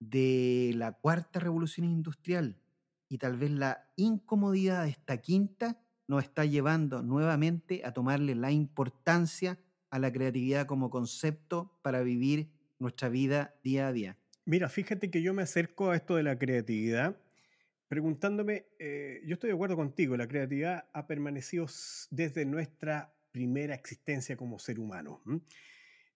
de 0.01 0.73
la 0.75 0.93
cuarta 0.93 1.41
revolución 1.41 1.87
industrial 1.87 2.57
y 3.13 3.19
tal 3.19 3.37
vez 3.37 3.51
la 3.51 3.91
incomodidad 3.97 4.85
de 4.85 4.91
esta 4.91 5.19
quinta 5.19 5.79
nos 6.09 6.25
está 6.25 6.47
llevando 6.47 7.03
nuevamente 7.03 7.83
a 7.85 7.93
tomarle 7.93 8.35
la 8.35 8.51
importancia 8.51 9.59
a 9.91 9.99
la 9.99 10.11
creatividad 10.11 10.65
como 10.65 10.89
concepto 10.89 11.79
para 11.83 12.01
vivir 12.01 12.49
nuestra 12.79 13.11
vida 13.11 13.55
día 13.63 13.89
a 13.89 13.93
día. 13.93 14.19
Mira, 14.47 14.71
fíjate 14.71 15.11
que 15.11 15.21
yo 15.21 15.35
me 15.35 15.43
acerco 15.43 15.91
a 15.91 15.97
esto 15.97 16.17
de 16.17 16.23
la 16.23 16.39
creatividad 16.39 17.21
preguntándome, 17.87 18.65
eh, 18.79 19.21
yo 19.27 19.35
estoy 19.35 19.49
de 19.49 19.55
acuerdo 19.57 19.77
contigo, 19.77 20.17
la 20.17 20.27
creatividad 20.27 20.87
ha 20.95 21.07
permanecido 21.07 21.67
desde 22.11 22.47
nuestra 22.47 23.15
primera 23.31 23.75
existencia 23.75 24.39
como 24.39 24.59
ser 24.59 24.81
humano. 24.81 25.21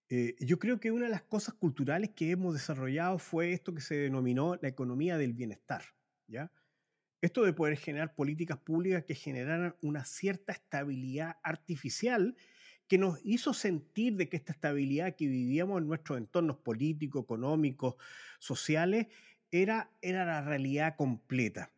Eh, 0.09 0.35
yo 0.41 0.59
creo 0.59 0.81
que 0.81 0.93
una 0.93 1.05
de 1.05 1.11
las 1.11 1.25
cosas 1.25 1.53
culturales 1.53 2.13
que 2.17 2.31
hemos 2.31 2.55
desarrollado 2.55 3.19
fue 3.19 3.53
esto 3.53 3.75
que 3.75 3.83
se 3.83 3.97
denominó 3.97 4.57
la 4.57 4.69
economía 4.69 5.19
del 5.19 5.35
bienestar, 5.35 5.83
¿ya? 6.27 6.51
Esto 7.21 7.45
de 7.45 7.53
poder 7.53 7.77
generar 7.77 8.15
políticas 8.15 8.59
públicas 8.59 9.05
que 9.05 9.15
generaran 9.15 9.75
una 9.81 10.05
cierta 10.05 10.53
estabilidad 10.53 11.37
artificial 11.43 12.37
que 12.89 12.99
nos 12.99 13.19
hizo 13.25 13.53
sentir 13.53 14.17
de 14.17 14.29
que 14.29 14.37
esta 14.37 14.53
estabilidad 14.53 15.17
que 15.17 15.27
vivíamos 15.27 15.81
en 15.81 15.89
nuestros 15.89 16.19
entornos 16.19 16.59
políticos, 16.59 17.25
económicos, 17.25 17.97
sociales, 18.39 19.09
era, 19.51 19.91
era 20.03 20.25
la 20.25 20.43
realidad 20.43 20.95
completa. 20.97 21.73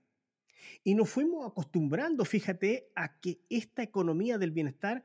Y 0.84 0.95
nos 0.95 1.09
fuimos 1.09 1.51
acostumbrando, 1.51 2.24
fíjate, 2.24 2.91
a 2.95 3.20
que 3.20 3.41
esta 3.49 3.82
economía 3.82 4.39
del 4.39 4.51
bienestar 4.51 5.05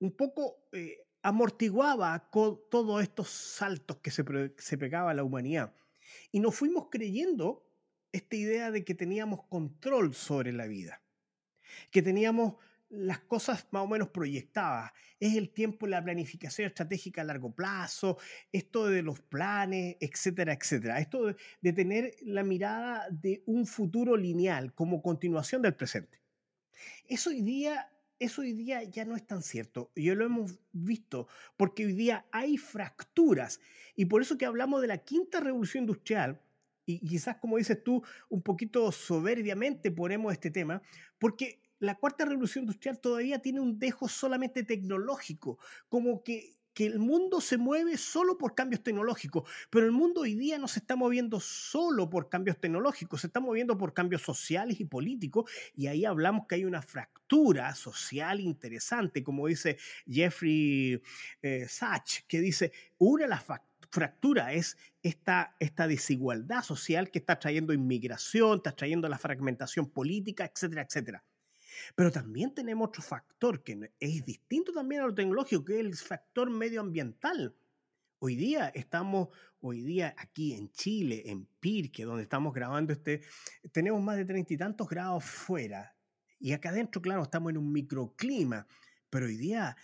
un 0.00 0.12
poco 0.12 0.66
eh, 0.72 1.06
amortiguaba 1.22 2.30
todos 2.30 3.02
estos 3.02 3.28
saltos 3.28 3.98
que 3.98 4.10
se 4.10 4.78
pegaba 4.78 5.10
a 5.10 5.14
la 5.14 5.24
humanidad. 5.24 5.74
Y 6.32 6.40
nos 6.40 6.54
fuimos 6.54 6.88
creyendo 6.90 7.63
esta 8.14 8.36
idea 8.36 8.70
de 8.70 8.84
que 8.84 8.94
teníamos 8.94 9.42
control 9.48 10.14
sobre 10.14 10.52
la 10.52 10.66
vida, 10.66 11.02
que 11.90 12.00
teníamos 12.00 12.54
las 12.88 13.18
cosas 13.18 13.66
más 13.72 13.82
o 13.82 13.88
menos 13.88 14.10
proyectadas. 14.10 14.92
Es 15.18 15.34
el 15.36 15.50
tiempo, 15.50 15.88
la 15.88 16.02
planificación 16.02 16.68
estratégica 16.68 17.22
a 17.22 17.24
largo 17.24 17.52
plazo, 17.52 18.18
esto 18.52 18.86
de 18.86 19.02
los 19.02 19.20
planes, 19.20 19.96
etcétera, 19.98 20.52
etcétera. 20.52 21.00
Esto 21.00 21.34
de, 21.60 21.72
tener 21.72 22.14
la 22.22 22.44
mirada 22.44 23.08
de 23.10 23.42
un 23.46 23.66
futuro 23.66 24.16
lineal 24.16 24.72
como 24.74 25.02
continuación 25.02 25.62
del 25.62 25.74
presente. 25.74 26.20
Eso 27.08 27.30
hoy 27.30 27.42
día 27.42 27.90
eso 28.20 28.42
hoy 28.42 28.52
día 28.52 28.84
ya 28.84 29.04
no 29.04 29.16
es 29.16 29.26
tan 29.26 29.42
cierto. 29.42 29.90
Y 29.96 30.08
lo 30.14 30.24
hemos 30.24 30.56
visto, 30.70 31.26
porque 31.56 31.84
hoy 31.84 31.94
día 31.94 32.26
hay 32.30 32.56
fracturas. 32.58 33.60
Y 33.96 34.04
por 34.04 34.22
eso 34.22 34.38
que 34.38 34.46
hablamos 34.46 34.80
de 34.80 34.86
la 34.86 34.98
quinta 34.98 35.40
revolución 35.40 35.82
industrial, 35.82 36.40
y 36.86 37.00
quizás 37.00 37.36
como 37.36 37.56
dices 37.56 37.82
tú, 37.82 38.02
un 38.28 38.42
poquito 38.42 38.90
soberbiamente 38.92 39.90
ponemos 39.90 40.32
este 40.32 40.50
tema, 40.50 40.82
porque 41.18 41.60
la 41.78 41.96
cuarta 41.96 42.24
revolución 42.24 42.64
industrial 42.64 42.98
todavía 43.00 43.40
tiene 43.40 43.60
un 43.60 43.78
dejo 43.78 44.08
solamente 44.08 44.62
tecnológico, 44.62 45.58
como 45.88 46.22
que, 46.22 46.56
que 46.72 46.86
el 46.86 46.98
mundo 46.98 47.40
se 47.40 47.56
mueve 47.56 47.96
solo 47.96 48.36
por 48.38 48.54
cambios 48.54 48.82
tecnológicos, 48.82 49.48
pero 49.70 49.86
el 49.86 49.92
mundo 49.92 50.22
hoy 50.22 50.34
día 50.34 50.58
no 50.58 50.66
se 50.66 50.80
está 50.80 50.96
moviendo 50.96 51.40
solo 51.40 52.10
por 52.10 52.28
cambios 52.28 52.58
tecnológicos, 52.58 53.20
se 53.20 53.28
está 53.28 53.40
moviendo 53.40 53.76
por 53.78 53.92
cambios 53.92 54.22
sociales 54.22 54.80
y 54.80 54.84
políticos, 54.84 55.50
y 55.74 55.86
ahí 55.86 56.04
hablamos 56.04 56.46
que 56.48 56.56
hay 56.56 56.64
una 56.64 56.82
fractura 56.82 57.74
social 57.74 58.40
interesante, 58.40 59.22
como 59.22 59.46
dice 59.46 59.76
Jeffrey 60.08 61.00
eh, 61.42 61.66
Sachs, 61.68 62.24
que 62.26 62.40
dice, 62.40 62.72
una 62.98 63.24
de 63.24 63.28
las 63.28 63.44
fractura 63.94 64.52
es 64.52 64.76
esta, 65.02 65.54
esta 65.60 65.86
desigualdad 65.86 66.62
social 66.64 67.12
que 67.12 67.20
está 67.20 67.38
trayendo 67.38 67.72
inmigración, 67.72 68.56
está 68.56 68.72
trayendo 68.72 69.08
la 69.08 69.18
fragmentación 69.18 69.88
política, 69.88 70.44
etcétera, 70.44 70.82
etcétera. 70.82 71.24
Pero 71.94 72.10
también 72.10 72.52
tenemos 72.52 72.88
otro 72.88 73.02
factor 73.02 73.62
que 73.62 73.92
es 74.00 74.24
distinto 74.24 74.72
también 74.72 75.02
a 75.02 75.06
lo 75.06 75.14
tecnológico, 75.14 75.64
que 75.64 75.74
es 75.74 75.86
el 75.86 75.94
factor 75.94 76.50
medioambiental. 76.50 77.54
Hoy 78.18 78.34
día 78.34 78.68
estamos, 78.74 79.28
hoy 79.60 79.82
día 79.82 80.14
aquí 80.18 80.54
en 80.54 80.72
Chile, 80.72 81.22
en 81.26 81.46
Pirque, 81.60 82.04
donde 82.04 82.24
estamos 82.24 82.52
grabando 82.52 82.92
este, 82.92 83.22
tenemos 83.70 84.02
más 84.02 84.16
de 84.16 84.24
treinta 84.24 84.54
y 84.54 84.56
tantos 84.56 84.88
grados 84.88 85.24
fuera. 85.24 85.94
Y 86.40 86.52
acá 86.52 86.70
adentro, 86.70 87.00
claro, 87.00 87.22
estamos 87.22 87.50
en 87.50 87.58
un 87.58 87.72
microclima, 87.72 88.66
pero 89.08 89.26
hoy 89.26 89.36
día 89.36 89.76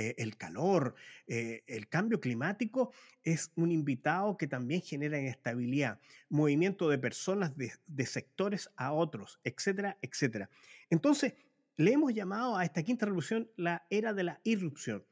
eh, 0.00 0.14
el 0.16 0.36
calor, 0.36 0.94
eh, 1.26 1.64
el 1.66 1.88
cambio 1.88 2.20
climático 2.20 2.92
es 3.24 3.50
un 3.56 3.72
invitado 3.72 4.36
que 4.36 4.46
también 4.46 4.80
genera 4.80 5.18
inestabilidad, 5.18 5.98
movimiento 6.28 6.88
de 6.88 6.98
personas 6.98 7.56
de, 7.56 7.72
de 7.88 8.06
sectores 8.06 8.70
a 8.76 8.92
otros, 8.92 9.40
etcétera, 9.42 9.98
etcétera. 10.00 10.50
Entonces, 10.88 11.34
le 11.76 11.90
hemos 11.90 12.14
llamado 12.14 12.56
a 12.56 12.64
esta 12.64 12.84
quinta 12.84 13.06
revolución 13.06 13.50
la 13.56 13.88
era 13.90 14.14
de 14.14 14.22
la 14.22 14.40
irrupción. 14.44 15.04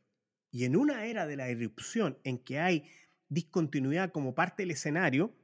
Y 0.53 0.67
en 0.67 0.77
una 0.77 1.07
era 1.07 1.27
de 1.27 1.35
la 1.35 1.51
irrupción 1.51 2.21
en 2.23 2.39
que 2.39 2.61
hay 2.61 2.89
discontinuidad 3.29 4.13
como 4.13 4.37
parte 4.37 4.63
del 4.63 4.71
escenario, 4.71 5.35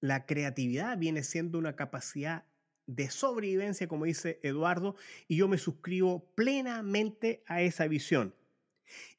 la 0.00 0.24
creatividad 0.24 0.96
viene 0.96 1.22
siendo 1.22 1.58
una 1.58 1.76
capacidad 1.76 2.46
de 2.94 3.10
sobrevivencia, 3.10 3.88
como 3.88 4.04
dice 4.04 4.40
Eduardo, 4.42 4.96
y 5.28 5.36
yo 5.36 5.48
me 5.48 5.58
suscribo 5.58 6.24
plenamente 6.34 7.42
a 7.46 7.62
esa 7.62 7.86
visión. 7.86 8.34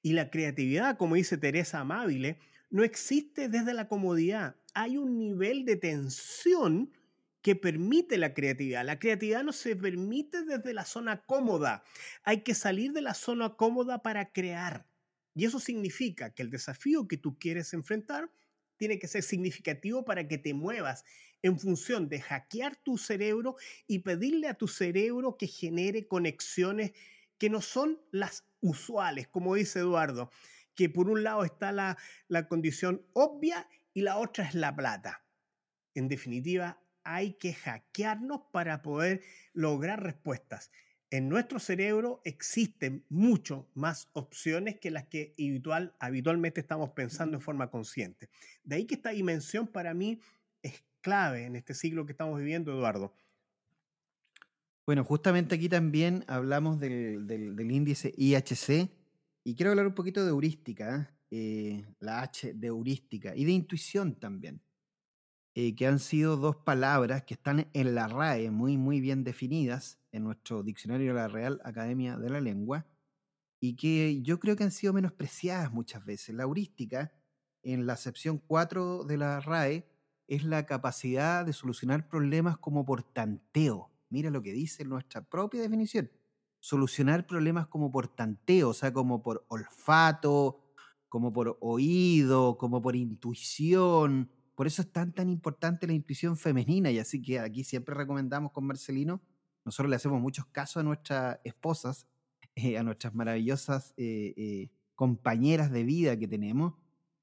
Y 0.01 0.13
la 0.13 0.30
creatividad, 0.30 0.97
como 0.97 1.15
dice 1.15 1.38
Teresa 1.38 1.80
Amabile, 1.80 2.38
no 2.69 2.84
existe 2.84 3.47
desde 3.47 3.74
la 3.74 3.88
comodidad. 3.88 4.55
Hay 4.74 4.97
un 4.97 5.17
nivel 5.17 5.65
de 5.65 5.78
tensión 5.78 6.91
que 7.41 7.55
permite 7.55 8.17
la 8.17 8.34
creatividad. 8.34 8.86
La 8.86 8.99
creatividad 8.99 9.43
no 9.43 9.53
se 9.53 9.76
permite 9.76 10.43
desde 10.43 10.74
la 10.74 10.86
zona 10.86 11.26
cómoda. 11.26 11.84
Hay 12.24 12.41
que 12.41 12.53
salir 12.53 12.91
de 12.91 13.01
la 13.01 13.13
zona 13.13 13.55
cómoda 13.55 14.01
para 14.01 14.32
crear. 14.32 14.86
Y 15.34 15.45
eso 15.45 15.59
significa 15.59 16.32
que 16.32 16.43
el 16.43 16.49
desafío 16.49 17.07
que 17.07 17.17
tú 17.17 17.39
quieres 17.39 17.74
enfrentar 17.74 18.30
tiene 18.78 18.99
que 18.99 19.07
ser 19.07 19.24
significativo 19.24 20.03
para 20.03 20.28
que 20.28 20.38
te 20.38 20.53
muevas 20.53 21.05
en 21.43 21.59
función 21.59 22.09
de 22.09 22.21
hackear 22.21 22.75
tu 22.75 22.97
cerebro 22.97 23.55
y 23.87 23.99
pedirle 23.99 24.47
a 24.47 24.53
tu 24.53 24.67
cerebro 24.67 25.37
que 25.37 25.47
genere 25.47 26.07
conexiones 26.07 26.93
que 27.37 27.49
no 27.49 27.61
son 27.61 27.99
las 28.11 28.45
usuales, 28.59 29.27
como 29.27 29.55
dice 29.55 29.79
Eduardo, 29.79 30.31
que 30.75 30.89
por 30.89 31.09
un 31.09 31.23
lado 31.23 31.43
está 31.43 31.71
la, 31.71 31.97
la 32.27 32.47
condición 32.47 33.05
obvia 33.13 33.67
y 33.93 34.01
la 34.01 34.17
otra 34.17 34.47
es 34.47 34.53
la 34.53 34.75
plata. 34.75 35.25
En 35.95 36.07
definitiva, 36.07 36.81
hay 37.03 37.33
que 37.33 37.53
hackearnos 37.53 38.41
para 38.51 38.81
poder 38.81 39.21
lograr 39.53 40.03
respuestas. 40.03 40.71
En 41.09 41.27
nuestro 41.27 41.59
cerebro 41.59 42.21
existen 42.23 43.05
mucho 43.09 43.69
más 43.73 44.07
opciones 44.13 44.79
que 44.79 44.91
las 44.91 45.07
que 45.07 45.33
habitual, 45.37 45.93
habitualmente 45.99 46.61
estamos 46.61 46.91
pensando 46.91 47.35
en 47.35 47.41
forma 47.41 47.69
consciente. 47.69 48.29
De 48.63 48.75
ahí 48.77 48.85
que 48.85 48.95
esta 48.95 49.09
dimensión 49.09 49.67
para 49.67 49.93
mí 49.93 50.21
es 50.61 50.85
clave 51.01 51.45
en 51.45 51.55
este 51.55 51.73
siglo 51.73 52.05
que 52.05 52.13
estamos 52.13 52.39
viviendo, 52.39 52.71
Eduardo. 52.71 53.13
Bueno, 54.85 55.03
justamente 55.03 55.55
aquí 55.55 55.69
también 55.69 56.23
hablamos 56.27 56.79
del, 56.79 57.55
índice 57.59 58.13
IHC 58.17 58.89
y 59.43 59.55
quiero 59.55 59.71
hablar 59.71 59.87
un 59.87 59.95
poquito 59.95 60.23
de 60.23 60.29
heurística, 60.29 61.15
eh, 61.29 61.85
la 61.99 62.21
H 62.21 62.53
de 62.53 62.67
heurística 62.67 63.35
y 63.35 63.45
de 63.45 63.51
intuición 63.51 64.15
también. 64.15 64.61
Eh, 65.53 65.75
que 65.75 65.85
han 65.85 65.99
sido 65.99 66.37
dos 66.37 66.55
palabras 66.55 67.23
que 67.23 67.33
están 67.33 67.67
en 67.73 67.93
la 67.93 68.07
RAE 68.07 68.51
muy, 68.51 68.77
muy 68.77 69.01
bien 69.01 69.25
definidas 69.25 69.99
en 70.13 70.23
nuestro 70.23 70.63
diccionario 70.63 71.09
de 71.09 71.13
la 71.19 71.27
Real 71.27 71.59
Academia 71.65 72.17
de 72.17 72.29
la 72.29 72.39
Lengua 72.39 72.87
y 73.59 73.75
que 73.75 74.21
yo 74.21 74.39
creo 74.39 74.55
que 74.55 74.63
han 74.63 74.71
sido 74.71 74.93
menospreciadas 74.93 75.73
muchas 75.73 76.05
veces. 76.05 76.35
La 76.35 76.43
heurística, 76.43 77.11
en 77.63 77.85
la 77.85 77.97
sección 77.97 78.37
4 78.39 79.03
de 79.03 79.17
la 79.17 79.41
RAE, 79.41 79.90
es 80.32 80.45
la 80.45 80.65
capacidad 80.65 81.45
de 81.45 81.51
solucionar 81.51 82.07
problemas 82.07 82.57
como 82.57 82.86
por 82.86 83.03
tanteo. 83.03 83.91
Mira 84.09 84.29
lo 84.29 84.41
que 84.41 84.53
dice 84.53 84.86
nuestra 84.86 85.21
propia 85.21 85.61
definición. 85.61 86.09
Solucionar 86.61 87.27
problemas 87.27 87.67
como 87.67 87.91
por 87.91 88.07
tanteo, 88.07 88.69
o 88.69 88.73
sea, 88.73 88.93
como 88.93 89.21
por 89.21 89.45
olfato, 89.49 90.63
como 91.09 91.34
por 91.34 91.57
oído, 91.59 92.57
como 92.57 92.82
por 92.82 92.95
intuición, 92.95 94.32
por 94.55 94.67
eso 94.67 94.82
es 94.82 94.93
tan, 94.93 95.11
tan 95.11 95.27
importante 95.27 95.86
la 95.86 95.91
intuición 95.91 96.38
femenina 96.38 96.91
y 96.91 96.99
así 96.99 97.21
que 97.21 97.38
aquí 97.38 97.65
siempre 97.65 97.93
recomendamos 97.93 98.53
con 98.53 98.65
Marcelino, 98.65 99.21
nosotros 99.65 99.89
le 99.89 99.97
hacemos 99.97 100.21
muchos 100.21 100.45
casos 100.45 100.77
a 100.77 100.84
nuestras 100.84 101.39
esposas, 101.43 102.07
eh, 102.55 102.77
a 102.77 102.84
nuestras 102.84 103.13
maravillosas 103.13 103.93
eh, 103.97 104.34
eh, 104.38 104.71
compañeras 104.95 105.71
de 105.71 105.84
vida 105.84 106.17
que 106.17 106.29
tenemos, 106.29 106.75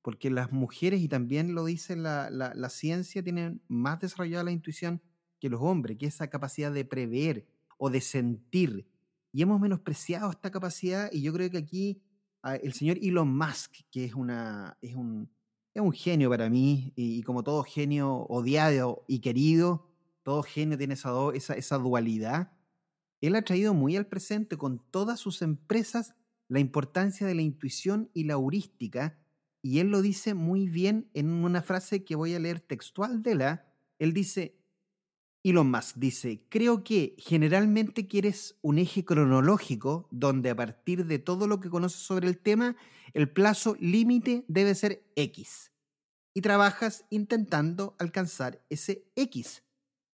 porque 0.03 0.31
las 0.31 0.53
mujeres, 0.53 1.01
y 1.01 1.09
también 1.09 1.55
lo 1.55 1.65
dice 1.65 1.97
la, 1.97 2.31
la, 2.31 2.69
ciencia, 2.69 3.23
tienen 3.23 3.63
más 3.69 4.01
desarrollada 4.01 4.45
la 4.45 4.53
intuición 4.53 5.03
que 5.41 5.49
los 5.49 5.61
hombres, 5.61 5.99
que 5.99 6.07
esa 6.07 6.29
capacidad 6.29 6.73
de 6.73 6.85
prever 6.85 7.47
o 7.77 7.91
de 7.91 8.01
sentir. 8.01 8.89
Y 9.33 9.43
hemos 9.43 9.61
menospreciado 9.61 10.31
esta 10.31 10.51
capacidad 10.51 11.11
y 11.13 11.23
yo 11.23 11.33
creo 11.33 11.51
que 11.51 11.59
aquí 11.59 12.03
ah, 12.43 12.57
el 12.57 12.73
señor 12.73 12.99
Elon 13.03 13.37
Musk, 13.37 13.77
que 13.91 14.05
es, 14.05 14.15
una, 14.15 14.79
es 14.81 14.95
un 14.95 15.31
es 15.79 15.83
un 15.83 15.93
genio 15.93 16.29
para 16.29 16.51
mí 16.51 16.93
y, 16.97 17.23
como 17.23 17.45
todo 17.45 17.63
genio 17.63 18.27
odiado 18.29 19.05
y 19.07 19.21
querido, 19.21 19.87
todo 20.23 20.43
genio 20.43 20.77
tiene 20.77 20.95
esa, 20.95 21.13
esa, 21.35 21.55
esa 21.55 21.79
dualidad. 21.79 22.53
Él 23.21 23.37
ha 23.37 23.43
traído 23.43 23.75
muy 23.75 23.97
al 23.97 24.07
presente 24.07 24.57
con 24.57 24.83
todas 24.91 25.21
sus 25.21 25.41
empresas 25.41 26.15
la 26.49 26.61
importancia 26.61 27.27
de 27.27 27.35
la 27.35 27.43
intuición 27.43 28.11
y 28.13 28.25
la 28.25 28.35
heurística, 28.35 29.19
y 29.63 29.81
él 29.81 29.89
lo 29.89 30.03
dice 30.03 30.35
muy 30.35 30.69
bien 30.69 31.11
en 31.15 31.29
una 31.31 31.63
frase 31.63 32.05
que 32.05 32.15
voy 32.15 32.35
a 32.35 32.39
leer 32.39 32.61
textual 32.61 33.23
de 33.23 33.35
la. 33.35 33.73
Él 33.99 34.13
dice, 34.13 34.59
Elon 35.43 35.71
Musk 35.71 35.97
dice, 35.97 36.45
creo 36.49 36.85
que 36.85 37.17
generalmente 37.19 38.07
quieres 38.07 38.59
un 38.61 38.79
eje 38.79 39.05
cronológico 39.05 40.09
donde 40.11 40.51
a 40.51 40.57
partir 40.57 41.07
de 41.07 41.19
todo 41.19 41.47
lo 41.47 41.61
que 41.61 41.71
conoces 41.71 42.01
sobre 42.01 42.29
el 42.29 42.39
tema, 42.39 42.77
el 43.15 43.31
plazo 43.31 43.77
límite 43.81 44.45
debe 44.49 44.75
ser 44.75 45.05
X. 45.17 45.73
Y 46.35 46.41
trabajas 46.41 47.05
intentando 47.11 47.97
alcanzar 47.99 48.65
ese 48.69 49.11
X. 49.17 49.65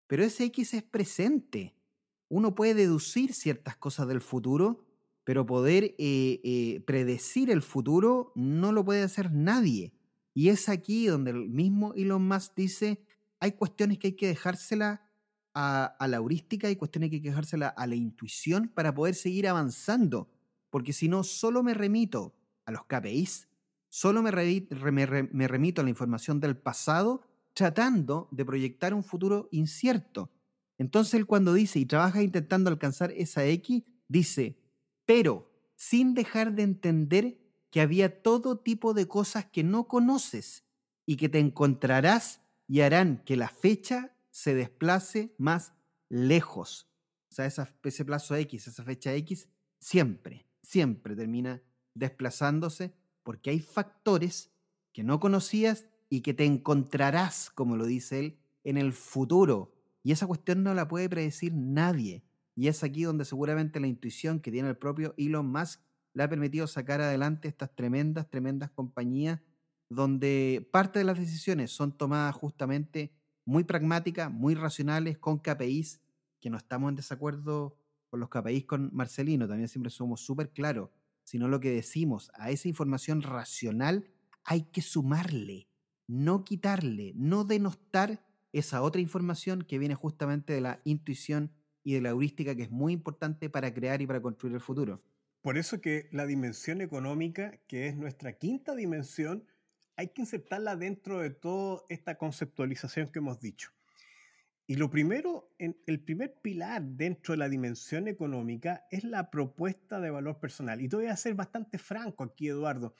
Pero 0.06 0.24
ese 0.24 0.44
X 0.44 0.74
es 0.74 0.82
presente. 0.82 1.74
Uno 2.28 2.54
puede 2.54 2.74
deducir 2.74 3.34
ciertas 3.34 3.76
cosas 3.76 4.08
del 4.08 4.20
futuro, 4.20 4.83
pero 5.24 5.46
poder 5.46 5.94
eh, 5.98 6.40
eh, 6.44 6.82
predecir 6.86 7.50
el 7.50 7.62
futuro 7.62 8.32
no 8.34 8.72
lo 8.72 8.84
puede 8.84 9.02
hacer 9.02 9.32
nadie. 9.32 9.92
Y 10.34 10.50
es 10.50 10.68
aquí 10.68 11.06
donde 11.06 11.30
el 11.30 11.48
mismo 11.48 11.94
Elon 11.94 12.26
Musk 12.26 12.54
dice, 12.54 13.02
hay 13.40 13.52
cuestiones 13.52 13.98
que 13.98 14.08
hay 14.08 14.12
que 14.12 14.28
dejársela 14.28 15.04
a, 15.54 15.96
la 16.08 16.16
heurística, 16.16 16.66
hay 16.66 16.76
cuestiones 16.76 17.10
que 17.10 17.16
hay 17.16 17.22
que 17.22 17.28
dejársela 17.28 17.68
a 17.68 17.86
la 17.86 17.94
intuición 17.94 18.68
para 18.68 18.94
poder 18.94 19.14
seguir 19.14 19.48
avanzando. 19.48 20.28
Porque 20.70 20.92
si 20.92 21.08
no, 21.08 21.22
solo 21.22 21.62
me 21.62 21.74
remito 21.74 22.34
a 22.66 22.72
los 22.72 22.84
KPIs, 22.84 23.48
solo 23.88 24.22
me, 24.22 24.32
me, 24.32 25.48
remito 25.48 25.80
a 25.80 25.84
la 25.84 25.90
información 25.90 26.40
del 26.40 26.56
pasado 26.56 27.22
tratando 27.54 28.28
de 28.32 28.44
proyectar 28.44 28.92
un 28.92 29.04
futuro 29.04 29.48
incierto. 29.52 30.32
Entonces 30.76 31.14
él 31.14 31.26
cuando 31.26 31.54
dice 31.54 31.78
y 31.78 31.86
trabaja 31.86 32.20
intentando 32.20 32.68
alcanzar 32.68 33.12
esa 33.12 33.46
X, 33.46 33.84
dice, 34.08 34.58
pero 35.06 35.50
sin 35.76 36.14
dejar 36.14 36.54
de 36.54 36.62
entender 36.62 37.38
que 37.70 37.80
había 37.80 38.22
todo 38.22 38.58
tipo 38.58 38.94
de 38.94 39.08
cosas 39.08 39.46
que 39.46 39.64
no 39.64 39.88
conoces 39.88 40.64
y 41.06 41.16
que 41.16 41.28
te 41.28 41.38
encontrarás 41.38 42.40
y 42.66 42.80
harán 42.80 43.22
que 43.24 43.36
la 43.36 43.48
fecha 43.48 44.16
se 44.30 44.54
desplace 44.54 45.34
más 45.38 45.72
lejos. 46.08 46.88
O 47.30 47.34
sea, 47.34 47.46
ese 47.46 48.04
plazo 48.04 48.36
X, 48.36 48.68
esa 48.68 48.84
fecha 48.84 49.12
X, 49.14 49.48
siempre, 49.80 50.46
siempre 50.62 51.16
termina 51.16 51.62
desplazándose 51.94 52.94
porque 53.22 53.50
hay 53.50 53.60
factores 53.60 54.50
que 54.92 55.02
no 55.02 55.18
conocías 55.18 55.86
y 56.08 56.20
que 56.20 56.34
te 56.34 56.44
encontrarás, 56.44 57.50
como 57.50 57.76
lo 57.76 57.86
dice 57.86 58.20
él, 58.20 58.38
en 58.62 58.76
el 58.76 58.92
futuro. 58.92 59.74
Y 60.02 60.12
esa 60.12 60.26
cuestión 60.26 60.62
no 60.62 60.74
la 60.74 60.86
puede 60.86 61.08
predecir 61.08 61.52
nadie. 61.54 62.22
Y 62.56 62.68
es 62.68 62.84
aquí 62.84 63.04
donde 63.04 63.24
seguramente 63.24 63.80
la 63.80 63.86
intuición 63.86 64.40
que 64.40 64.50
tiene 64.50 64.68
el 64.68 64.76
propio 64.76 65.14
Elon 65.16 65.46
Musk 65.46 65.80
le 66.12 66.22
ha 66.22 66.28
permitido 66.28 66.66
sacar 66.66 67.00
adelante 67.00 67.48
estas 67.48 67.74
tremendas, 67.74 68.30
tremendas 68.30 68.70
compañías 68.70 69.40
donde 69.88 70.68
parte 70.72 70.98
de 70.98 71.04
las 71.04 71.18
decisiones 71.18 71.70
son 71.70 71.96
tomadas 71.96 72.34
justamente 72.34 73.12
muy 73.44 73.64
pragmáticas, 73.64 74.30
muy 74.30 74.54
racionales, 74.54 75.18
con 75.18 75.38
KPIs, 75.38 76.00
que 76.40 76.50
no 76.50 76.56
estamos 76.56 76.88
en 76.88 76.96
desacuerdo 76.96 77.76
con 78.08 78.20
los 78.20 78.28
KPIs 78.28 78.64
con 78.64 78.90
Marcelino, 78.94 79.46
también 79.46 79.68
siempre 79.68 79.90
somos 79.90 80.20
súper 80.20 80.52
claros 80.52 80.90
sino 81.24 81.48
lo 81.48 81.58
que 81.58 81.70
decimos, 81.70 82.30
a 82.34 82.50
esa 82.50 82.68
información 82.68 83.22
racional 83.22 84.06
hay 84.44 84.62
que 84.64 84.82
sumarle, 84.82 85.68
no 86.06 86.44
quitarle, 86.44 87.12
no 87.16 87.44
denostar 87.44 88.22
esa 88.52 88.82
otra 88.82 89.00
información 89.00 89.62
que 89.62 89.78
viene 89.78 89.94
justamente 89.94 90.52
de 90.52 90.60
la 90.60 90.80
intuición 90.84 91.50
y 91.84 91.92
de 91.92 92.00
la 92.00 92.08
heurística 92.08 92.56
que 92.56 92.62
es 92.62 92.70
muy 92.70 92.92
importante 92.92 93.48
para 93.48 93.72
crear 93.72 94.02
y 94.02 94.06
para 94.06 94.20
construir 94.20 94.54
el 94.54 94.60
futuro. 94.60 95.02
Por 95.42 95.58
eso 95.58 95.80
que 95.80 96.08
la 96.10 96.26
dimensión 96.26 96.80
económica, 96.80 97.60
que 97.68 97.86
es 97.86 97.96
nuestra 97.96 98.32
quinta 98.32 98.74
dimensión, 98.74 99.44
hay 99.96 100.08
que 100.08 100.22
insertarla 100.22 100.74
dentro 100.74 101.20
de 101.20 101.30
toda 101.30 101.82
esta 101.90 102.16
conceptualización 102.16 103.08
que 103.08 103.18
hemos 103.18 103.38
dicho. 103.40 103.70
Y 104.66 104.76
lo 104.76 104.88
primero, 104.88 105.54
el 105.58 106.00
primer 106.00 106.40
pilar 106.40 106.82
dentro 106.82 107.32
de 107.32 107.38
la 107.38 107.50
dimensión 107.50 108.08
económica 108.08 108.86
es 108.90 109.04
la 109.04 109.30
propuesta 109.30 110.00
de 110.00 110.10
valor 110.10 110.40
personal. 110.40 110.80
Y 110.80 110.88
te 110.88 110.96
voy 110.96 111.06
a 111.06 111.16
ser 111.16 111.34
bastante 111.34 111.76
franco 111.76 112.24
aquí, 112.24 112.48
Eduardo. 112.48 112.94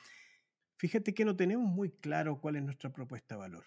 Fíjate 0.77 1.15
que 1.15 1.25
no 1.25 1.35
tenemos 1.35 1.67
muy 1.67 1.91
claro 1.91 2.39
cuál 2.39 2.57
es 2.57 2.63
nuestra 2.63 2.93
propuesta 2.93 3.35
de 3.35 3.41
valor. 3.41 3.65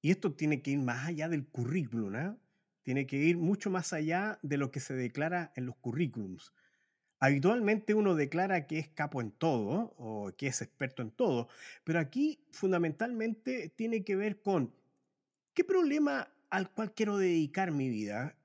Y 0.00 0.10
esto 0.10 0.34
tiene 0.34 0.62
que 0.62 0.70
ir 0.70 0.78
más 0.78 1.06
allá 1.06 1.28
del 1.28 1.46
currículum, 1.46 2.16
¿eh? 2.16 2.34
Tiene 2.84 3.06
que 3.06 3.16
ir 3.16 3.36
mucho 3.36 3.70
más 3.70 3.92
allá 3.92 4.38
de 4.42 4.58
lo 4.58 4.70
que 4.70 4.78
se 4.78 4.94
declara 4.94 5.52
en 5.56 5.66
los 5.66 5.74
currículums. 5.76 6.52
Habitualmente 7.18 7.94
uno 7.94 8.14
declara 8.14 8.66
que 8.66 8.78
es 8.78 8.88
capo 8.88 9.22
en 9.22 9.30
todo 9.32 9.94
o 9.96 10.32
que 10.36 10.48
es 10.48 10.60
experto 10.60 11.00
en 11.00 11.10
todo, 11.10 11.48
pero 11.82 11.98
aquí 11.98 12.44
fundamentalmente 12.50 13.70
tiene 13.70 14.04
que 14.04 14.14
ver 14.14 14.42
con 14.42 14.74
qué 15.54 15.64
problema 15.64 16.28
al 16.50 16.70
cual 16.70 16.92
quiero 16.92 17.16
dedicar 17.16 17.70
mi 17.70 17.88
vida. 17.88 18.36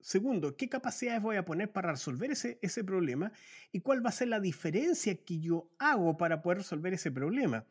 Segundo, 0.00 0.56
¿qué 0.56 0.68
capacidades 0.68 1.20
voy 1.20 1.36
a 1.36 1.44
poner 1.44 1.72
para 1.72 1.90
resolver 1.90 2.30
ese, 2.30 2.60
ese 2.62 2.84
problema? 2.84 3.32
¿Y 3.72 3.80
cuál 3.80 4.04
va 4.04 4.10
a 4.10 4.12
ser 4.12 4.28
la 4.28 4.38
diferencia 4.38 5.16
que 5.16 5.40
yo 5.40 5.68
hago 5.80 6.16
para 6.16 6.40
poder 6.40 6.58
resolver 6.58 6.94
ese 6.94 7.10
problema? 7.10 7.66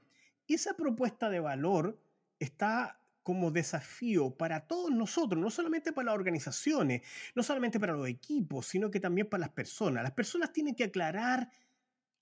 Esa 0.50 0.76
propuesta 0.76 1.30
de 1.30 1.40
valor 1.40 1.98
está 2.40 3.00
como 3.28 3.52
desafío 3.52 4.38
para 4.38 4.68
todos 4.68 4.90
nosotros, 4.90 5.42
no 5.42 5.50
solamente 5.50 5.92
para 5.92 6.06
las 6.06 6.16
organizaciones, 6.16 7.02
no 7.36 7.44
solamente 7.44 7.78
para 7.78 7.92
los 7.92 8.08
equipos, 8.08 8.68
sino 8.68 8.90
que 8.90 9.02
también 9.02 9.28
para 9.28 9.42
las 9.42 9.50
personas. 9.50 10.02
Las 10.02 10.14
personas 10.14 10.54
tienen 10.54 10.76
que 10.76 10.86
aclarar 10.86 11.52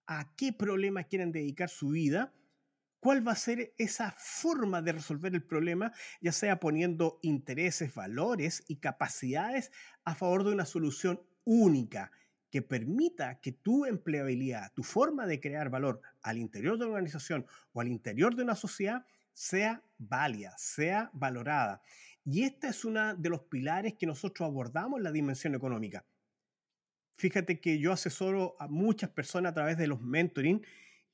a 0.08 0.36
qué 0.36 0.52
problema 0.52 1.04
quieren 1.04 1.32
dedicar 1.32 1.70
su 1.70 1.90
vida, 1.90 2.34
cuál 3.00 3.28
va 3.28 3.34
a 3.34 3.36
ser 3.36 3.76
esa 3.78 4.16
forma 4.18 4.82
de 4.82 4.94
resolver 4.94 5.36
el 5.36 5.44
problema, 5.44 5.94
ya 6.22 6.32
sea 6.32 6.60
poniendo 6.60 7.20
intereses, 7.22 7.94
valores 7.94 8.64
y 8.68 8.78
capacidades 8.78 9.72
a 10.06 10.16
favor 10.16 10.44
de 10.44 10.54
una 10.54 10.66
solución 10.66 11.22
única 11.44 12.10
que 12.50 12.64
permita 12.64 13.40
que 13.42 13.52
tu 13.52 13.86
empleabilidad, 13.86 14.74
tu 14.74 14.82
forma 14.82 15.28
de 15.28 15.40
crear 15.40 15.70
valor 15.70 16.02
al 16.24 16.40
interior 16.40 16.80
de 16.80 16.86
una 16.86 16.94
organización 16.94 17.46
o 17.74 17.82
al 17.82 17.90
interior 17.90 18.36
de 18.36 18.42
una 18.42 18.56
sociedad 18.56 19.06
sea 19.36 19.84
válida, 19.98 20.56
sea 20.58 21.12
valorada. 21.14 21.84
Y 22.24 22.44
este 22.44 22.70
es 22.70 22.86
uno 22.86 23.16
de 23.16 23.30
los 23.30 23.42
pilares 23.42 23.94
que 23.94 24.08
nosotros 24.08 24.48
abordamos 24.48 24.98
en 24.98 25.04
la 25.04 25.12
dimensión 25.12 25.54
económica. 25.54 26.04
Fíjate 27.14 27.60
que 27.60 27.78
yo 27.78 27.92
asesoro 27.92 28.56
a 28.60 28.68
muchas 28.68 29.10
personas 29.12 29.52
a 29.52 29.56
través 29.56 29.78
de 29.78 29.88
los 29.88 30.02
mentoring 30.02 30.66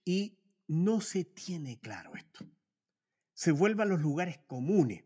y 0.06 0.38
no 0.68 1.02
se 1.02 1.26
tiene 1.26 1.80
claro 1.80 2.16
esto. 2.16 2.46
Se 3.34 3.52
vuelve 3.52 3.84
a 3.84 3.88
los 3.88 4.00
lugares 4.00 4.40
comunes. 4.48 5.04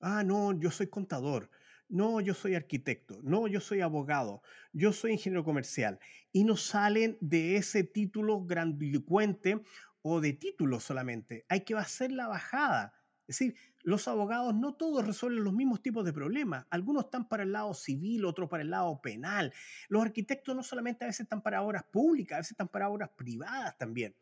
Ah, 0.00 0.24
no, 0.24 0.58
yo 0.58 0.70
soy 0.70 0.88
contador. 0.88 1.50
No, 1.88 2.20
yo 2.20 2.34
soy 2.34 2.54
arquitecto. 2.54 3.20
No, 3.22 3.46
yo 3.46 3.60
soy 3.60 3.80
abogado. 3.80 4.42
Yo 4.72 4.92
soy 4.92 5.12
ingeniero 5.12 5.44
comercial. 5.44 5.98
Y 6.32 6.44
no 6.44 6.56
salen 6.56 7.16
de 7.20 7.56
ese 7.56 7.84
título 7.84 8.44
grandilocuente 8.44 9.62
o 10.02 10.20
de 10.20 10.32
título 10.32 10.80
solamente. 10.80 11.44
Hay 11.48 11.64
que 11.64 11.74
hacer 11.74 12.12
la 12.12 12.28
bajada. 12.28 12.94
Es 13.26 13.38
decir, 13.38 13.56
los 13.82 14.08
abogados 14.08 14.54
no 14.54 14.74
todos 14.74 15.06
resuelven 15.06 15.44
los 15.44 15.52
mismos 15.52 15.82
tipos 15.82 16.04
de 16.04 16.12
problemas. 16.12 16.66
Algunos 16.70 17.04
están 17.04 17.28
para 17.28 17.42
el 17.42 17.52
lado 17.52 17.74
civil, 17.74 18.24
otros 18.24 18.48
para 18.48 18.62
el 18.62 18.70
lado 18.70 19.00
penal. 19.02 19.52
Los 19.88 20.02
arquitectos 20.02 20.56
no 20.56 20.62
solamente 20.62 21.04
a 21.04 21.08
veces 21.08 21.20
están 21.20 21.42
para 21.42 21.62
obras 21.62 21.84
públicas, 21.84 22.36
a 22.36 22.38
veces 22.40 22.52
están 22.52 22.68
para 22.68 22.88
obras 22.88 23.10
privadas 23.10 23.76
también. 23.76 24.14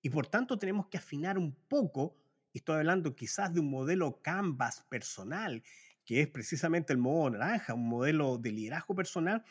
Y 0.00 0.10
por 0.10 0.26
tanto 0.26 0.58
tenemos 0.58 0.86
que 0.86 0.98
afinar 0.98 1.38
un 1.38 1.54
poco, 1.68 2.16
y 2.52 2.58
estoy 2.58 2.76
hablando 2.76 3.14
quizás 3.14 3.52
de 3.52 3.60
un 3.60 3.70
modelo 3.70 4.20
Canvas 4.22 4.84
personal, 4.88 5.62
que 6.04 6.20
es 6.20 6.28
precisamente 6.28 6.92
el 6.92 6.98
modo 6.98 7.30
naranja, 7.30 7.74
un 7.74 7.88
modelo 7.88 8.38
de 8.38 8.50
liderazgo 8.50 8.94
personal, 8.94 9.44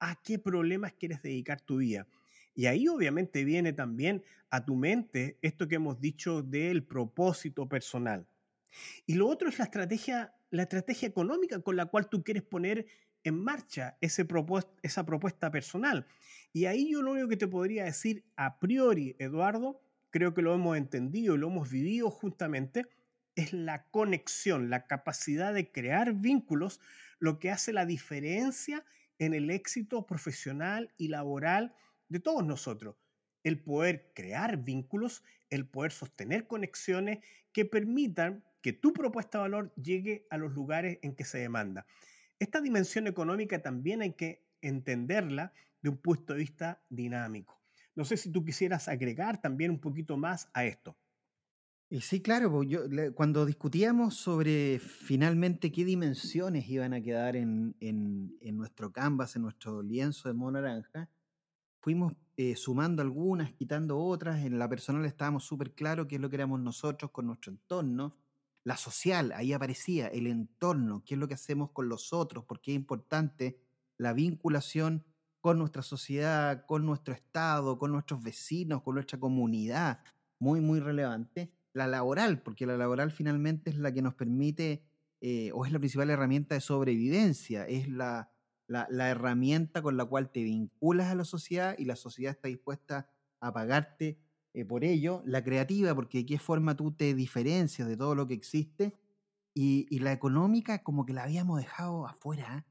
a 0.00 0.20
qué 0.22 0.38
problemas 0.38 0.92
quieres 0.94 1.22
dedicar 1.22 1.60
tu 1.60 1.76
vida. 1.76 2.06
Y 2.54 2.66
ahí 2.66 2.88
obviamente 2.88 3.44
viene 3.44 3.72
también 3.72 4.22
a 4.50 4.64
tu 4.64 4.74
mente 4.74 5.38
esto 5.42 5.68
que 5.68 5.76
hemos 5.76 6.00
dicho 6.00 6.42
del 6.42 6.84
propósito 6.84 7.68
personal. 7.68 8.26
Y 9.06 9.14
lo 9.14 9.28
otro 9.28 9.48
es 9.48 9.58
la 9.58 9.64
estrategia, 9.64 10.34
la 10.50 10.62
estrategia 10.62 11.08
económica 11.08 11.60
con 11.60 11.76
la 11.76 11.86
cual 11.86 12.08
tú 12.08 12.22
quieres 12.22 12.42
poner 12.42 12.86
en 13.24 13.42
marcha 13.42 13.96
ese 14.00 14.26
esa 14.82 15.06
propuesta 15.06 15.50
personal. 15.50 16.06
Y 16.52 16.66
ahí 16.66 16.90
yo 16.90 17.02
lo 17.02 17.12
único 17.12 17.28
que 17.28 17.36
te 17.36 17.48
podría 17.48 17.84
decir 17.84 18.24
a 18.36 18.58
priori, 18.58 19.16
Eduardo, 19.18 19.80
creo 20.10 20.34
que 20.34 20.42
lo 20.42 20.54
hemos 20.54 20.76
entendido 20.76 21.34
y 21.34 21.38
lo 21.38 21.48
hemos 21.48 21.70
vivido 21.70 22.10
justamente, 22.10 22.86
es 23.34 23.52
la 23.52 23.84
conexión, 23.90 24.68
la 24.68 24.86
capacidad 24.86 25.54
de 25.54 25.72
crear 25.72 26.12
vínculos, 26.14 26.80
lo 27.18 27.38
que 27.38 27.50
hace 27.50 27.72
la 27.72 27.86
diferencia 27.86 28.84
en 29.18 29.32
el 29.32 29.50
éxito 29.50 30.04
profesional 30.06 30.92
y 30.98 31.08
laboral 31.08 31.74
de 32.12 32.20
todos 32.20 32.44
nosotros. 32.44 32.96
El 33.42 33.60
poder 33.60 34.12
crear 34.14 34.58
vínculos, 34.58 35.24
el 35.50 35.66
poder 35.66 35.90
sostener 35.90 36.46
conexiones 36.46 37.18
que 37.52 37.64
permitan 37.64 38.44
que 38.60 38.72
tu 38.72 38.92
propuesta 38.92 39.38
de 39.38 39.42
valor 39.42 39.74
llegue 39.74 40.26
a 40.30 40.36
los 40.36 40.52
lugares 40.52 40.98
en 41.02 41.16
que 41.16 41.24
se 41.24 41.38
demanda. 41.38 41.86
Esta 42.38 42.60
dimensión 42.60 43.06
económica 43.06 43.60
también 43.60 44.02
hay 44.02 44.12
que 44.12 44.44
entenderla 44.60 45.52
de 45.80 45.88
un 45.88 45.96
punto 45.96 46.34
de 46.34 46.40
vista 46.40 46.80
dinámico. 46.88 47.60
No 47.96 48.04
sé 48.04 48.16
si 48.16 48.30
tú 48.30 48.44
quisieras 48.44 48.88
agregar 48.88 49.40
también 49.40 49.70
un 49.70 49.80
poquito 49.80 50.16
más 50.16 50.48
a 50.54 50.64
esto. 50.64 50.96
Y 51.90 52.00
sí, 52.00 52.22
claro, 52.22 52.62
yo, 52.62 52.84
cuando 53.14 53.44
discutíamos 53.44 54.14
sobre 54.14 54.78
finalmente 54.78 55.70
qué 55.70 55.84
dimensiones 55.84 56.66
iban 56.68 56.94
a 56.94 57.02
quedar 57.02 57.36
en, 57.36 57.74
en, 57.80 58.34
en 58.40 58.56
nuestro 58.56 58.92
canvas, 58.92 59.36
en 59.36 59.42
nuestro 59.42 59.82
lienzo 59.82 60.28
de 60.28 60.34
mono 60.34 60.60
naranja, 60.60 61.10
fuimos 61.82 62.14
eh, 62.36 62.56
sumando 62.56 63.02
algunas, 63.02 63.52
quitando 63.52 63.98
otras. 63.98 64.44
En 64.44 64.58
la 64.58 64.68
personal 64.68 65.04
estábamos 65.04 65.44
súper 65.44 65.74
claros 65.74 66.06
qué 66.06 66.14
es 66.14 66.20
lo 66.20 66.30
que 66.30 66.36
éramos 66.36 66.60
nosotros 66.60 67.10
con 67.10 67.26
nuestro 67.26 67.52
entorno. 67.52 68.16
La 68.64 68.76
social, 68.76 69.32
ahí 69.32 69.52
aparecía 69.52 70.06
el 70.06 70.28
entorno, 70.28 71.02
qué 71.04 71.14
es 71.14 71.20
lo 71.20 71.26
que 71.26 71.34
hacemos 71.34 71.72
con 71.72 71.88
los 71.88 72.12
otros, 72.12 72.44
porque 72.44 72.70
es 72.70 72.76
importante 72.76 73.58
la 73.98 74.12
vinculación 74.12 75.04
con 75.40 75.58
nuestra 75.58 75.82
sociedad, 75.82 76.64
con 76.66 76.86
nuestro 76.86 77.12
estado, 77.12 77.76
con 77.76 77.90
nuestros 77.90 78.22
vecinos, 78.22 78.82
con 78.82 78.94
nuestra 78.94 79.18
comunidad, 79.18 80.00
muy, 80.38 80.60
muy 80.60 80.78
relevante. 80.78 81.52
La 81.72 81.88
laboral, 81.88 82.42
porque 82.42 82.64
la 82.64 82.76
laboral 82.76 83.10
finalmente 83.10 83.70
es 83.70 83.78
la 83.78 83.92
que 83.92 84.02
nos 84.02 84.14
permite, 84.14 84.84
eh, 85.20 85.50
o 85.52 85.66
es 85.66 85.72
la 85.72 85.80
principal 85.80 86.10
herramienta 86.10 86.54
de 86.54 86.60
sobrevivencia, 86.60 87.66
es 87.66 87.88
la, 87.88 88.31
la, 88.72 89.10
herramienta 89.10 89.82
con 89.82 89.96
la 89.96 90.04
cual 90.04 90.30
te 90.30 90.42
vinculas 90.42 91.08
a 91.08 91.14
la 91.14 91.24
sociedad 91.24 91.74
y 91.78 91.84
la 91.84 91.96
sociedad 91.96 92.32
está 92.32 92.48
dispuesta 92.48 93.08
a 93.40 93.52
pagarte 93.52 94.18
eh, 94.54 94.64
por 94.64 94.84
ello. 94.84 95.22
La 95.24 95.44
creativa, 95.44 95.94
porque 95.94 96.18
de 96.18 96.26
qué 96.26 96.38
forma 96.38 96.76
tú 96.76 96.92
te 96.92 97.14
diferencias 97.14 97.86
de 97.86 97.96
todo 97.96 98.14
lo 98.14 98.26
que 98.26 98.34
existe. 98.34 98.94
Y, 99.54 99.98
la 99.98 100.12
económica, 100.12 100.82
como 100.82 101.04
que 101.04 101.12
la 101.12 101.24
habíamos 101.24 101.58
dejado 101.58 102.06
afuera 102.06 102.66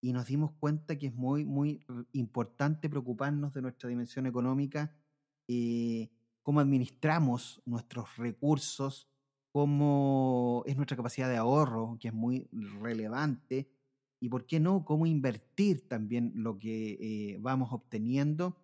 y 0.00 0.12
nos 0.12 0.26
dimos 0.26 0.52
cuenta 0.52 0.96
que 0.96 1.08
es 1.08 1.14
muy, 1.14 1.44
muy 1.44 1.84
importante 2.12 2.88
preocuparnos 2.88 3.52
de 3.52 3.62
nuestra 3.62 3.88
dimensión 3.88 4.26
económica, 4.26 4.94
eh, 5.48 6.08
cómo 6.42 6.60
administramos 6.60 7.60
nuestros 7.66 8.16
recursos, 8.16 9.08
cómo 9.50 10.62
es 10.66 10.76
nuestra 10.76 10.96
capacidad 10.96 11.28
de 11.28 11.36
ahorro, 11.36 11.98
que 12.00 12.08
es 12.08 12.14
muy 12.14 12.48
relevante, 12.80 13.68
y 14.20 14.28
por 14.28 14.46
qué 14.46 14.60
no, 14.60 14.84
cómo 14.84 15.06
invertir 15.06 15.88
también 15.88 16.32
lo 16.34 16.58
que 16.58 16.98
eh, 17.00 17.38
vamos 17.40 17.72
obteniendo, 17.72 18.58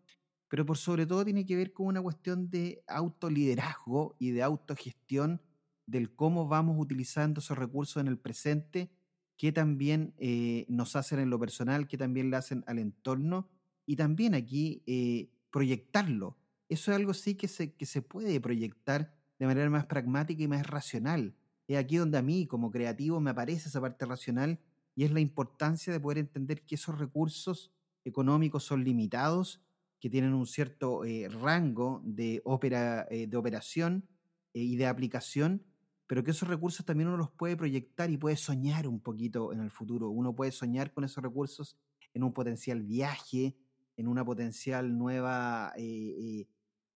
pero 0.49 0.67
por 0.67 0.77
sobre 0.77 1.07
todo 1.07 1.25
tiene 1.25 1.47
que 1.47 1.57
ver 1.57 1.73
con 1.73 1.87
una 1.87 2.03
cuestión 2.03 2.51
de 2.51 2.85
autoliderazgo 2.87 4.17
y 4.19 4.31
de 4.31 4.43
autogestión 4.43 5.41
del 5.87 6.15
cómo 6.15 6.47
vamos 6.47 6.77
utilizando 6.79 7.41
esos 7.41 7.57
recursos 7.57 8.01
en 8.01 8.07
el 8.09 8.19
presente, 8.19 8.91
que 9.37 9.51
también 9.51 10.15
eh, 10.19 10.67
nos 10.69 10.95
hacen 10.95 11.19
en 11.19 11.31
lo 11.31 11.39
personal, 11.39 11.89
que 11.89 11.99
también 11.99 12.31
le 12.31 12.37
hacen 12.37 12.63
al 12.67 12.79
entorno, 12.79 13.49
y 13.87 13.97
también 13.97 14.35
aquí 14.35 14.83
eh, 14.87 15.31
proyectarlo. 15.51 16.37
Eso 16.69 16.91
es 16.91 16.97
algo 16.97 17.15
sí 17.15 17.35
que 17.37 17.49
se, 17.49 17.75
que 17.75 17.87
se 17.87 18.03
puede 18.03 18.41
proyectar 18.41 19.15
de 19.39 19.47
manera 19.47 19.71
más 19.71 19.87
pragmática 19.87 20.43
y 20.43 20.49
más 20.49 20.67
racional. 20.67 21.35
Es 21.69 21.79
aquí 21.79 21.97
donde 21.97 22.19
a 22.19 22.23
mí, 22.23 22.47
como 22.47 22.71
creativo, 22.71 23.21
me 23.21 23.31
aparece 23.31 23.69
esa 23.69 23.81
parte 23.81 24.05
racional 24.05 24.59
y 24.97 25.05
es 25.05 25.13
la 25.13 25.21
importancia 25.21 25.93
de 25.93 26.01
poder 26.01 26.19
entender 26.19 26.65
que 26.65 26.75
esos 26.75 26.99
recursos 26.99 27.71
económicos 28.05 28.65
son 28.65 28.83
limitados, 28.83 29.63
que 30.01 30.09
tienen 30.09 30.33
un 30.33 30.47
cierto 30.47 31.05
eh, 31.05 31.29
rango 31.29 32.01
de, 32.03 32.41
ópera, 32.45 33.07
eh, 33.11 33.27
de 33.27 33.37
operación 33.37 34.09
eh, 34.55 34.61
y 34.61 34.77
de 34.77 34.87
aplicación, 34.87 35.63
pero 36.07 36.25
que 36.25 36.31
esos 36.31 36.49
recursos 36.49 36.87
también 36.87 37.09
uno 37.09 37.19
los 37.19 37.31
puede 37.31 37.57
proyectar 37.57 38.11
y 38.11 38.17
puede 38.17 38.37
soñar 38.37 38.89
un 38.89 39.01
poquito 39.01 39.53
en 39.53 39.61
el 39.61 39.71
futuro. 39.71 40.09
Uno 40.09 40.35
puede 40.35 40.51
soñar 40.51 40.93
con 40.93 41.05
esos 41.05 41.23
recursos 41.23 41.77
en 42.15 42.23
un 42.23 42.33
potencial 42.33 42.83
viaje, 42.83 43.55
en 43.99 44.09
una 44.09 44.25
potencial 44.25 44.97
nueva 44.97 45.75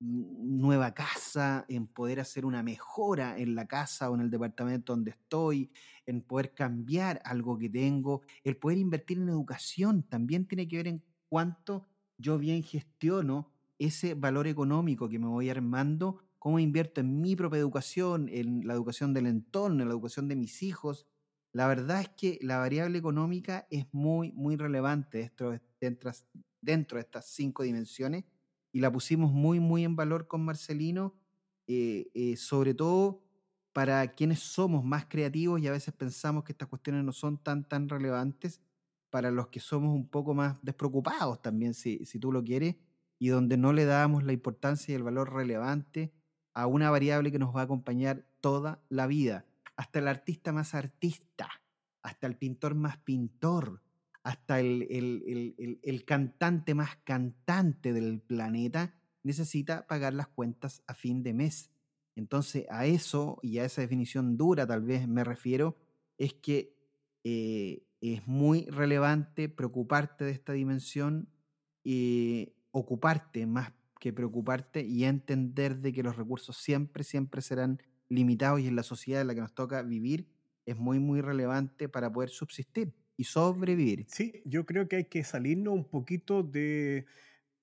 nueva 0.00 0.94
casa, 0.94 1.66
en 1.68 1.86
poder 1.86 2.20
hacer 2.20 2.46
una 2.46 2.62
mejora 2.62 3.38
en 3.38 3.54
la 3.54 3.66
casa 3.66 4.10
o 4.10 4.14
en 4.14 4.22
el 4.22 4.30
departamento 4.30 4.94
donde 4.94 5.10
estoy, 5.10 5.70
en 6.06 6.22
poder 6.22 6.54
cambiar 6.54 7.20
algo 7.24 7.58
que 7.58 7.68
tengo, 7.68 8.22
el 8.42 8.56
poder 8.56 8.78
invertir 8.78 9.18
en 9.18 9.28
educación 9.28 10.02
también 10.02 10.46
tiene 10.46 10.66
que 10.66 10.78
ver 10.78 10.88
en 10.88 11.04
cuánto 11.28 11.86
yo 12.16 12.38
bien 12.38 12.62
gestiono 12.62 13.52
ese 13.78 14.14
valor 14.14 14.46
económico 14.46 15.08
que 15.08 15.18
me 15.18 15.26
voy 15.26 15.50
armando, 15.50 16.18
cómo 16.38 16.58
invierto 16.58 17.00
en 17.00 17.20
mi 17.20 17.36
propia 17.36 17.58
educación, 17.58 18.28
en 18.30 18.66
la 18.66 18.74
educación 18.74 19.12
del 19.12 19.26
entorno, 19.26 19.82
en 19.82 19.88
la 19.88 19.94
educación 19.94 20.28
de 20.28 20.36
mis 20.36 20.62
hijos. 20.62 21.06
La 21.52 21.66
verdad 21.66 22.00
es 22.00 22.08
que 22.10 22.38
la 22.42 22.58
variable 22.58 22.98
económica 22.98 23.66
es 23.70 23.86
muy, 23.92 24.32
muy 24.32 24.56
relevante 24.56 25.18
dentro, 25.18 26.12
dentro 26.60 26.96
de 26.96 27.02
estas 27.02 27.26
cinco 27.26 27.62
dimensiones 27.62 28.24
y 28.72 28.80
la 28.80 28.92
pusimos 28.92 29.32
muy, 29.32 29.60
muy 29.60 29.84
en 29.84 29.96
valor 29.96 30.26
con 30.26 30.44
Marcelino, 30.44 31.14
eh, 31.66 32.10
eh, 32.14 32.36
sobre 32.36 32.74
todo 32.74 33.22
para 33.72 34.14
quienes 34.14 34.40
somos 34.40 34.84
más 34.84 35.06
creativos 35.06 35.60
y 35.60 35.68
a 35.68 35.72
veces 35.72 35.94
pensamos 35.94 36.44
que 36.44 36.52
estas 36.52 36.68
cuestiones 36.68 37.04
no 37.04 37.12
son 37.12 37.38
tan, 37.38 37.68
tan 37.68 37.88
relevantes, 37.88 38.60
para 39.10 39.30
los 39.30 39.48
que 39.48 39.60
somos 39.60 39.94
un 39.94 40.08
poco 40.08 40.34
más 40.34 40.56
despreocupados 40.62 41.42
también, 41.42 41.74
si, 41.74 42.04
si 42.06 42.18
tú 42.18 42.32
lo 42.32 42.42
quieres, 42.42 42.76
y 43.18 43.28
donde 43.28 43.56
no 43.56 43.72
le 43.72 43.84
damos 43.84 44.22
la 44.22 44.32
importancia 44.32 44.92
y 44.92 44.96
el 44.96 45.02
valor 45.02 45.32
relevante 45.32 46.12
a 46.54 46.66
una 46.66 46.90
variable 46.90 47.30
que 47.30 47.38
nos 47.38 47.54
va 47.54 47.60
a 47.60 47.64
acompañar 47.64 48.26
toda 48.40 48.82
la 48.88 49.06
vida. 49.06 49.44
hasta 49.76 49.98
el 49.98 50.08
artista 50.08 50.52
más 50.52 50.74
artista, 50.74 51.48
hasta 52.02 52.26
el 52.26 52.36
pintor 52.36 52.74
más 52.74 52.98
pintor, 52.98 53.82
hasta 54.22 54.60
el, 54.60 54.86
el, 55.82 56.04
cantante 56.04 56.74
más 56.74 56.96
cantante 57.04 57.92
del 57.92 58.20
planeta, 58.20 58.94
necesita 59.22 59.86
pagar 59.86 60.14
las 60.14 60.28
cuentas 60.28 60.82
a 60.86 60.94
fin 60.94 61.22
de 61.22 61.32
mes. 61.32 61.70
Entonces, 62.16 62.66
a 62.70 62.86
eso 62.86 63.38
y 63.42 63.58
a 63.58 63.64
esa 63.64 63.80
definición 63.80 64.36
dura 64.36 64.66
tal 64.66 64.82
vez 64.82 65.08
me 65.08 65.24
refiero, 65.24 65.76
es 66.18 66.34
que 66.34 66.76
eh, 67.24 67.82
es 68.00 68.26
muy 68.26 68.66
relevante 68.66 69.48
preocuparte 69.48 70.24
de 70.24 70.32
esta 70.32 70.52
dimensión 70.52 71.28
y 71.82 72.52
ocuparte 72.72 73.46
más 73.46 73.72
que 73.98 74.12
preocuparte 74.12 74.82
y 74.82 75.04
entender 75.04 75.78
de 75.78 75.92
que 75.92 76.02
los 76.02 76.16
recursos 76.16 76.56
siempre, 76.56 77.04
siempre 77.04 77.42
serán 77.42 77.82
limitados 78.08 78.60
y 78.60 78.66
en 78.66 78.76
la 78.76 78.82
sociedad 78.82 79.20
en 79.20 79.28
la 79.28 79.34
que 79.34 79.42
nos 79.42 79.54
toca 79.54 79.82
vivir 79.82 80.28
es 80.66 80.76
muy, 80.76 80.98
muy 80.98 81.20
relevante 81.20 81.88
para 81.88 82.12
poder 82.12 82.30
subsistir 82.30 82.94
y 83.20 83.24
sobrevivir. 83.24 84.06
Sí, 84.08 84.40
yo 84.46 84.64
creo 84.64 84.88
que 84.88 84.96
hay 84.96 85.04
que 85.04 85.22
salirnos 85.24 85.74
un 85.74 85.84
poquito 85.84 86.42
de, 86.42 87.04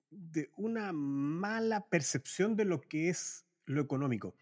de 0.08 0.52
una 0.56 0.92
mala 0.92 1.88
percepción 1.88 2.54
de 2.54 2.64
lo 2.64 2.80
que 2.80 3.08
es 3.08 3.44
lo 3.66 3.80
económico. 3.80 4.36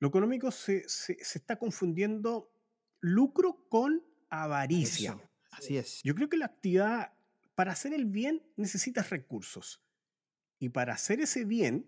Lo 0.00 0.08
económico 0.08 0.50
se, 0.50 0.86
se, 0.86 1.16
está 1.18 1.56
confundiendo 1.56 2.52
lucro 3.00 3.64
con 3.70 4.04
avaricia. 4.28 5.18
así 5.50 5.78
es. 5.78 6.02
Yo 6.02 6.14
creo 6.14 6.28
que 6.28 6.36
la 6.36 6.44
actividad, 6.44 7.14
para 7.54 7.72
hacer 7.72 7.94
el 7.94 8.04
bien, 8.04 8.42
necesitas 8.56 9.08
recursos. 9.08 9.82
Y 10.58 10.68
para 10.68 10.92
hacer 10.92 11.22
ese 11.22 11.46
bien, 11.46 11.86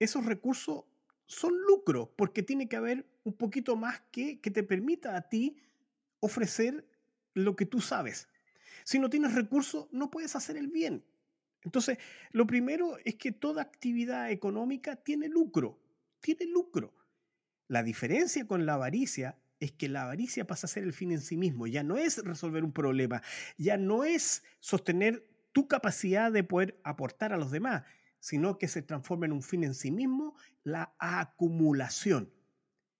esos 0.00 0.26
recursos 0.26 0.82
son 1.26 1.56
lucro, 1.68 2.12
porque 2.16 2.42
tiene 2.42 2.68
que 2.68 2.74
haber 2.74 3.06
un 3.22 3.34
poquito 3.34 3.76
más 3.76 4.00
que, 4.10 4.40
que 4.40 4.50
te 4.50 4.64
permita 4.64 5.16
a 5.16 5.28
ti 5.28 5.62
ofrecer 6.18 6.84
lo 7.44 7.56
que 7.56 7.66
tú 7.66 7.80
sabes. 7.80 8.28
Si 8.84 8.98
no 8.98 9.10
tienes 9.10 9.34
recursos, 9.34 9.88
no 9.92 10.10
puedes 10.10 10.34
hacer 10.36 10.56
el 10.56 10.68
bien. 10.68 11.04
Entonces, 11.62 11.98
lo 12.32 12.46
primero 12.46 12.98
es 13.04 13.16
que 13.16 13.32
toda 13.32 13.62
actividad 13.62 14.30
económica 14.30 14.96
tiene 14.96 15.28
lucro, 15.28 15.78
tiene 16.20 16.46
lucro. 16.46 16.94
La 17.66 17.82
diferencia 17.82 18.46
con 18.46 18.64
la 18.64 18.74
avaricia 18.74 19.38
es 19.60 19.72
que 19.72 19.88
la 19.88 20.04
avaricia 20.04 20.46
pasa 20.46 20.66
a 20.66 20.70
ser 20.70 20.84
el 20.84 20.92
fin 20.92 21.12
en 21.12 21.20
sí 21.20 21.36
mismo, 21.36 21.66
ya 21.66 21.82
no 21.82 21.96
es 21.96 22.18
resolver 22.24 22.64
un 22.64 22.72
problema, 22.72 23.22
ya 23.56 23.76
no 23.76 24.04
es 24.04 24.44
sostener 24.60 25.28
tu 25.52 25.66
capacidad 25.66 26.30
de 26.30 26.44
poder 26.44 26.80
aportar 26.84 27.32
a 27.32 27.36
los 27.36 27.50
demás, 27.50 27.82
sino 28.20 28.56
que 28.58 28.68
se 28.68 28.82
transforma 28.82 29.26
en 29.26 29.32
un 29.32 29.42
fin 29.42 29.64
en 29.64 29.74
sí 29.74 29.90
mismo, 29.90 30.36
la 30.62 30.94
acumulación. 30.98 32.32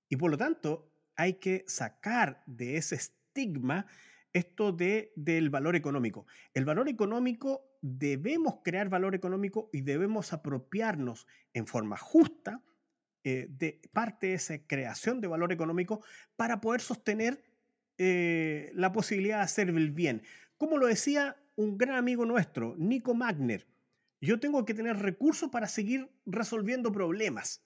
Y 0.09 0.17
por 0.17 0.31
lo 0.31 0.37
tanto, 0.37 0.91
hay 1.17 1.35
que 1.35 1.65
sacar 1.67 2.43
de 2.47 2.77
ese 2.77 2.97
estigma 2.97 3.87
esto 4.33 4.73
de, 4.73 5.13
del 5.17 5.51
valor 5.51 5.77
económico. 5.77 6.27
El 6.55 6.65
valor 6.65 6.89
económico, 6.89 7.79
debemos 7.81 8.57
crear 8.65 8.89
valor 8.89 9.15
económico 9.15 9.71
y 9.73 9.83
debemos 9.83 10.33
apropiarnos 10.33 11.27
en 11.55 11.67
forma 11.67 11.97
justa 11.97 12.63
eh, 13.25 13.47
de 13.51 13.81
parte 13.93 14.29
de 14.29 14.35
esa 14.35 14.59
creación 14.67 15.21
de 15.21 15.29
valor 15.29 15.53
económico 15.53 16.03
para 16.37 16.61
poder 16.61 16.81
sostener 16.81 17.43
eh, 17.99 18.71
la 18.75 18.93
posibilidad 18.93 19.39
de 19.39 19.45
hacer 19.45 19.69
el 19.69 19.91
bien. 19.91 20.23
Como 20.57 20.79
lo 20.79 20.87
decía 20.87 21.37
un 21.57 21.77
gran 21.77 21.97
amigo 21.97 22.25
nuestro, 22.25 22.77
Nico 22.79 23.15
Magner, 23.15 23.67
yo 24.21 24.41
tengo 24.41 24.65
que 24.65 24.75
tener 24.75 24.97
recursos 24.99 25.51
para 25.51 25.69
seguir 25.69 26.09
resolviendo 26.27 26.93
problemas. 26.93 27.65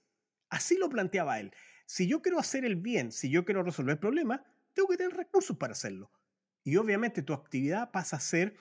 Así 0.48 0.76
lo 0.76 0.88
planteaba 0.88 1.40
él. 1.40 1.52
Si 1.86 2.06
yo 2.06 2.22
quiero 2.22 2.38
hacer 2.38 2.64
el 2.64 2.76
bien, 2.76 3.12
si 3.12 3.30
yo 3.30 3.44
quiero 3.44 3.62
resolver 3.62 3.98
problemas, 3.98 4.40
tengo 4.72 4.88
que 4.88 4.96
tener 4.96 5.16
recursos 5.16 5.56
para 5.56 5.72
hacerlo. 5.72 6.10
Y 6.64 6.76
obviamente 6.76 7.22
tu 7.22 7.32
actividad 7.32 7.90
pasa 7.90 8.16
a 8.16 8.20
ser 8.20 8.54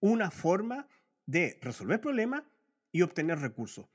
una 0.00 0.30
forma 0.30 0.88
de 1.26 1.58
resolver 1.60 2.00
problemas 2.00 2.44
y 2.92 3.02
obtener 3.02 3.38
recursos. 3.38 3.86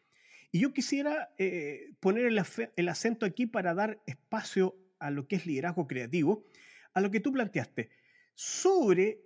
Y 0.52 0.60
yo 0.60 0.74
quisiera 0.74 1.34
eh, 1.38 1.94
poner 2.00 2.26
el, 2.26 2.42
el 2.76 2.90
acento 2.90 3.26
aquí 3.26 3.46
para 3.46 3.74
dar 3.74 4.02
espacio 4.06 4.76
a 5.00 5.10
lo 5.10 5.28
que 5.28 5.38
es 5.38 5.46
liderazgo 5.46 5.88
creativo, 5.88 6.46
a 6.94 7.02
lo 7.02 7.10
que 7.10 7.22
tú 7.22 7.32
planteaste, 7.32 7.90
sobre 8.36 9.22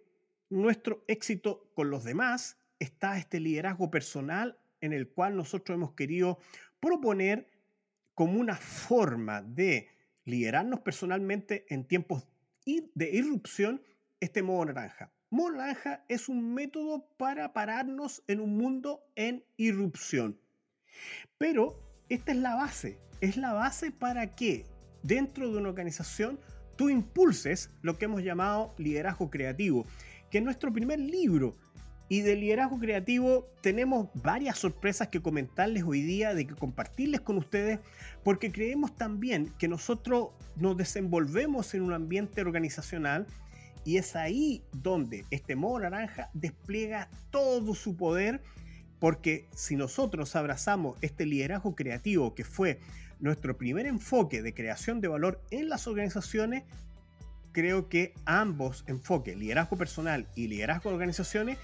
nuestro 0.49 1.03
éxito 1.07 1.71
con 1.73 1.89
los 1.89 2.03
demás 2.03 2.57
está 2.79 3.17
este 3.17 3.39
liderazgo 3.39 3.89
personal 3.89 4.59
en 4.81 4.93
el 4.93 5.09
cual 5.09 5.35
nosotros 5.35 5.75
hemos 5.75 5.93
querido 5.93 6.39
proponer 6.79 7.49
como 8.13 8.39
una 8.39 8.55
forma 8.55 9.41
de 9.41 9.89
liderarnos 10.25 10.81
personalmente 10.81 11.65
en 11.69 11.85
tiempos 11.85 12.27
de 12.65 13.09
irrupción 13.11 13.81
este 14.19 14.43
modo 14.43 14.65
naranja. 14.65 15.11
Modo 15.29 15.57
naranja 15.57 16.03
es 16.07 16.29
un 16.29 16.53
método 16.53 17.07
para 17.17 17.53
pararnos 17.53 18.23
en 18.27 18.39
un 18.39 18.57
mundo 18.57 19.03
en 19.15 19.43
irrupción. 19.57 20.39
Pero 21.37 21.79
esta 22.09 22.31
es 22.31 22.37
la 22.37 22.55
base. 22.55 22.99
Es 23.21 23.37
la 23.37 23.53
base 23.53 23.91
para 23.91 24.35
que 24.35 24.65
dentro 25.03 25.51
de 25.51 25.57
una 25.57 25.69
organización 25.69 26.39
tú 26.75 26.89
impulses 26.89 27.71
lo 27.81 27.97
que 27.97 28.05
hemos 28.05 28.23
llamado 28.23 28.73
liderazgo 28.77 29.29
creativo, 29.29 29.85
que 30.29 30.39
es 30.39 30.43
nuestro 30.43 30.73
primer 30.73 30.99
libro 30.99 31.55
y 32.07 32.21
de 32.21 32.35
liderazgo 32.35 32.77
creativo 32.77 33.47
tenemos 33.61 34.09
varias 34.13 34.59
sorpresas 34.59 35.07
que 35.07 35.21
comentarles 35.21 35.83
hoy 35.83 36.01
día, 36.01 36.35
de 36.35 36.45
que 36.45 36.53
compartirles 36.53 37.21
con 37.21 37.37
ustedes, 37.37 37.79
porque 38.23 38.51
creemos 38.51 38.95
también 38.95 39.51
que 39.57 39.67
nosotros 39.67 40.29
nos 40.55 40.77
desenvolvemos 40.77 41.73
en 41.73 41.81
un 41.81 41.93
ambiente 41.93 42.41
organizacional 42.41 43.25
y 43.85 43.97
es 43.97 44.15
ahí 44.15 44.63
donde 44.73 45.25
este 45.29 45.55
modo 45.55 45.79
naranja 45.79 46.29
despliega 46.33 47.07
todo 47.29 47.75
su 47.75 47.95
poder, 47.95 48.41
porque 48.99 49.47
si 49.55 49.75
nosotros 49.75 50.35
abrazamos 50.35 50.97
este 51.01 51.25
liderazgo 51.25 51.75
creativo 51.75 52.33
que 52.33 52.43
fue 52.43 52.79
nuestro 53.19 53.57
primer 53.57 53.85
enfoque 53.85 54.41
de 54.41 54.53
creación 54.53 54.99
de 55.01 55.07
valor 55.07 55.41
en 55.51 55.69
las 55.69 55.87
organizaciones, 55.87 56.63
creo 57.51 57.87
que 57.87 58.13
ambos 58.25 58.83
enfoques, 58.87 59.37
liderazgo 59.37 59.77
personal 59.77 60.27
y 60.35 60.47
liderazgo 60.47 60.89
de 60.89 60.95
organizaciones, 60.95 61.57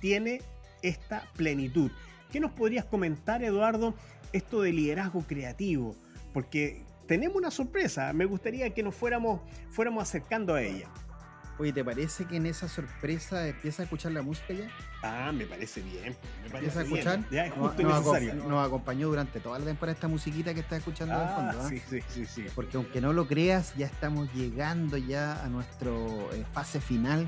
tiene 0.00 0.40
esta 0.82 1.30
plenitud. 1.36 1.90
¿Qué 2.32 2.40
nos 2.40 2.52
podrías 2.52 2.86
comentar, 2.86 3.44
Eduardo, 3.44 3.94
esto 4.32 4.62
de 4.62 4.72
liderazgo 4.72 5.22
creativo? 5.26 5.94
Porque 6.32 6.82
tenemos 7.06 7.36
una 7.36 7.50
sorpresa, 7.50 8.12
me 8.12 8.24
gustaría 8.24 8.70
que 8.70 8.82
nos 8.82 8.94
fuéramos, 8.94 9.40
fuéramos 9.70 10.02
acercando 10.02 10.54
a 10.54 10.62
ella. 10.62 10.88
Oye, 11.58 11.72
¿te 11.72 11.82
parece 11.82 12.26
que 12.26 12.36
en 12.36 12.44
esa 12.44 12.68
sorpresa 12.68 13.48
empieza 13.48 13.82
a 13.82 13.84
escuchar 13.84 14.12
la 14.12 14.20
música 14.20 14.52
ya? 14.52 14.68
Ah, 15.02 15.32
me 15.32 15.46
parece 15.46 15.80
bien. 15.80 16.14
Me 16.42 16.50
parece 16.50 16.78
a 16.78 16.82
escuchar? 16.82 17.30
Ya 17.30 17.46
es 17.46 17.52
justo 17.54 17.82
nos, 17.82 17.98
necesario. 17.98 18.34
Nos, 18.34 18.66
acompañó 18.66 19.08
durante 19.08 19.40
toda 19.40 19.58
la 19.58 19.64
temporada 19.64 19.94
esta 19.94 20.08
musiquita 20.08 20.52
que 20.52 20.60
estás 20.60 20.80
escuchando 20.80 21.14
ah, 21.14 21.34
fondo. 21.34 21.64
¿ah? 21.64 21.68
Sí, 21.68 21.80
sí, 21.88 22.00
sí, 22.08 22.26
sí. 22.26 22.46
Porque 22.54 22.76
aunque 22.76 23.00
no 23.00 23.14
lo 23.14 23.26
creas, 23.26 23.74
ya 23.74 23.86
estamos 23.86 24.28
llegando 24.34 24.98
ya 24.98 25.42
a 25.42 25.48
nuestra 25.48 25.90
eh, 25.90 26.44
fase 26.52 26.78
final 26.78 27.26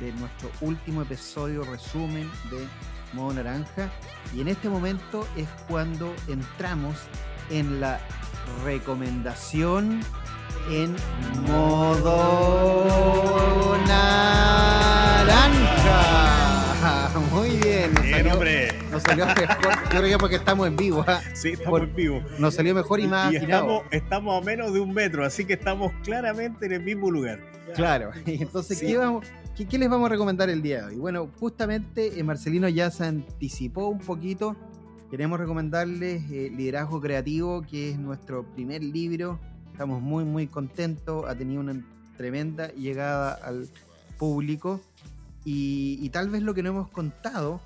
de 0.00 0.12
nuestro 0.12 0.50
último 0.60 1.02
episodio 1.02 1.64
resumen 1.64 2.30
de 2.50 2.68
Modo 3.12 3.34
Naranja. 3.34 3.90
Y 4.36 4.40
en 4.40 4.48
este 4.48 4.68
momento 4.68 5.26
es 5.36 5.48
cuando 5.66 6.14
entramos 6.28 6.96
en 7.50 7.80
la 7.80 8.00
recomendación 8.64 10.00
en 10.70 10.96
modo 11.46 12.84
naranja. 13.86 14.94
Muy 17.32 17.50
bien. 17.50 17.92
Nos 17.94 18.02
bien, 18.02 18.16
salió, 18.16 18.32
hombre. 18.32 18.68
Nos 18.90 19.02
salió 19.02 19.26
mejor. 19.26 19.46
Yo 19.92 20.00
creo 20.00 20.08
que 20.10 20.18
porque 20.18 20.36
estamos 20.36 20.66
en 20.66 20.76
vivo. 20.76 21.04
¿ah? 21.06 21.20
Sí, 21.34 21.50
estamos 21.50 21.80
en 21.82 21.94
vivo. 21.94 22.22
Nos 22.38 22.54
salió 22.54 22.74
mejor 22.74 23.00
y, 23.00 23.06
más 23.06 23.32
y 23.32 23.36
estamos, 23.36 23.82
estamos, 23.90 24.42
a 24.42 24.44
menos 24.44 24.72
de 24.72 24.80
un 24.80 24.92
metro, 24.92 25.24
así 25.24 25.44
que 25.44 25.52
estamos 25.54 25.92
claramente 26.02 26.66
en 26.66 26.72
el 26.72 26.82
mismo 26.82 27.10
lugar. 27.10 27.40
Claro. 27.74 28.10
Entonces, 28.26 28.80
¿qué, 28.80 28.96
vamos, 28.96 29.26
qué, 29.56 29.78
les 29.78 29.88
vamos 29.88 30.06
a 30.06 30.10
recomendar 30.10 30.48
el 30.50 30.62
día 30.62 30.82
de 30.82 30.94
hoy? 30.94 30.96
Bueno, 30.96 31.28
justamente 31.38 32.18
eh, 32.18 32.22
Marcelino 32.24 32.68
ya 32.68 32.90
se 32.90 33.04
anticipó 33.04 33.88
un 33.88 33.98
poquito. 33.98 34.56
Queremos 35.10 35.38
recomendarles 35.38 36.24
eh, 36.30 36.50
Liderazgo 36.54 37.00
Creativo, 37.00 37.62
que 37.62 37.90
es 37.90 37.98
nuestro 37.98 38.44
primer 38.54 38.82
libro 38.82 39.38
Estamos 39.74 40.00
muy, 40.00 40.24
muy 40.24 40.46
contentos. 40.46 41.24
Ha 41.26 41.34
tenido 41.34 41.60
una 41.60 41.74
tremenda 42.16 42.72
llegada 42.74 43.32
al 43.32 43.68
público. 44.20 44.80
Y, 45.44 46.08
tal 46.10 46.30
vez 46.30 46.42
lo 46.42 46.54
que 46.54 46.62
no 46.62 46.68
hemos 46.68 46.90
contado 46.90 47.60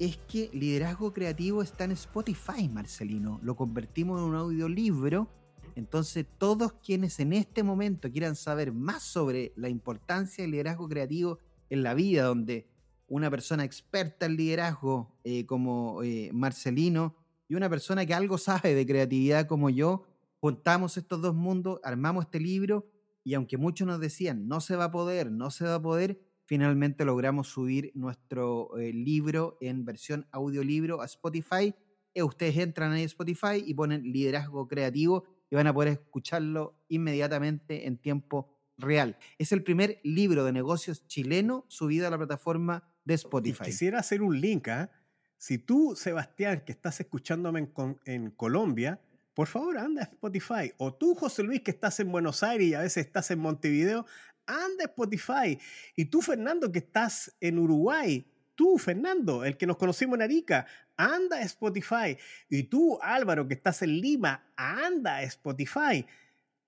es 0.00 0.16
que 0.16 0.50
Liderazgo 0.52 1.12
Creativo 1.12 1.62
está 1.62 1.84
en 1.84 1.92
Spotify, 1.92 2.68
Marcelino. 2.68 3.38
Lo 3.44 3.54
convertimos 3.54 4.20
en 4.20 4.30
un 4.30 4.34
audiolibro. 4.34 5.28
Entonces, 5.76 6.26
todos 6.36 6.72
quienes 6.84 7.20
en 7.20 7.32
este 7.32 7.62
momento 7.62 8.10
quieran 8.10 8.34
saber 8.34 8.72
más 8.72 9.04
sobre 9.04 9.52
la 9.54 9.68
importancia 9.68 10.42
del 10.42 10.50
liderazgo 10.50 10.88
creativo 10.88 11.38
en 11.70 11.84
la 11.84 11.94
vida, 11.94 12.24
donde 12.24 12.66
una 13.06 13.30
persona 13.30 13.62
experta 13.62 14.26
en 14.26 14.34
liderazgo 14.34 15.14
eh, 15.22 15.46
como 15.46 16.02
eh, 16.02 16.28
Marcelino 16.32 17.14
y 17.48 17.54
una 17.54 17.70
persona 17.70 18.04
que 18.04 18.14
algo 18.14 18.36
sabe 18.36 18.74
de 18.74 18.84
creatividad 18.84 19.46
como 19.46 19.70
yo, 19.70 20.06
juntamos 20.42 20.96
estos 20.96 21.22
dos 21.22 21.36
mundos, 21.36 21.78
armamos 21.84 22.24
este 22.24 22.40
libro 22.40 22.90
y 23.22 23.34
aunque 23.34 23.56
muchos 23.56 23.86
nos 23.86 24.00
decían, 24.00 24.48
no 24.48 24.60
se 24.60 24.74
va 24.74 24.86
a 24.86 24.90
poder, 24.90 25.30
no 25.30 25.52
se 25.52 25.64
va 25.64 25.76
a 25.76 25.82
poder, 25.82 26.20
finalmente 26.46 27.04
logramos 27.04 27.46
subir 27.46 27.92
nuestro 27.94 28.76
eh, 28.76 28.92
libro 28.92 29.56
en 29.60 29.84
versión 29.84 30.26
audiolibro 30.32 31.00
a 31.00 31.04
Spotify. 31.04 31.72
Eh, 32.12 32.24
ustedes 32.24 32.56
entran 32.56 32.90
ahí 32.90 33.02
a 33.04 33.06
Spotify 33.06 33.62
y 33.64 33.72
ponen 33.74 34.02
liderazgo 34.02 34.66
creativo 34.66 35.22
y 35.48 35.54
van 35.54 35.68
a 35.68 35.72
poder 35.72 35.92
escucharlo 35.92 36.74
inmediatamente 36.88 37.86
en 37.86 37.98
tiempo 37.98 38.58
real. 38.76 39.16
Es 39.38 39.52
el 39.52 39.62
primer 39.62 40.00
libro 40.02 40.44
de 40.44 40.50
negocios 40.50 41.06
chileno 41.06 41.66
subido 41.68 42.08
a 42.08 42.10
la 42.10 42.18
plataforma 42.18 42.82
de 43.04 43.14
Spotify. 43.14 43.66
quisiera 43.66 44.00
hacer 44.00 44.20
un 44.20 44.40
link. 44.40 44.66
¿ah? 44.66 44.90
Si 45.38 45.58
tú, 45.58 45.94
Sebastián, 45.94 46.64
que 46.66 46.72
estás 46.72 46.98
escuchándome 46.98 47.60
en, 47.60 47.98
en 48.06 48.30
Colombia, 48.32 49.00
por 49.34 49.46
favor, 49.46 49.78
anda 49.78 50.02
a 50.02 50.04
Spotify. 50.04 50.72
O 50.76 50.92
tú, 50.94 51.14
José 51.14 51.42
Luis, 51.42 51.62
que 51.62 51.70
estás 51.70 52.00
en 52.00 52.12
Buenos 52.12 52.42
Aires 52.42 52.68
y 52.68 52.74
a 52.74 52.80
veces 52.80 53.06
estás 53.06 53.30
en 53.30 53.38
Montevideo, 53.38 54.06
anda 54.46 54.84
a 54.84 54.86
Spotify. 54.86 55.58
Y 55.96 56.06
tú, 56.06 56.20
Fernando, 56.20 56.70
que 56.70 56.80
estás 56.80 57.34
en 57.40 57.58
Uruguay, 57.58 58.26
tú, 58.54 58.78
Fernando, 58.78 59.44
el 59.44 59.56
que 59.56 59.66
nos 59.66 59.76
conocimos 59.78 60.16
en 60.16 60.22
Arica, 60.22 60.66
anda 60.96 61.38
a 61.38 61.42
Spotify. 61.42 62.18
Y 62.48 62.64
tú, 62.64 62.98
Álvaro, 63.00 63.48
que 63.48 63.54
estás 63.54 63.82
en 63.82 64.00
Lima, 64.00 64.52
anda 64.56 65.16
a 65.16 65.22
Spotify. 65.22 66.06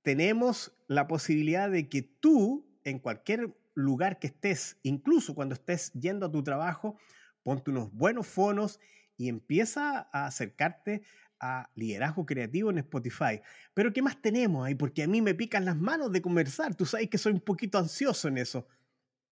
Tenemos 0.03 0.73
la 0.87 1.07
posibilidad 1.07 1.71
de 1.71 1.89
que 1.89 2.03
tú, 2.03 2.67
en 2.85 2.99
cualquier 2.99 3.55
lugar 3.75 4.19
que 4.19 4.29
estés, 4.29 4.79
incluso 4.83 5.35
cuando 5.35 5.55
estés 5.55 5.93
yendo 5.93 6.27
a 6.27 6.33
tu 6.33 6.43
trabajo, 6.43 6.97
ponte 7.43 7.71
unos 7.71 7.93
buenos 7.93 8.27
fonos 8.27 8.81
y 9.17 9.29
empieza 9.29 10.09
a 10.13 10.27
acercarte 10.27 11.03
a 11.45 11.71
liderazgo 11.75 12.25
creativo 12.25 12.71
en 12.71 12.79
Spotify. 12.79 13.41
Pero 13.75 13.93
¿qué 13.93 14.01
más 14.01 14.21
tenemos 14.23 14.67
ahí? 14.67 14.75
Porque 14.75 15.03
a 15.03 15.07
mí 15.07 15.21
me 15.21 15.35
pican 15.35 15.67
las 15.67 15.77
manos 15.77 16.11
de 16.11 16.23
conversar. 16.23 16.75
Tú 16.75 16.87
sabes 16.87 17.11
que 17.11 17.19
soy 17.19 17.35
un 17.35 17.41
poquito 17.41 17.77
ansioso 17.77 18.29
en 18.29 18.39
eso. 18.39 18.67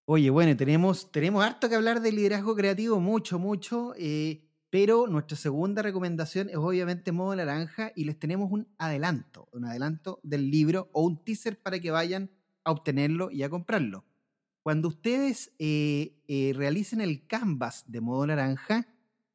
Oye, 0.05 0.29
bueno, 0.29 0.55
tenemos, 0.55 1.11
tenemos 1.11 1.43
harto 1.43 1.71
que 1.71 1.75
hablar 1.75 2.03
de 2.03 2.13
liderazgo 2.13 2.55
creativo, 2.55 3.01
mucho, 3.01 3.39
mucho. 3.39 3.95
Eh, 3.97 4.45
pero 4.69 5.07
nuestra 5.07 5.39
segunda 5.39 5.81
recomendación 5.81 6.51
es 6.51 6.57
obviamente 6.57 7.13
modo 7.13 7.35
naranja 7.35 7.93
y 7.95 8.05
les 8.05 8.19
tenemos 8.19 8.53
un 8.53 8.69
adelanto, 8.79 9.49
un 9.53 9.65
adelanto 9.65 10.21
del 10.23 10.51
libro 10.51 10.91
o 10.93 11.03
un 11.03 11.25
teaser 11.25 11.61
para 11.61 11.81
que 11.81 11.91
vayan 11.91 12.31
a 12.65 12.73
obtenerlo 12.73 13.31
y 13.31 13.43
a 13.43 13.49
comprarlo. 13.49 14.05
Cuando 14.63 14.89
ustedes 14.89 15.53
eh, 15.59 16.21
eh, 16.29 16.53
realicen 16.55 17.01
el 17.01 17.27
canvas 17.27 17.85
de 17.87 18.01
modo 18.01 18.27
naranja, 18.27 18.87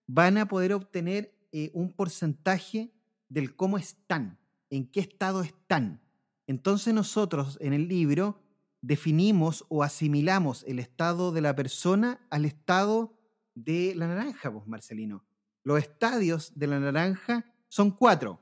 van 0.07 0.37
a 0.37 0.47
poder 0.47 0.73
obtener 0.73 1.36
eh, 1.51 1.71
un 1.73 1.93
porcentaje 1.93 2.91
del 3.29 3.55
cómo 3.55 3.77
están, 3.77 4.39
en 4.69 4.87
qué 4.87 4.99
estado 4.99 5.41
están. 5.41 6.01
Entonces 6.45 6.93
nosotros 6.93 7.57
en 7.61 7.73
el 7.73 7.87
libro 7.87 8.41
definimos 8.81 9.65
o 9.69 9.83
asimilamos 9.83 10.63
el 10.67 10.79
estado 10.79 11.31
de 11.31 11.41
la 11.41 11.55
persona 11.55 12.25
al 12.29 12.45
estado 12.45 13.17
de 13.55 13.93
la 13.95 14.07
naranja, 14.07 14.51
pues 14.51 14.67
Marcelino. 14.67 15.25
Los 15.63 15.79
estadios 15.79 16.53
de 16.55 16.67
la 16.67 16.79
naranja 16.79 17.45
son 17.67 17.91
cuatro. 17.91 18.39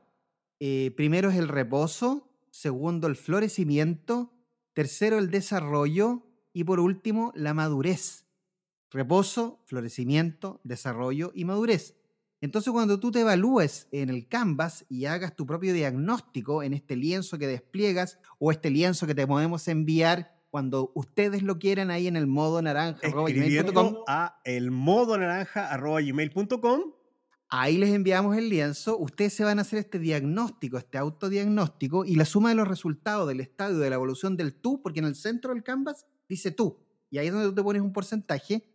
Eh, 0.60 0.94
primero 0.96 1.30
es 1.30 1.38
el 1.38 1.48
reposo, 1.48 2.30
segundo 2.52 3.08
el 3.08 3.16
florecimiento, 3.16 4.34
tercero 4.74 5.18
el 5.18 5.32
desarrollo 5.32 6.24
y 6.54 6.64
por 6.64 6.80
último 6.80 7.32
la 7.36 7.54
madurez. 7.54 8.26
Reposo, 8.92 9.60
florecimiento, 9.66 10.62
desarrollo 10.64 11.32
y 11.34 11.46
madurez. 11.46 11.96
Entonces, 12.42 12.72
cuando 12.72 13.00
tú 13.00 13.12
te 13.12 13.22
evalúes 13.22 13.88
en 13.92 14.10
el 14.10 14.28
Canvas 14.28 14.86
y 14.90 15.06
hagas 15.06 15.36
tu 15.36 15.46
propio 15.46 15.74
diagnóstico 15.74 16.64
en 16.64 16.74
este 16.74 16.96
lienzo 16.96 17.38
que 17.38 17.48
despliegas 17.48 18.20
o 18.40 18.52
este 18.52 18.70
lienzo 18.70 19.08
que 19.08 19.16
te 19.16 19.26
podemos 19.26 19.68
enviar 19.68 20.36
cuando 20.50 20.92
ustedes 20.96 21.44
lo 21.44 21.60
quieran 21.60 21.92
ahí 21.92 22.08
en 22.08 22.16
el 22.16 22.28
modo 22.28 22.62
naranja 22.62 23.08
a 24.08 24.40
el 24.46 24.72
modo 24.72 25.18
naranja 25.18 25.78
gmail.com 25.78 26.94
Ahí 27.50 27.78
les 27.78 27.94
enviamos 27.94 28.36
el 28.38 28.50
lienzo, 28.50 28.98
ustedes 28.98 29.34
se 29.34 29.44
van 29.44 29.60
a 29.60 29.62
hacer 29.62 29.80
este 29.80 30.00
diagnóstico, 30.00 30.78
este 30.78 30.98
autodiagnóstico 30.98 32.04
y 32.04 32.16
la 32.16 32.26
suma 32.26 32.50
de 32.50 32.56
los 32.56 32.68
resultados 32.68 33.28
del 33.28 33.40
estadio 33.40 33.78
de 33.78 33.90
la 33.90 33.96
evolución 33.96 34.36
del 34.36 34.56
tú, 34.56 34.82
porque 34.82 35.00
en 35.00 35.06
el 35.06 35.16
centro 35.16 35.54
del 35.54 35.64
canvas 35.64 36.06
dice 36.28 36.52
tú, 36.52 36.80
y 37.12 37.18
ahí 37.18 37.28
es 37.28 37.34
donde 37.34 37.50
tú 37.50 37.56
te 37.56 37.64
pones 37.64 37.82
un 37.82 37.94
porcentaje, 37.94 38.66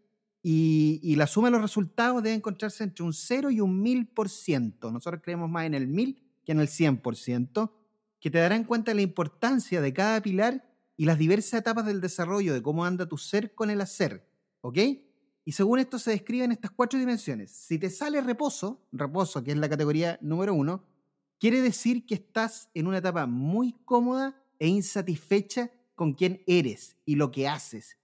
y, 0.43 1.17
la 1.17 1.27
suma 1.27 1.49
de 1.49 1.53
los 1.53 1.63
resultados 1.63 2.23
debe 2.23 2.37
encontrarse 2.37 2.85
entre 2.85 3.05
un 3.05 3.13
0 3.13 3.51
y 3.51 3.61
un 3.61 3.85
1000%. 3.85 4.91
Nosotros 4.91 5.21
creemos 5.23 5.51
más 5.51 5.67
en 5.67 5.75
el 5.75 5.87
1000 5.87 6.23
que 6.45 6.53
en 6.53 6.61
el 6.61 6.69
100%, 6.69 7.71
que 8.19 8.31
te 8.31 8.39
darán 8.39 8.65
cuenta 8.65 8.91
de 8.91 8.97
la 8.97 9.03
importancia 9.03 9.81
de 9.81 9.93
cada 9.93 10.21
pilar 10.23 10.65
y 10.97 11.05
las 11.05 11.19
diversas 11.19 11.61
etapas 11.61 11.85
del 11.85 12.01
desarrollo, 12.01 12.55
de 12.55 12.63
cómo 12.63 12.85
anda 12.85 13.07
tu 13.07 13.19
ser 13.19 13.55
con 13.55 13.71
el 13.71 13.81
hacer. 13.81 14.27
¿Ok? 14.63 14.79
Y 15.45 15.53
según 15.53 15.79
esto 15.79 15.99
se 15.99 16.11
describen 16.11 16.53
estas 16.53 16.71
cuatro 16.71 16.99
dimensiones. 16.99 17.51
Si 17.51 17.79
te 17.79 17.91
sale 17.91 18.21
reposo, 18.21 18.87
reposo 18.93 19.43
que 19.43 19.53
es 19.53 19.59
la 19.59 19.69
categoría 19.69 20.19
número 20.23 20.55
uno, 20.55 20.85
quiere 21.39 21.61
decir 21.61 22.07
que 22.07 22.15
estás 22.15 22.69
en 22.75 22.87
una 22.87 22.99
etapa 22.99 23.27
muy 23.27 23.75
cómoda 23.85 24.43
e 24.59 24.69
insatisfecha 24.69 25.71
con 25.95 26.13
quién 26.13 26.43
eres 26.47 26.97
y 27.05 27.17
lo 27.17 27.31
que 27.31 27.49
haces 27.49 28.00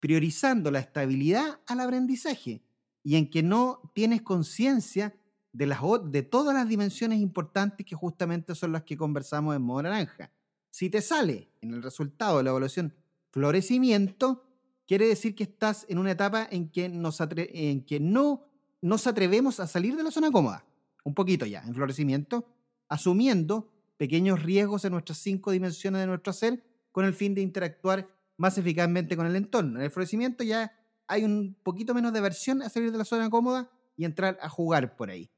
priorizando 0.00 0.70
la 0.70 0.80
estabilidad 0.80 1.60
al 1.66 1.80
aprendizaje 1.80 2.62
y 3.02 3.16
en 3.16 3.30
que 3.30 3.42
no 3.42 3.92
tienes 3.94 4.22
conciencia 4.22 5.14
de, 5.52 6.22
todas 6.22 6.54
las 6.54 6.68
dimensiones 6.68 7.20
importantes 7.20 7.84
que 7.86 7.94
justamente 7.94 8.54
son 8.54 8.72
las 8.72 8.82
que 8.82 8.96
conversamos 8.96 9.54
en 9.54 9.62
modo 9.62 9.82
naranja. 9.82 10.32
Si 10.70 10.88
te 10.88 11.02
sale 11.02 11.50
en 11.60 11.74
el 11.74 11.82
resultado 11.82 12.38
de 12.38 12.44
la 12.44 12.50
evaluación 12.50 12.94
florecimiento, 13.30 14.44
quiere 14.86 15.06
decir 15.06 15.34
que 15.34 15.44
estás 15.44 15.86
en 15.88 15.98
una 15.98 16.12
etapa 16.12 16.48
en 16.50 16.70
que, 16.70 16.84
en 16.84 17.84
que 17.84 18.00
no 18.00 18.46
nos 18.80 19.06
atrevemos 19.06 19.60
a 19.60 19.66
salir 19.66 19.96
de 19.96 20.02
la 20.02 20.10
zona 20.10 20.30
cómoda, 20.30 20.64
un 21.04 21.14
poquito 21.14 21.46
ya, 21.46 21.62
en 21.62 21.74
florecimiento, 21.74 22.46
asumiendo 22.88 23.72
pequeños 23.96 24.42
riesgos 24.42 24.84
en 24.84 24.92
nuestras 24.92 25.18
cinco 25.18 25.50
dimensiones 25.50 26.00
de 26.00 26.06
nuestro 26.06 26.32
ser 26.32 26.64
con 26.92 27.04
el 27.04 27.14
fin 27.14 27.34
de 27.34 27.42
interactuar 27.42 28.08
más 28.40 28.56
eficazmente 28.56 29.18
con 29.18 29.26
el 29.26 29.36
entorno. 29.36 29.78
En 29.78 29.84
el 29.84 29.90
florecimiento 29.90 30.42
ya 30.42 30.72
hay 31.06 31.24
un 31.24 31.58
poquito 31.62 31.92
menos 31.92 32.14
de 32.14 32.22
versión 32.22 32.62
a 32.62 32.70
salir 32.70 32.90
de 32.90 32.96
la 32.96 33.04
zona 33.04 33.28
cómoda 33.28 33.70
y 33.98 34.06
entrar 34.06 34.38
a 34.40 34.48
jugar 34.48 34.96
por 34.96 35.10
ahí. 35.10 35.30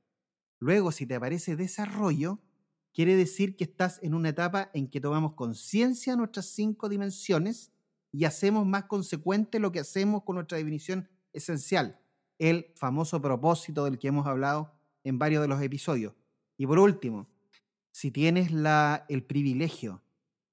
Luego, 0.61 0.93
si 0.93 1.05
te 1.05 1.17
aparece 1.17 1.57
desarrollo, 1.57 2.39
quiere 2.95 3.17
decir 3.17 3.57
que 3.57 3.65
estás 3.65 3.99
en 4.05 4.15
una 4.15 4.29
etapa 4.29 4.71
en 4.73 4.89
que 4.89 5.01
tomamos 5.01 5.35
conciencia 5.35 6.13
de 6.13 6.19
nuestras 6.19 6.47
cinco 6.47 6.89
dimensiones 6.89 7.73
y 8.13 8.25
hacemos 8.25 8.67
más 8.67 8.85
consecuente 8.85 9.59
lo 9.59 9.73
que 9.73 9.81
hacemos 9.81 10.23
con 10.23 10.37
nuestra 10.37 10.59
definición 10.59 11.09
esencial, 11.33 11.99
el 12.39 12.73
famoso 12.77 13.21
propósito 13.21 13.85
del 13.85 13.99
que 13.99 14.07
hemos 14.07 14.29
hablado 14.29 14.77
en 15.03 15.19
varios 15.19 15.43
de 15.43 15.49
los 15.49 15.61
episodios. 15.61 16.15
Y 16.57 16.69
por 16.69 16.79
último, 16.79 17.27
si 17.91 18.13
tienes 18.13 18.53
la, 18.53 19.07
el 19.09 19.25
privilegio 19.25 20.05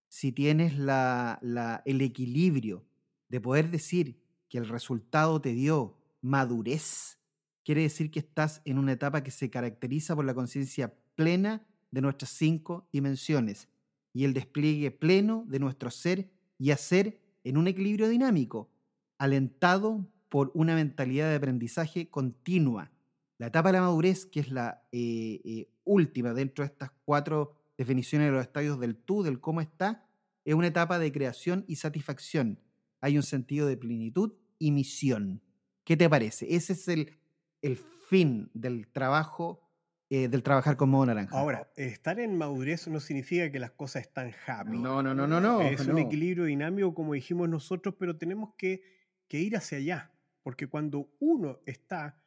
si 0.09 0.31
tienes 0.31 0.73
el 0.73 2.01
equilibrio 2.01 2.83
de 3.29 3.39
poder 3.39 3.69
decir 3.69 4.19
que 4.49 4.57
el 4.57 4.67
resultado 4.67 5.39
te 5.39 5.53
dio 5.53 5.95
madurez, 6.21 7.19
quiere 7.63 7.83
decir 7.83 8.11
que 8.11 8.19
estás 8.19 8.61
en 8.65 8.79
una 8.79 8.93
etapa 8.93 9.23
que 9.23 9.31
se 9.31 9.49
caracteriza 9.49 10.15
por 10.15 10.25
la 10.25 10.33
conciencia 10.33 10.93
plena 11.15 11.65
de 11.91 12.01
nuestras 12.01 12.31
cinco 12.31 12.87
dimensiones 12.91 13.69
y 14.11 14.25
el 14.25 14.33
despliegue 14.33 14.91
pleno 14.91 15.45
de 15.47 15.59
nuestro 15.59 15.91
ser 15.91 16.29
y 16.57 16.71
hacer 16.71 17.21
en 17.43 17.57
un 17.57 17.67
equilibrio 17.67 18.09
dinámico, 18.09 18.69
alentado 19.17 20.05
por 20.27 20.51
una 20.55 20.75
mentalidad 20.75 21.29
de 21.29 21.35
aprendizaje 21.35 22.09
continua. 22.09 22.91
La 23.37 23.47
etapa 23.47 23.69
de 23.69 23.73
la 23.73 23.81
madurez, 23.81 24.25
que 24.25 24.41
es 24.41 24.51
la 24.51 24.83
eh, 24.91 25.39
eh, 25.45 25.69
última 25.83 26.33
dentro 26.33 26.63
de 26.63 26.71
estas 26.71 26.91
cuatro 27.05 27.58
definiciones 27.79 28.27
de 28.27 28.33
los 28.33 28.41
estadios 28.41 28.77
del 28.77 28.97
tú, 28.97 29.23
del 29.23 29.39
cómo 29.39 29.61
está, 29.61 30.05
es 30.43 30.53
una 30.53 30.67
etapa 30.67 30.99
de 30.99 31.13
creación 31.13 31.63
y 31.65 31.77
satisfacción. 31.77 32.59
Hay 32.99 33.15
un 33.15 33.23
sentido 33.23 33.67
de 33.67 33.77
plenitud 33.77 34.33
y 34.57 34.71
misión. 34.71 35.41
¿Qué 35.85 35.95
te 35.95 36.09
parece? 36.09 36.53
Ese 36.53 36.73
es 36.73 36.89
el, 36.89 37.17
el 37.61 37.77
fin 37.77 38.51
del 38.53 38.89
trabajo, 38.89 39.61
eh, 40.09 40.27
del 40.27 40.43
trabajar 40.43 40.75
con 40.75 40.89
modo 40.89 41.05
naranja. 41.05 41.39
Ahora, 41.39 41.71
estar 41.77 42.19
en 42.19 42.37
madurez 42.37 42.89
no 42.89 42.99
significa 42.99 43.49
que 43.49 43.59
las 43.59 43.71
cosas 43.71 44.01
están 44.01 44.33
happy. 44.45 44.77
No, 44.77 45.01
no, 45.01 45.15
no, 45.15 45.25
no, 45.25 45.39
no. 45.39 45.61
Es 45.61 45.87
un 45.87 45.99
equilibrio 45.99 46.43
dinámico, 46.43 46.93
como 46.93 47.13
dijimos 47.13 47.47
nosotros, 47.47 47.95
pero 47.97 48.17
tenemos 48.17 48.55
que, 48.57 48.83
que 49.29 49.39
ir 49.39 49.55
hacia 49.55 49.77
allá. 49.77 50.11
Porque 50.43 50.67
cuando 50.67 51.09
uno 51.19 51.61
está 51.65 52.21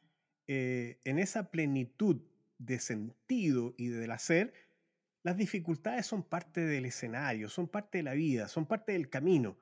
eh, 0.46 0.98
en 1.05 1.18
esa 1.18 1.50
plenitud 1.50 2.22
de 2.57 2.78
sentido 2.78 3.74
y 3.76 3.88
del 3.88 4.12
hacer, 4.12 4.55
las 5.22 5.36
dificultades 5.36 6.06
son 6.06 6.22
parte 6.22 6.60
del 6.62 6.84
escenario, 6.84 7.48
son 7.48 7.68
parte 7.68 7.98
de 7.98 8.04
la 8.04 8.14
vida, 8.14 8.48
son 8.48 8.66
parte 8.66 8.92
del 8.92 9.08
camino, 9.08 9.56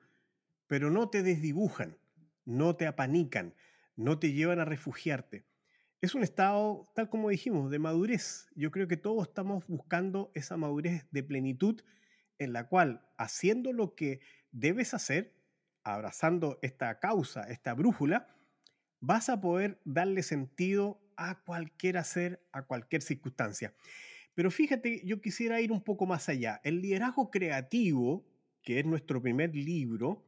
pero 0.67 0.89
no 0.89 1.09
te 1.09 1.21
desdibujan, 1.23 1.97
no 2.45 2.75
te 2.75 2.87
apanican, 2.87 3.53
no 3.95 4.17
te 4.19 4.33
llevan 4.33 4.59
a 4.59 4.65
refugiarte. 4.65 5.45
Es 6.01 6.15
un 6.15 6.23
estado, 6.23 6.91
tal 6.95 7.09
como 7.09 7.29
dijimos, 7.29 7.69
de 7.69 7.77
madurez. 7.77 8.47
Yo 8.55 8.71
creo 8.71 8.87
que 8.87 8.97
todos 8.97 9.27
estamos 9.27 9.67
buscando 9.67 10.31
esa 10.33 10.57
madurez 10.57 11.05
de 11.11 11.21
plenitud 11.21 11.81
en 12.39 12.53
la 12.53 12.67
cual 12.67 13.07
haciendo 13.17 13.71
lo 13.71 13.93
que 13.93 14.19
debes 14.51 14.95
hacer, 14.95 15.35
abrazando 15.83 16.57
esta 16.63 16.99
causa, 16.99 17.43
esta 17.43 17.75
brújula, 17.75 18.35
vas 18.99 19.29
a 19.29 19.41
poder 19.41 19.79
darle 19.85 20.23
sentido 20.23 20.99
a 21.17 21.43
cualquier 21.43 21.97
hacer, 21.97 22.43
a 22.51 22.63
cualquier 22.63 23.03
circunstancia. 23.03 23.75
Pero 24.33 24.51
fíjate, 24.51 25.01
yo 25.05 25.21
quisiera 25.21 25.61
ir 25.61 25.71
un 25.71 25.83
poco 25.83 26.05
más 26.05 26.29
allá. 26.29 26.61
El 26.63 26.81
liderazgo 26.81 27.29
creativo, 27.31 28.25
que 28.63 28.79
es 28.79 28.85
nuestro 28.85 29.21
primer 29.21 29.55
libro, 29.55 30.25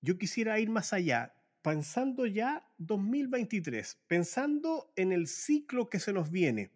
yo 0.00 0.18
quisiera 0.18 0.58
ir 0.60 0.70
más 0.70 0.92
allá, 0.92 1.34
pensando 1.62 2.26
ya 2.26 2.72
2023, 2.78 3.98
pensando 4.06 4.92
en 4.96 5.12
el 5.12 5.26
ciclo 5.26 5.88
que 5.88 6.00
se 6.00 6.12
nos 6.12 6.30
viene. 6.30 6.70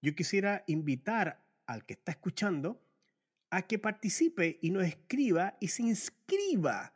Yo 0.00 0.14
quisiera 0.14 0.64
invitar 0.66 1.44
al 1.66 1.84
que 1.84 1.94
está 1.94 2.12
escuchando 2.12 2.82
a 3.50 3.62
que 3.62 3.78
participe 3.78 4.58
y 4.62 4.70
nos 4.70 4.84
escriba 4.84 5.56
y 5.60 5.68
se 5.68 5.82
inscriba 5.82 6.94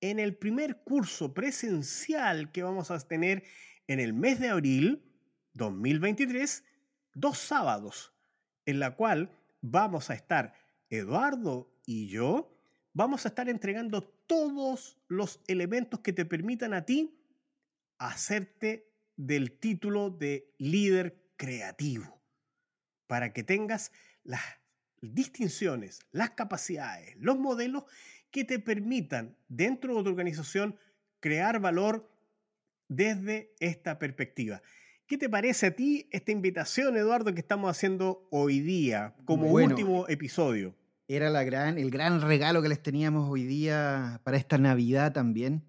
en 0.00 0.18
el 0.18 0.36
primer 0.36 0.82
curso 0.84 1.34
presencial 1.34 2.52
que 2.52 2.62
vamos 2.62 2.90
a 2.90 2.98
tener 3.00 3.42
en 3.88 4.00
el 4.00 4.12
mes 4.12 4.38
de 4.38 4.48
abril 4.48 5.02
2023, 5.54 6.64
dos 7.20 7.38
sábados, 7.38 8.14
en 8.66 8.78
la 8.78 8.94
cual 8.94 9.30
vamos 9.60 10.10
a 10.10 10.14
estar 10.14 10.54
Eduardo 10.90 11.70
y 11.84 12.08
yo, 12.08 12.56
vamos 12.92 13.24
a 13.24 13.28
estar 13.28 13.48
entregando 13.48 14.02
todos 14.02 14.98
los 15.08 15.40
elementos 15.46 16.00
que 16.00 16.12
te 16.12 16.24
permitan 16.24 16.74
a 16.74 16.84
ti 16.84 17.18
hacerte 17.98 18.90
del 19.16 19.58
título 19.58 20.10
de 20.10 20.54
líder 20.58 21.20
creativo, 21.36 22.22
para 23.06 23.32
que 23.32 23.42
tengas 23.42 23.92
las 24.22 24.42
distinciones, 25.00 26.00
las 26.12 26.30
capacidades, 26.30 27.16
los 27.16 27.38
modelos 27.38 27.84
que 28.30 28.44
te 28.44 28.58
permitan 28.58 29.36
dentro 29.48 29.96
de 29.96 30.04
tu 30.04 30.10
organización 30.10 30.78
crear 31.20 31.60
valor 31.60 32.10
desde 32.88 33.54
esta 33.60 33.98
perspectiva. 33.98 34.62
¿Qué 35.08 35.16
te 35.16 35.30
parece 35.30 35.66
a 35.66 35.74
ti 35.74 36.06
esta 36.12 36.32
invitación, 36.32 36.96
Eduardo, 36.96 37.32
que 37.32 37.40
estamos 37.40 37.70
haciendo 37.70 38.28
hoy 38.30 38.60
día 38.60 39.16
como 39.24 39.50
último 39.50 40.06
episodio? 40.06 40.76
Era 41.08 41.30
la 41.30 41.44
gran, 41.44 41.78
el 41.78 41.90
gran 41.90 42.20
regalo 42.20 42.60
que 42.60 42.68
les 42.68 42.82
teníamos 42.82 43.28
hoy 43.30 43.44
día 43.44 44.20
para 44.22 44.36
esta 44.36 44.58
Navidad 44.58 45.14
también. 45.14 45.64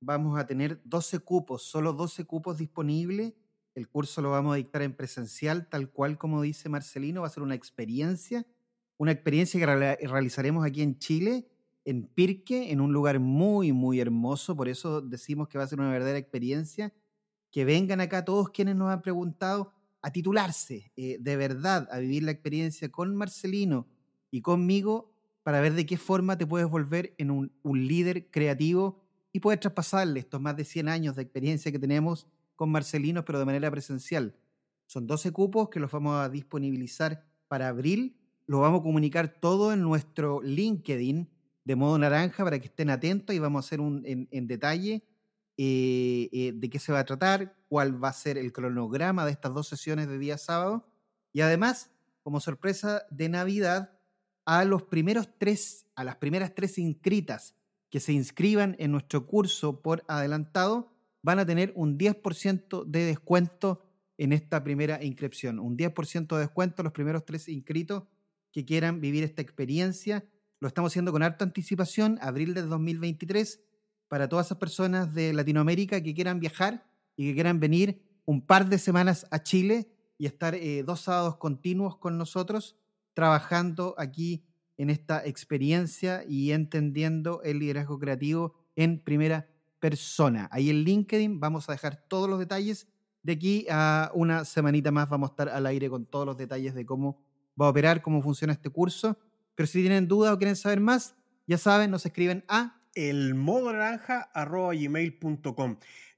Vamos 0.00 0.40
a 0.40 0.46
tener 0.46 0.80
12 0.84 1.18
cupos, 1.18 1.64
solo 1.64 1.92
12 1.92 2.24
cupos 2.24 2.56
disponibles. 2.56 3.34
El 3.74 3.88
curso 3.88 4.22
lo 4.22 4.30
vamos 4.30 4.54
a 4.54 4.56
dictar 4.56 4.80
en 4.80 4.94
presencial, 4.94 5.68
tal 5.68 5.90
cual 5.90 6.16
como 6.16 6.40
dice 6.40 6.70
Marcelino, 6.70 7.20
va 7.20 7.26
a 7.26 7.30
ser 7.30 7.42
una 7.42 7.54
experiencia 7.54 8.46
una 8.98 9.12
experiencia 9.12 9.60
que 9.60 10.06
realizaremos 10.06 10.66
aquí 10.66 10.82
en 10.82 10.98
Chile, 10.98 11.48
en 11.84 12.06
Pirque, 12.06 12.72
en 12.72 12.80
un 12.80 12.92
lugar 12.92 13.20
muy, 13.20 13.72
muy 13.72 14.00
hermoso. 14.00 14.56
Por 14.56 14.68
eso 14.68 15.00
decimos 15.00 15.48
que 15.48 15.56
va 15.56 15.64
a 15.64 15.68
ser 15.68 15.78
una 15.78 15.90
verdadera 15.90 16.18
experiencia. 16.18 16.92
Que 17.50 17.64
vengan 17.64 18.00
acá 18.00 18.24
todos 18.24 18.50
quienes 18.50 18.76
nos 18.76 18.90
han 18.90 19.02
preguntado 19.02 19.72
a 20.02 20.12
titularse 20.12 20.92
eh, 20.96 21.18
de 21.20 21.36
verdad, 21.36 21.88
a 21.90 21.98
vivir 21.98 22.22
la 22.22 22.30
experiencia 22.30 22.88
con 22.90 23.16
Marcelino 23.16 23.86
y 24.30 24.42
conmigo 24.42 25.12
para 25.42 25.60
ver 25.60 25.74
de 25.74 25.86
qué 25.86 25.96
forma 25.96 26.36
te 26.36 26.46
puedes 26.46 26.68
volver 26.68 27.14
en 27.18 27.30
un, 27.30 27.52
líder 27.64 28.30
creativo 28.30 29.02
y 29.32 29.40
poder 29.40 29.60
traspasarle 29.60 30.20
estos 30.20 30.40
más 30.40 30.56
de 30.56 30.64
100 30.64 30.88
años 30.88 31.16
de 31.16 31.22
experiencia 31.22 31.72
que 31.72 31.78
tenemos 31.78 32.26
con 32.54 32.70
Marcelino, 32.70 33.24
pero 33.24 33.38
de 33.38 33.44
manera 33.44 33.70
presencial. 33.70 34.36
Son 34.86 35.06
12 35.06 35.32
cupos 35.32 35.68
que 35.68 35.80
los 35.80 35.90
vamos 35.90 36.16
a 36.16 36.28
disponibilizar 36.28 37.24
para 37.48 37.68
abril 37.68 38.18
lo 38.48 38.60
vamos 38.60 38.80
a 38.80 38.82
comunicar 38.82 39.28
todo 39.28 39.74
en 39.74 39.82
nuestro 39.82 40.40
LinkedIn 40.42 41.28
de 41.64 41.76
modo 41.76 41.98
naranja 41.98 42.42
para 42.42 42.58
que 42.58 42.68
estén 42.68 42.88
atentos 42.88 43.36
y 43.36 43.38
vamos 43.38 43.62
a 43.62 43.66
hacer 43.66 43.78
un, 43.80 44.02
en, 44.06 44.46
detalle 44.46 45.04
eh, 45.60 46.28
eh, 46.30 46.52
de 46.54 46.70
qué 46.70 46.78
se 46.78 46.92
va 46.92 47.00
a 47.00 47.04
tratar, 47.04 47.56
cuál 47.68 48.02
va 48.02 48.10
a 48.10 48.12
ser 48.12 48.38
el 48.38 48.52
cronograma 48.52 49.26
de 49.26 49.32
estas 49.32 49.52
dos 49.52 49.66
sesiones 49.66 50.06
de 50.06 50.16
día 50.16 50.38
sábado. 50.38 50.86
Y 51.32 51.40
además, 51.40 51.90
como 52.22 52.38
sorpresa 52.38 53.02
de 53.10 53.28
Navidad, 53.28 53.98
a 54.46 54.64
los 54.64 54.84
primeros 54.84 55.28
tres, 55.36 55.86
a 55.96 56.04
las 56.04 56.14
primeras 56.14 56.54
tres 56.54 56.78
inscritas 56.78 57.56
que 57.90 57.98
se 57.98 58.12
inscriban 58.12 58.76
en 58.78 58.92
nuestro 58.92 59.26
curso 59.26 59.82
por 59.82 60.04
adelantado, 60.06 60.92
van 61.22 61.40
a 61.40 61.46
tener 61.46 61.72
un 61.74 61.98
10% 61.98 62.84
de 62.84 63.04
descuento 63.04 63.82
en 64.16 64.32
esta 64.32 64.62
primera 64.62 65.02
inscripción. 65.02 65.58
Un 65.58 65.76
10% 65.76 66.36
de 66.36 66.40
descuento 66.40 66.82
a 66.82 66.84
los 66.84 66.92
primeros 66.92 67.24
tres 67.24 67.48
inscritos 67.48 68.04
que 68.52 68.64
quieran 68.64 69.00
vivir 69.00 69.24
esta 69.24 69.42
experiencia. 69.42 70.24
Lo 70.60 70.68
estamos 70.68 70.92
haciendo 70.92 71.10
con 71.10 71.24
harta 71.24 71.44
anticipación, 71.44 72.16
abril 72.22 72.54
del 72.54 72.68
2023, 72.68 73.60
para 74.08 74.28
todas 74.28 74.46
esas 74.46 74.58
personas 74.58 75.14
de 75.14 75.32
Latinoamérica 75.32 76.02
que 76.02 76.14
quieran 76.14 76.40
viajar 76.40 76.84
y 77.16 77.28
que 77.28 77.34
quieran 77.34 77.60
venir 77.60 78.02
un 78.24 78.44
par 78.44 78.68
de 78.68 78.78
semanas 78.78 79.26
a 79.30 79.42
Chile 79.42 79.90
y 80.18 80.26
estar 80.26 80.54
eh, 80.54 80.82
dos 80.82 81.00
sábados 81.00 81.36
continuos 81.36 81.96
con 81.96 82.18
nosotros, 82.18 82.76
trabajando 83.14 83.94
aquí 83.98 84.44
en 84.76 84.90
esta 84.90 85.24
experiencia 85.24 86.24
y 86.26 86.52
entendiendo 86.52 87.42
el 87.42 87.58
liderazgo 87.58 87.98
creativo 87.98 88.54
en 88.76 89.02
primera 89.02 89.48
persona. 89.80 90.48
Ahí 90.52 90.70
en 90.70 90.82
LinkedIn 90.82 91.40
vamos 91.40 91.68
a 91.68 91.72
dejar 91.72 92.04
todos 92.08 92.28
los 92.28 92.38
detalles. 92.38 92.88
De 93.22 93.32
aquí 93.32 93.66
a 93.70 94.10
una 94.14 94.44
semanita 94.44 94.90
más 94.90 95.08
vamos 95.08 95.30
a 95.30 95.32
estar 95.32 95.48
al 95.48 95.66
aire 95.66 95.90
con 95.90 96.06
todos 96.06 96.26
los 96.26 96.36
detalles 96.36 96.74
de 96.74 96.86
cómo 96.86 97.20
va 97.60 97.66
a 97.66 97.70
operar, 97.70 98.02
cómo 98.02 98.22
funciona 98.22 98.52
este 98.52 98.70
curso. 98.70 99.18
Pero 99.54 99.66
si 99.66 99.80
tienen 99.80 100.06
dudas 100.06 100.32
o 100.32 100.38
quieren 100.38 100.56
saber 100.56 100.80
más, 100.80 101.14
ya 101.46 101.58
saben, 101.58 101.90
nos 101.90 102.06
escriben 102.06 102.44
a 102.46 102.77
el 102.98 103.36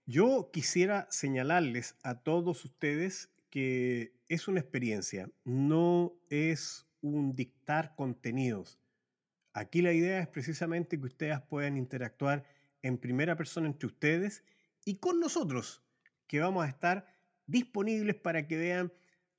Yo 0.06 0.50
quisiera 0.50 1.06
señalarles 1.10 1.94
a 2.02 2.14
todos 2.22 2.64
ustedes 2.64 3.28
que 3.50 4.14
es 4.28 4.48
una 4.48 4.60
experiencia, 4.60 5.28
no 5.44 6.14
es 6.30 6.86
un 7.02 7.36
dictar 7.36 7.94
contenidos. 7.96 8.80
Aquí 9.52 9.82
la 9.82 9.92
idea 9.92 10.20
es 10.20 10.28
precisamente 10.28 10.98
que 10.98 11.04
ustedes 11.04 11.38
puedan 11.42 11.76
interactuar 11.76 12.46
en 12.80 12.96
primera 12.96 13.36
persona 13.36 13.66
entre 13.66 13.88
ustedes 13.88 14.42
y 14.86 14.96
con 15.00 15.20
nosotros, 15.20 15.82
que 16.26 16.40
vamos 16.40 16.64
a 16.64 16.68
estar 16.70 17.04
disponibles 17.46 18.16
para 18.16 18.48
que 18.48 18.56
vean 18.56 18.90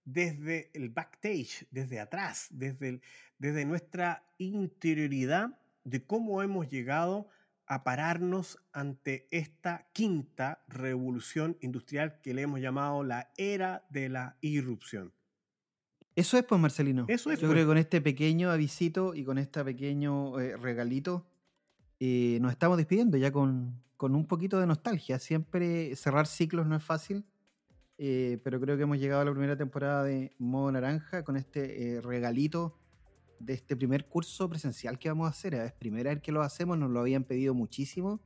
desde 0.06 0.70
el 0.76 0.90
backstage, 0.90 1.66
desde 1.72 2.02
atrás, 2.02 2.50
desde, 2.52 3.02
desde 3.40 3.66
nuestra 3.66 4.32
interioridad 4.38 5.58
de 5.84 6.06
cómo 6.06 6.42
hemos 6.42 6.70
llegado 6.70 7.28
a 7.66 7.84
pararnos 7.84 8.60
ante 8.74 9.28
esta 9.32 9.88
quinta 9.94 10.64
revolución 10.68 11.58
industrial 11.62 12.20
que 12.22 12.34
le 12.34 12.42
hemos 12.42 12.60
llamado 12.60 13.04
la 13.04 13.32
era 13.38 13.86
de 13.90 14.10
la 14.10 14.38
irrupción. 14.42 15.14
Eso 16.16 16.38
es, 16.38 16.44
pues, 16.44 16.60
Marcelino. 16.60 17.06
Eso 17.08 17.32
es. 17.32 17.40
Yo 17.40 17.48
creo 17.48 17.54
pues. 17.54 17.64
que 17.64 17.68
con 17.68 17.78
este 17.78 18.02
pequeño 18.02 18.52
avisito 18.52 19.16
y 19.16 19.24
con 19.24 19.38
este 19.38 19.64
pequeño 19.64 20.40
eh, 20.40 20.58
regalito 20.58 21.26
eh, 22.00 22.40
nos 22.42 22.52
estamos 22.52 22.78
despidiendo 22.78 23.18
ya 23.18 23.32
con, 23.32 23.82
con 23.96 24.16
un 24.16 24.28
poquito 24.28 24.60
de 24.60 24.68
nostalgia. 24.68 25.20
Siempre 25.20 25.96
cerrar 25.96 26.28
ciclos 26.28 26.68
no 26.68 26.76
es 26.76 26.84
fácil 26.84 27.26
eh, 28.04 28.40
pero 28.44 28.60
creo 28.60 28.78
que 28.78 28.84
hemos 28.84 28.98
llegado 28.98 29.22
a 29.22 29.26
la 29.26 29.32
primera 29.32 29.56
temporada 29.56 30.04
de 30.04 30.34
Modo 30.40 30.72
Naranja 30.72 31.24
con 31.24 31.38
este 31.38 32.02
regalito 32.02 32.81
de 33.46 33.54
este 33.54 33.76
primer 33.76 34.06
curso 34.06 34.50
presencial 34.50 34.98
que 34.98 35.10
vamos 35.10 35.28
a 35.28 35.32
hacer. 35.32 35.54
Es 35.54 35.72
primera 35.74 36.14
vez 36.14 36.22
que 36.22 36.32
lo 36.32 36.42
hacemos, 36.42 36.78
nos 36.78 36.90
lo 36.90 37.00
habían 37.00 37.24
pedido 37.24 37.54
muchísimo. 37.54 38.20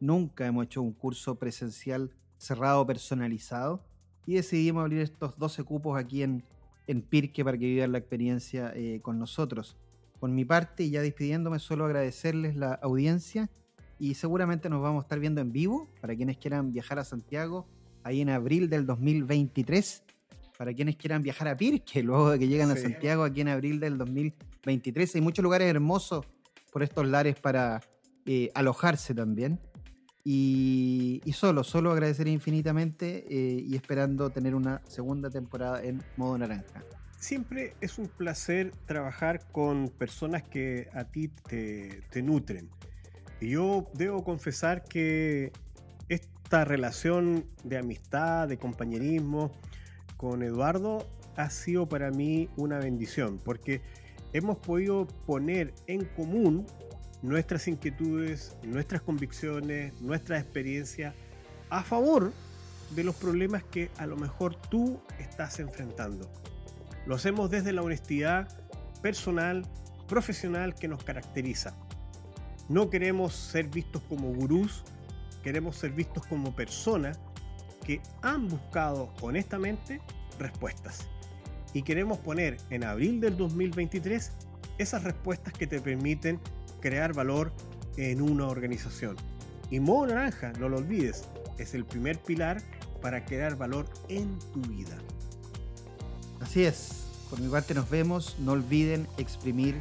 Nunca 0.00 0.46
hemos 0.46 0.64
hecho 0.64 0.82
un 0.82 0.92
curso 0.92 1.36
presencial 1.36 2.10
cerrado, 2.38 2.86
personalizado. 2.86 3.84
Y 4.26 4.34
decidimos 4.34 4.82
abrir 4.82 5.00
estos 5.00 5.38
12 5.38 5.64
cupos 5.64 5.98
aquí 5.98 6.22
en, 6.22 6.44
en 6.86 7.02
Pirque 7.02 7.44
para 7.44 7.58
que 7.58 7.66
vivan 7.66 7.92
la 7.92 7.98
experiencia 7.98 8.72
eh, 8.74 9.00
con 9.02 9.18
nosotros. 9.18 9.76
Por 10.20 10.30
mi 10.30 10.44
parte, 10.44 10.84
y 10.84 10.90
ya 10.90 11.02
despidiéndome, 11.02 11.58
solo 11.58 11.84
agradecerles 11.84 12.54
la 12.54 12.74
audiencia 12.74 13.50
y 13.98 14.14
seguramente 14.14 14.68
nos 14.68 14.82
vamos 14.82 15.02
a 15.02 15.04
estar 15.04 15.18
viendo 15.20 15.40
en 15.40 15.52
vivo 15.52 15.88
para 16.00 16.14
quienes 16.16 16.36
quieran 16.36 16.72
viajar 16.72 16.98
a 16.98 17.04
Santiago 17.04 17.66
ahí 18.02 18.20
en 18.20 18.30
abril 18.30 18.68
del 18.68 18.86
2023. 18.86 20.02
Para 20.62 20.74
quienes 20.74 20.94
quieran 20.94 21.22
viajar 21.22 21.48
a 21.48 21.56
Pirque, 21.56 22.04
luego 22.04 22.30
de 22.30 22.38
que 22.38 22.46
llegan 22.46 22.70
a 22.70 22.76
Santiago 22.76 23.24
aquí 23.24 23.40
en 23.40 23.48
abril 23.48 23.80
del 23.80 23.98
2023. 23.98 25.16
Hay 25.16 25.20
muchos 25.20 25.42
lugares 25.42 25.68
hermosos 25.68 26.24
por 26.70 26.84
estos 26.84 27.04
lares 27.04 27.34
para 27.34 27.80
eh, 28.26 28.48
alojarse 28.54 29.12
también. 29.12 29.58
Y, 30.22 31.20
solo, 31.34 31.64
solo 31.64 31.90
agradecer 31.90 32.28
infinitamente 32.28 33.24
eh, 33.28 33.60
y 33.60 33.74
esperando 33.74 34.30
tener 34.30 34.54
una 34.54 34.80
segunda 34.86 35.30
temporada 35.30 35.82
en 35.82 36.00
modo 36.16 36.38
naranja. 36.38 36.84
Siempre 37.18 37.74
es 37.80 37.98
un 37.98 38.06
placer 38.06 38.70
trabajar 38.86 39.40
con 39.50 39.88
personas 39.88 40.44
que 40.44 40.86
a 40.94 41.02
ti 41.02 41.26
te, 41.26 42.02
te 42.08 42.22
nutren. 42.22 42.70
Y 43.40 43.48
yo 43.48 43.90
debo 43.94 44.22
confesar 44.22 44.84
que 44.84 45.50
esta 46.08 46.64
relación 46.64 47.46
de 47.64 47.78
amistad, 47.78 48.46
de 48.46 48.58
compañerismo 48.58 49.50
con 50.22 50.44
Eduardo 50.44 51.04
ha 51.34 51.50
sido 51.50 51.86
para 51.86 52.12
mí 52.12 52.48
una 52.56 52.78
bendición, 52.78 53.40
porque 53.44 53.82
hemos 54.32 54.56
podido 54.56 55.08
poner 55.26 55.74
en 55.88 56.04
común 56.04 56.64
nuestras 57.22 57.66
inquietudes, 57.66 58.56
nuestras 58.62 59.02
convicciones, 59.02 60.00
nuestra 60.00 60.38
experiencia 60.38 61.12
a 61.70 61.82
favor 61.82 62.32
de 62.94 63.02
los 63.02 63.16
problemas 63.16 63.64
que 63.64 63.90
a 63.98 64.06
lo 64.06 64.16
mejor 64.16 64.54
tú 64.54 65.00
estás 65.18 65.58
enfrentando. 65.58 66.30
Lo 67.04 67.16
hacemos 67.16 67.50
desde 67.50 67.72
la 67.72 67.82
honestidad 67.82 68.48
personal, 69.02 69.66
profesional 70.06 70.76
que 70.76 70.86
nos 70.86 71.02
caracteriza. 71.02 71.74
No 72.68 72.90
queremos 72.90 73.34
ser 73.34 73.66
vistos 73.66 74.02
como 74.08 74.32
gurús, 74.32 74.84
queremos 75.42 75.74
ser 75.74 75.90
vistos 75.90 76.24
como 76.26 76.54
personas 76.54 77.18
que 77.84 78.00
han 78.22 78.48
buscado 78.48 79.12
honestamente 79.20 80.00
respuestas. 80.38 81.06
Y 81.74 81.82
queremos 81.82 82.18
poner 82.18 82.58
en 82.70 82.84
abril 82.84 83.20
del 83.20 83.36
2023 83.36 84.30
esas 84.78 85.04
respuestas 85.04 85.52
que 85.54 85.66
te 85.66 85.80
permiten 85.80 86.38
crear 86.80 87.14
valor 87.14 87.52
en 87.96 88.20
una 88.20 88.46
organización. 88.46 89.16
Y 89.70 89.80
Modo 89.80 90.08
Naranja, 90.08 90.52
no 90.58 90.68
lo 90.68 90.78
olvides, 90.78 91.28
es 91.58 91.74
el 91.74 91.84
primer 91.84 92.18
pilar 92.18 92.62
para 93.00 93.24
crear 93.24 93.56
valor 93.56 93.86
en 94.08 94.38
tu 94.52 94.60
vida. 94.60 94.96
Así 96.40 96.64
es. 96.64 97.06
Por 97.30 97.40
mi 97.40 97.48
parte 97.48 97.72
nos 97.72 97.88
vemos. 97.88 98.36
No 98.40 98.52
olviden 98.52 99.06
exprimir, 99.16 99.80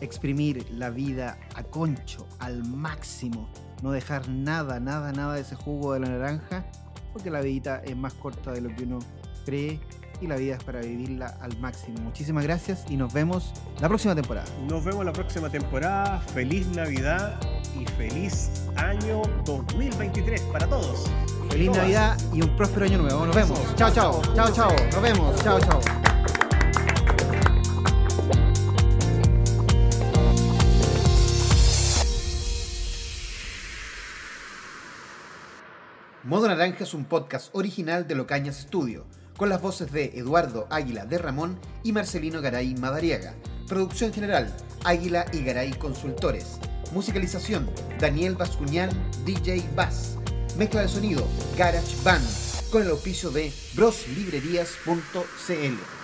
exprimir 0.00 0.70
la 0.72 0.90
vida 0.90 1.38
a 1.54 1.62
concho, 1.62 2.26
al 2.38 2.64
máximo. 2.64 3.48
No 3.82 3.92
dejar 3.92 4.28
nada, 4.28 4.78
nada, 4.78 5.12
nada 5.12 5.34
de 5.34 5.40
ese 5.40 5.54
jugo 5.54 5.94
de 5.94 6.00
la 6.00 6.08
naranja, 6.08 6.66
porque 7.12 7.30
la 7.30 7.40
vida 7.40 7.82
es 7.84 7.96
más 7.96 8.12
corta 8.14 8.52
de 8.52 8.60
lo 8.60 8.74
que 8.76 8.84
uno 8.84 8.98
cree 9.44 9.80
y 10.22 10.28
la 10.28 10.36
vida 10.36 10.54
es 10.54 10.62
para 10.62 10.80
vivirla 10.80 11.36
al 11.40 11.58
máximo. 11.58 12.00
Muchísimas 12.00 12.44
gracias 12.44 12.84
y 12.88 12.96
nos 12.96 13.12
vemos 13.12 13.52
la 13.80 13.88
próxima 13.88 14.14
temporada. 14.14 14.46
Nos 14.68 14.84
vemos 14.84 15.04
la 15.04 15.12
próxima 15.12 15.50
temporada. 15.50 16.20
Feliz 16.32 16.68
Navidad 16.68 17.40
y 17.78 17.84
feliz 17.96 18.50
año 18.76 19.22
2023 19.44 20.40
para 20.42 20.68
todos. 20.68 21.10
Feliz 21.50 21.70
Navidad 21.70 22.16
y 22.32 22.40
un 22.40 22.56
próspero 22.56 22.86
año 22.86 22.98
nuevo. 22.98 23.26
Nos 23.26 23.34
vemos. 23.34 23.60
Chao, 23.74 23.92
chao. 23.92 24.22
Chao, 24.34 24.52
chao. 24.52 24.70
Nos 24.92 25.02
vemos. 25.02 25.42
Chao, 25.42 25.58
chao. 25.58 25.80
Modo 36.22 36.46
Naranja 36.46 36.84
es 36.84 36.94
un 36.94 37.04
podcast 37.04 37.50
original 37.52 38.06
de 38.06 38.14
Locañas 38.14 38.56
Studio 38.56 39.04
con 39.42 39.48
las 39.48 39.60
voces 39.60 39.90
de 39.90 40.12
Eduardo 40.14 40.68
Águila 40.70 41.04
de 41.04 41.18
Ramón 41.18 41.58
y 41.82 41.90
Marcelino 41.90 42.40
Garay 42.40 42.76
Madariaga. 42.76 43.34
Producción 43.66 44.12
general, 44.12 44.54
Águila 44.84 45.26
y 45.32 45.42
Garay 45.42 45.72
Consultores. 45.72 46.60
Musicalización, 46.92 47.68
Daniel 47.98 48.36
Bascuñán, 48.36 48.90
DJ 49.24 49.68
Bass. 49.74 50.16
Mezcla 50.56 50.82
de 50.82 50.88
sonido, 50.88 51.26
Garage 51.58 51.96
Band, 52.04 52.24
con 52.70 52.82
el 52.82 52.90
auspicio 52.90 53.32
de 53.32 53.52
broslibrerías.cl. 53.74 56.01